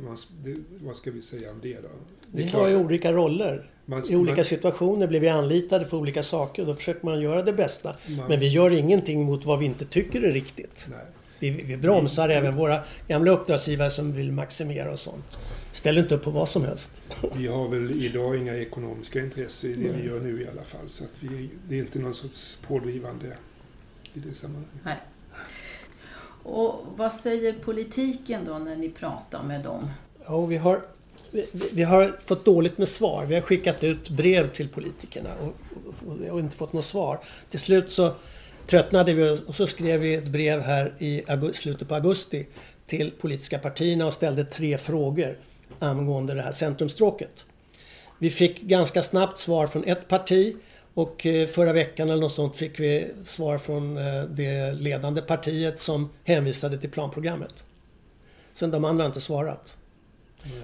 vad 0.84 0.96
ska 0.96 1.10
vi 1.10 1.22
säga 1.22 1.50
om 1.50 1.60
det 1.62 1.74
då? 1.74 1.80
Det 1.80 1.88
vi 2.30 2.42
är 2.42 2.46
har 2.46 2.50
klart 2.50 2.70
ju 2.70 2.76
olika 2.76 3.12
roller. 3.12 3.70
man, 3.84 4.02
I 4.10 4.16
olika 4.16 4.36
man, 4.36 4.44
situationer 4.44 5.06
blir 5.06 5.20
vi 5.20 5.28
anlitade 5.28 5.84
för 5.84 5.96
olika 5.96 6.22
saker 6.22 6.62
och 6.62 6.68
då 6.68 6.74
försöker 6.74 7.06
man 7.06 7.20
göra 7.20 7.42
det 7.42 7.52
bästa. 7.52 7.96
man, 8.08 8.28
Men 8.28 8.40
vi 8.40 8.48
gör 8.48 8.70
ingenting 8.70 9.24
mot 9.24 9.44
vad 9.44 9.58
vi 9.58 9.66
inte 9.66 9.84
tycker 9.84 10.22
är 10.22 10.32
riktigt. 10.32 10.86
nej. 10.90 11.06
Vi, 11.38 11.50
vi 11.50 11.76
bromsar 11.76 12.28
även 12.28 12.56
våra 12.56 12.80
gamla 13.08 13.30
uppdragsgivare 13.30 13.90
som 13.90 14.12
vill 14.12 14.32
maximera 14.32 14.92
och 14.92 14.98
sånt. 14.98 15.38
Ställer 15.76 16.02
inte 16.02 16.14
upp 16.14 16.24
på 16.24 16.30
vad 16.30 16.48
som 16.48 16.64
helst. 16.64 17.02
Vi 17.36 17.46
har 17.46 17.68
väl 17.68 18.04
idag 18.04 18.36
inga 18.36 18.54
ekonomiska 18.54 19.20
intressen 19.20 19.70
i 19.70 19.74
det 19.74 19.92
vi 19.92 20.06
gör 20.06 20.20
nu 20.20 20.42
i 20.42 20.48
alla 20.48 20.62
fall. 20.62 20.88
Så 20.88 21.04
att 21.04 21.10
vi, 21.20 21.50
det 21.68 21.74
är 21.74 21.78
inte 21.78 21.98
någon 21.98 22.14
sorts 22.14 22.58
pådrivande 22.66 23.36
i 24.14 24.18
det 24.18 24.34
sammanhanget. 24.34 24.70
Nej. 24.84 24.96
Och 26.42 26.84
vad 26.96 27.12
säger 27.12 27.52
politiken 27.52 28.44
då 28.44 28.58
när 28.58 28.76
ni 28.76 28.90
pratar 28.90 29.42
med 29.42 29.64
dem? 29.64 29.90
Ja, 30.26 30.46
vi, 30.46 30.56
har, 30.56 30.82
vi, 31.30 31.46
vi 31.72 31.82
har 31.82 32.16
fått 32.24 32.44
dåligt 32.44 32.78
med 32.78 32.88
svar. 32.88 33.26
Vi 33.26 33.34
har 33.34 33.42
skickat 33.42 33.84
ut 33.84 34.08
brev 34.08 34.52
till 34.52 34.68
politikerna 34.68 35.30
och, 35.40 35.54
och, 36.06 36.30
och 36.30 36.40
inte 36.40 36.56
fått 36.56 36.72
något 36.72 36.84
svar. 36.84 37.20
Till 37.50 37.60
slut 37.60 37.90
så 37.90 38.14
tröttnade 38.66 39.14
vi 39.14 39.40
och 39.46 39.56
så 39.56 39.66
skrev 39.66 40.00
vi 40.00 40.14
ett 40.14 40.28
brev 40.28 40.60
här 40.60 40.94
i 40.98 41.22
augusti, 41.26 41.62
slutet 41.62 41.88
på 41.88 41.94
augusti 41.94 42.46
till 42.86 43.10
politiska 43.10 43.58
partierna 43.58 44.06
och 44.06 44.14
ställde 44.14 44.44
tre 44.44 44.78
frågor. 44.78 45.38
Angående 45.78 46.34
det 46.34 46.42
här 46.42 46.52
centrumstråket. 46.52 47.44
Vi 48.18 48.30
fick 48.30 48.60
ganska 48.60 49.02
snabbt 49.02 49.38
svar 49.38 49.66
från 49.66 49.84
ett 49.84 50.08
parti 50.08 50.56
och 50.94 51.26
eh, 51.26 51.48
förra 51.48 51.72
veckan 51.72 52.10
eller 52.10 52.22
något 52.22 52.32
sånt 52.32 52.56
fick 52.56 52.80
vi 52.80 53.06
svar 53.24 53.58
från 53.58 53.96
eh, 53.96 54.22
det 54.24 54.72
ledande 54.72 55.22
partiet 55.22 55.80
som 55.80 56.10
hänvisade 56.24 56.78
till 56.78 56.90
planprogrammet. 56.90 57.64
Sen 58.52 58.70
de 58.70 58.84
andra 58.84 59.04
har 59.04 59.06
inte 59.08 59.20
svarat. 59.20 59.76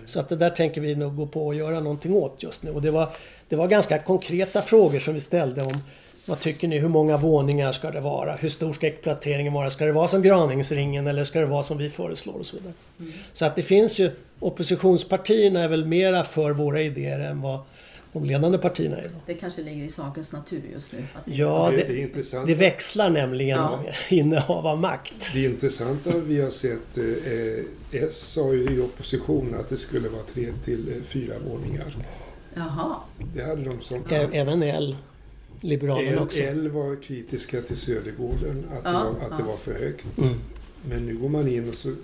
Så 0.07 0.21
att 0.21 0.29
det 0.29 0.37
där 0.37 0.51
tänker 0.51 0.81
vi 0.81 0.95
nog 0.95 1.17
gå 1.17 1.27
på 1.27 1.47
och 1.47 1.55
göra 1.55 1.81
någonting 1.81 2.15
åt 2.15 2.43
just 2.43 2.63
nu. 2.63 2.71
Och 2.71 2.83
det 2.83 2.91
var, 2.91 3.09
det 3.49 3.57
var 3.57 3.69
ganska 3.69 3.99
konkreta 3.99 4.63
frågor 4.63 5.01
som 5.01 5.15
vi 5.15 5.21
ställde 5.21 5.63
om 5.63 5.79
vad 6.27 6.41
tycker 6.41 6.69
ni? 6.69 6.79
Hur 6.79 6.89
många 6.89 7.17
våningar 7.17 7.73
ska 7.73 7.91
det 7.91 8.01
vara? 8.01 8.35
Hur 8.35 8.49
stor 8.49 8.73
ska 8.73 8.87
exploateringen 8.87 9.53
vara? 9.53 9.71
Ska 9.71 9.85
det 9.85 9.93
vara 9.93 10.09
som 10.09 10.23
Graningsringen 10.23 11.07
eller 11.07 11.25
ska 11.25 11.41
det 11.41 11.47
vara 11.47 11.63
som 11.63 11.79
vi 11.79 11.91
föreslår 11.91 12.35
och 12.35 12.47
så 12.47 12.57
vidare. 12.57 12.73
Mm. 13.01 13.13
Så 13.33 13.45
att 13.45 13.57
det 13.57 13.63
finns 13.63 13.99
ju 13.99 14.11
oppositionspartierna 14.39 15.61
är 15.61 15.69
väl 15.69 15.85
mera 15.85 16.25
för 16.25 16.51
våra 16.51 16.83
idéer 16.83 17.19
än 17.19 17.41
vad 17.41 17.61
de 18.13 18.25
ledande 18.25 18.59
partierna 18.59 18.97
är. 18.97 19.03
Då. 19.03 19.19
Det 19.27 19.35
kanske 19.35 19.63
ligger 19.63 19.85
i 19.85 19.89
sakens 19.89 20.33
natur 20.33 20.63
just 20.73 20.93
nu. 20.93 20.99
Att 21.15 21.25
det 21.25 21.33
ja, 21.33 21.71
det, 21.71 21.77
det, 21.77 21.83
är 21.83 21.97
intressant. 21.97 22.47
det 22.47 22.55
växlar 22.55 23.11
nämligen 23.11 23.59
ja. 23.59 23.81
innehav 24.17 24.67
av 24.67 24.81
makt. 24.81 25.33
Det 25.35 25.45
intressanta 25.45 26.11
vi 26.27 26.41
har 26.41 26.51
sett, 26.51 26.99
eh, 26.99 28.03
S 28.03 28.17
sa 28.17 28.53
ju 28.53 28.77
i 28.77 28.81
opposition 28.81 29.55
att 29.61 29.69
det 29.69 29.77
skulle 29.77 30.09
vara 30.09 30.23
tre 30.35 30.53
till 30.65 30.93
eh, 30.97 31.03
fyra 31.03 31.35
våningar. 31.39 31.97
Jaha. 32.55 32.97
Det 33.35 33.43
hade 33.45 33.65
de 33.65 33.81
som... 33.81 34.05
Även 34.11 34.63
L. 34.63 34.97
Liberalerna 35.65 36.23
också. 36.23 36.43
L 36.43 36.69
var 36.69 37.03
kritiska 37.03 37.63
till 37.63 37.77
Södergården, 37.77 38.65
att, 38.71 38.81
ja, 38.85 38.91
det, 38.91 39.05
var, 39.05 39.11
att 39.11 39.31
ja. 39.31 39.37
det 39.37 39.43
var 39.43 39.57
för 39.57 39.75
högt. 39.75 40.19
Mm. 40.19 40.35
Men 40.89 41.07
nu 41.07 41.17
går 41.17 41.29
man 41.29 41.49
in 41.49 41.69
och 41.69 41.75
så, 41.75 41.95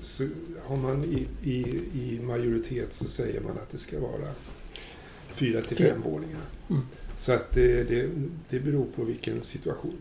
så 0.00 0.28
har 0.64 0.76
man 0.76 1.04
i, 1.04 1.26
i, 1.50 1.80
i 1.94 2.20
majoritet 2.20 2.92
så 2.92 3.04
säger 3.04 3.40
man 3.40 3.52
att 3.52 3.70
det 3.70 3.78
ska 3.78 4.00
vara 4.00 4.28
fyra 5.28 5.62
till 5.62 5.76
fem 5.76 6.00
våningar. 6.00 6.40
Mm. 6.70 6.82
Så 7.16 7.32
att 7.32 7.52
det, 7.52 7.84
det, 7.84 8.10
det 8.50 8.60
beror 8.60 8.86
på 8.96 9.04
vilken 9.04 9.42
situation. 9.42 9.96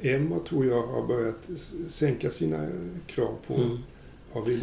Emma 0.00 0.38
tror 0.38 0.66
jag 0.66 0.86
har 0.86 1.06
börjat 1.06 1.50
sänka 1.88 2.30
sina 2.30 2.68
krav 3.06 3.36
på, 3.46 3.54
mm. 3.54 3.78
har 4.32 4.42
vi 4.42 4.60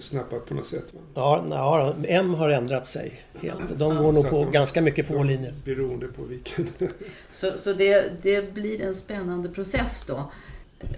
snappat 0.00 0.46
på 0.46 0.54
något 0.54 0.66
sätt? 0.66 0.86
Va? 0.92 1.00
Ja, 1.14 1.44
ja, 1.50 1.94
M 2.08 2.34
har 2.34 2.48
ändrat 2.48 2.86
sig 2.86 3.22
helt. 3.34 3.78
De 3.78 3.96
går 3.96 4.06
ja, 4.06 4.12
nog 4.12 4.30
på 4.30 4.44
de, 4.44 4.52
ganska 4.52 4.82
mycket 4.82 5.08
på 5.08 5.22
linjer. 5.22 5.54
Beroende 5.64 6.06
på 6.06 6.22
vilken. 6.22 6.68
så 7.30 7.52
så 7.56 7.72
det, 7.72 8.22
det 8.22 8.54
blir 8.54 8.82
en 8.82 8.94
spännande 8.94 9.48
process 9.48 10.04
då? 10.06 10.30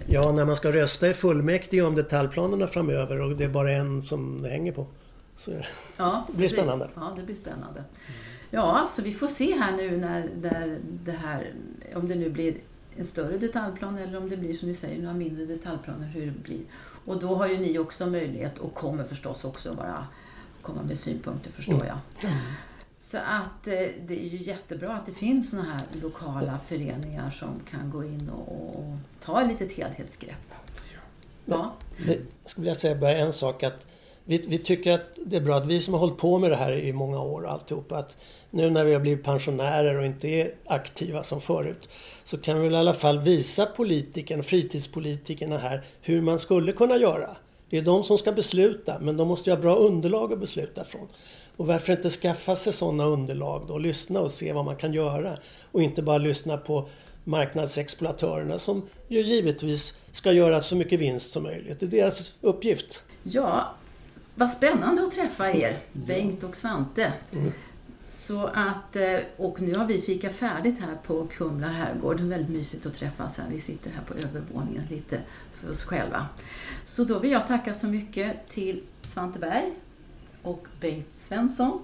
Ja, 0.07 0.31
när 0.31 0.45
man 0.45 0.55
ska 0.55 0.71
rösta 0.71 1.09
i 1.09 1.13
fullmäktige 1.13 1.81
om 1.81 1.95
detaljplanerna 1.95 2.67
framöver 2.67 3.21
och 3.21 3.35
det 3.35 3.43
är 3.45 3.49
bara 3.49 3.71
en 3.71 4.01
som 4.01 4.41
det 4.41 4.49
hänger 4.49 4.71
på. 4.71 4.87
Så 5.37 5.51
ja, 5.97 6.25
det 6.27 6.37
blir 6.37 6.47
precis. 6.47 6.57
spännande. 6.57 6.89
Ja, 6.95 7.13
det 7.17 7.23
blir 7.23 7.35
spännande. 7.35 7.83
Ja, 8.51 8.85
så 8.89 9.01
vi 9.01 9.11
får 9.11 9.27
se 9.27 9.55
här 9.55 9.77
nu 9.77 9.97
när, 9.97 10.29
när 10.41 10.79
det 11.03 11.11
här, 11.11 11.53
om 11.95 12.07
det 12.07 12.15
nu 12.15 12.29
blir 12.29 12.55
en 12.97 13.05
större 13.05 13.37
detaljplan 13.37 13.97
eller 13.97 14.17
om 14.17 14.29
det 14.29 14.37
blir 14.37 14.53
som 14.53 14.67
vi 14.67 14.73
säger 14.73 15.01
några 15.01 15.15
mindre 15.15 15.45
detaljplaner, 15.45 16.07
hur 16.07 16.25
det 16.25 16.43
blir. 16.43 16.61
Och 17.05 17.19
då 17.19 17.35
har 17.35 17.47
ju 17.47 17.57
ni 17.57 17.79
också 17.79 18.05
möjlighet 18.05 18.57
och 18.57 18.73
kommer 18.73 19.03
förstås 19.03 19.45
också 19.45 19.73
vara, 19.73 20.07
komma 20.61 20.83
med 20.83 20.99
synpunkter 20.99 21.51
förstår 21.51 21.73
mm. 21.73 21.87
jag. 21.87 22.29
Mm. 22.29 22.37
Så 22.99 23.17
att 23.17 23.67
eh, 23.67 23.87
det 24.07 24.25
är 24.25 24.29
ju 24.29 24.37
jättebra 24.37 24.93
att 24.93 25.05
det 25.05 25.11
finns 25.11 25.49
såna 25.49 25.63
här 25.63 25.81
lokala 26.01 26.59
föreningar 26.67 27.31
som 27.31 27.59
kan 27.69 27.89
gå 27.89 28.03
in 28.03 28.29
och, 28.29 28.75
och 28.79 28.97
ta 29.19 29.41
ett 29.41 29.47
litet 29.47 29.71
helhetsgrepp. 29.71 30.53
Ja. 31.45 31.73
Jag 32.07 32.17
skulle 32.45 32.63
vilja 32.63 32.75
säga 32.75 32.95
bara 32.95 33.17
en 33.17 33.33
sak 33.33 33.63
att 33.63 33.87
vi, 34.25 34.45
vi, 34.47 34.57
tycker 34.57 34.91
att 34.91 35.19
det 35.25 35.35
är 35.35 35.41
bra 35.41 35.55
att 35.55 35.65
vi 35.65 35.81
som 35.81 35.93
har 35.93 35.99
hållit 35.99 36.17
på 36.17 36.39
med 36.39 36.51
det 36.51 36.55
här 36.55 36.71
i 36.71 36.93
många 36.93 37.21
år 37.21 37.47
alltihop 37.47 37.91
att 37.91 38.15
nu 38.51 38.69
när 38.69 38.83
vi 38.83 38.93
har 38.93 38.99
blivit 38.99 39.23
pensionärer 39.23 39.97
och 39.97 40.05
inte 40.05 40.27
är 40.27 40.53
aktiva 40.65 41.23
som 41.23 41.41
förut 41.41 41.89
så 42.23 42.37
kan 42.37 42.57
vi 42.57 42.63
väl 42.63 42.73
i 42.73 42.77
alla 42.77 42.93
fall 42.93 43.19
visa 43.19 43.65
politikerna, 43.65 44.43
fritidspolitikerna 44.43 45.57
här 45.57 45.85
hur 46.01 46.21
man 46.21 46.39
skulle 46.39 46.71
kunna 46.71 46.97
göra. 46.97 47.37
Det 47.69 47.77
är 47.77 47.81
de 47.81 48.03
som 48.03 48.17
ska 48.17 48.31
besluta 48.31 48.99
men 48.99 49.17
de 49.17 49.27
måste 49.27 49.49
ju 49.49 49.55
ha 49.55 49.61
bra 49.61 49.75
underlag 49.75 50.33
att 50.33 50.39
besluta 50.39 50.83
från. 50.83 51.07
Och 51.57 51.67
varför 51.67 51.93
inte 51.93 52.09
skaffa 52.09 52.55
sig 52.55 52.73
sådana 52.73 53.05
underlag 53.05 53.65
då? 53.67 53.77
Lyssna 53.77 54.19
och 54.19 54.31
se 54.31 54.53
vad 54.53 54.65
man 54.65 54.75
kan 54.75 54.93
göra. 54.93 55.37
Och 55.71 55.81
inte 55.81 56.01
bara 56.01 56.17
lyssna 56.17 56.57
på 56.57 56.89
marknadsexploatörerna 57.23 58.59
som 58.59 58.81
ju 59.07 59.21
givetvis 59.21 59.97
ska 60.11 60.31
göra 60.31 60.61
så 60.61 60.75
mycket 60.75 60.99
vinst 60.99 61.31
som 61.31 61.43
möjligt. 61.43 61.79
Det 61.79 61.85
är 61.85 61.89
deras 61.89 62.33
uppgift. 62.41 63.01
Ja, 63.23 63.75
vad 64.35 64.51
spännande 64.51 65.03
att 65.03 65.11
träffa 65.11 65.51
er, 65.51 65.77
Bengt 65.93 66.43
och 66.43 66.55
Svante. 66.55 67.13
Mm. 67.31 67.51
Så 68.07 68.45
att, 68.45 68.95
eh, 68.95 69.19
och 69.37 69.61
nu 69.61 69.75
har 69.75 69.85
vi 69.85 70.01
fika 70.01 70.29
färdigt 70.29 70.79
här 70.79 70.95
på 71.03 71.27
Kumla 71.37 71.67
herrgård. 71.67 72.19
Väldigt 72.19 72.49
mysigt 72.49 72.85
att 72.85 72.93
träffas 72.93 73.37
här. 73.37 73.45
Vi 73.49 73.61
sitter 73.61 73.91
här 73.91 74.01
på 74.03 74.13
övervåningen 74.13 74.83
lite 74.89 75.19
för 75.53 75.71
oss 75.71 75.83
själva. 75.83 76.27
Så 76.85 77.03
då 77.03 77.19
vill 77.19 77.31
jag 77.31 77.47
tacka 77.47 77.73
så 77.73 77.87
mycket 77.87 78.49
till 78.49 78.83
Svante 79.01 79.39
Berg 79.39 79.73
och 80.41 80.67
Bengt 80.79 81.13
Svensson. 81.13 81.81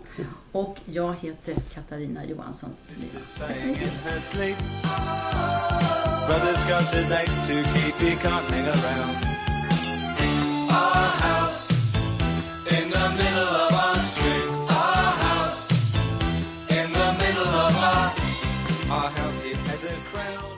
Och 0.51 0.79
jag 0.85 1.15
heter 1.21 1.55
Katarina 1.73 2.25
Johansson. 2.25 2.69
Tack 3.39 3.59
så 3.61 3.67
mycket. 3.67 3.93
Our 18.91 19.09
house, 19.09 19.45
it 19.45 19.55
has 19.55 19.85
a 19.85 19.95
crown. 20.11 20.50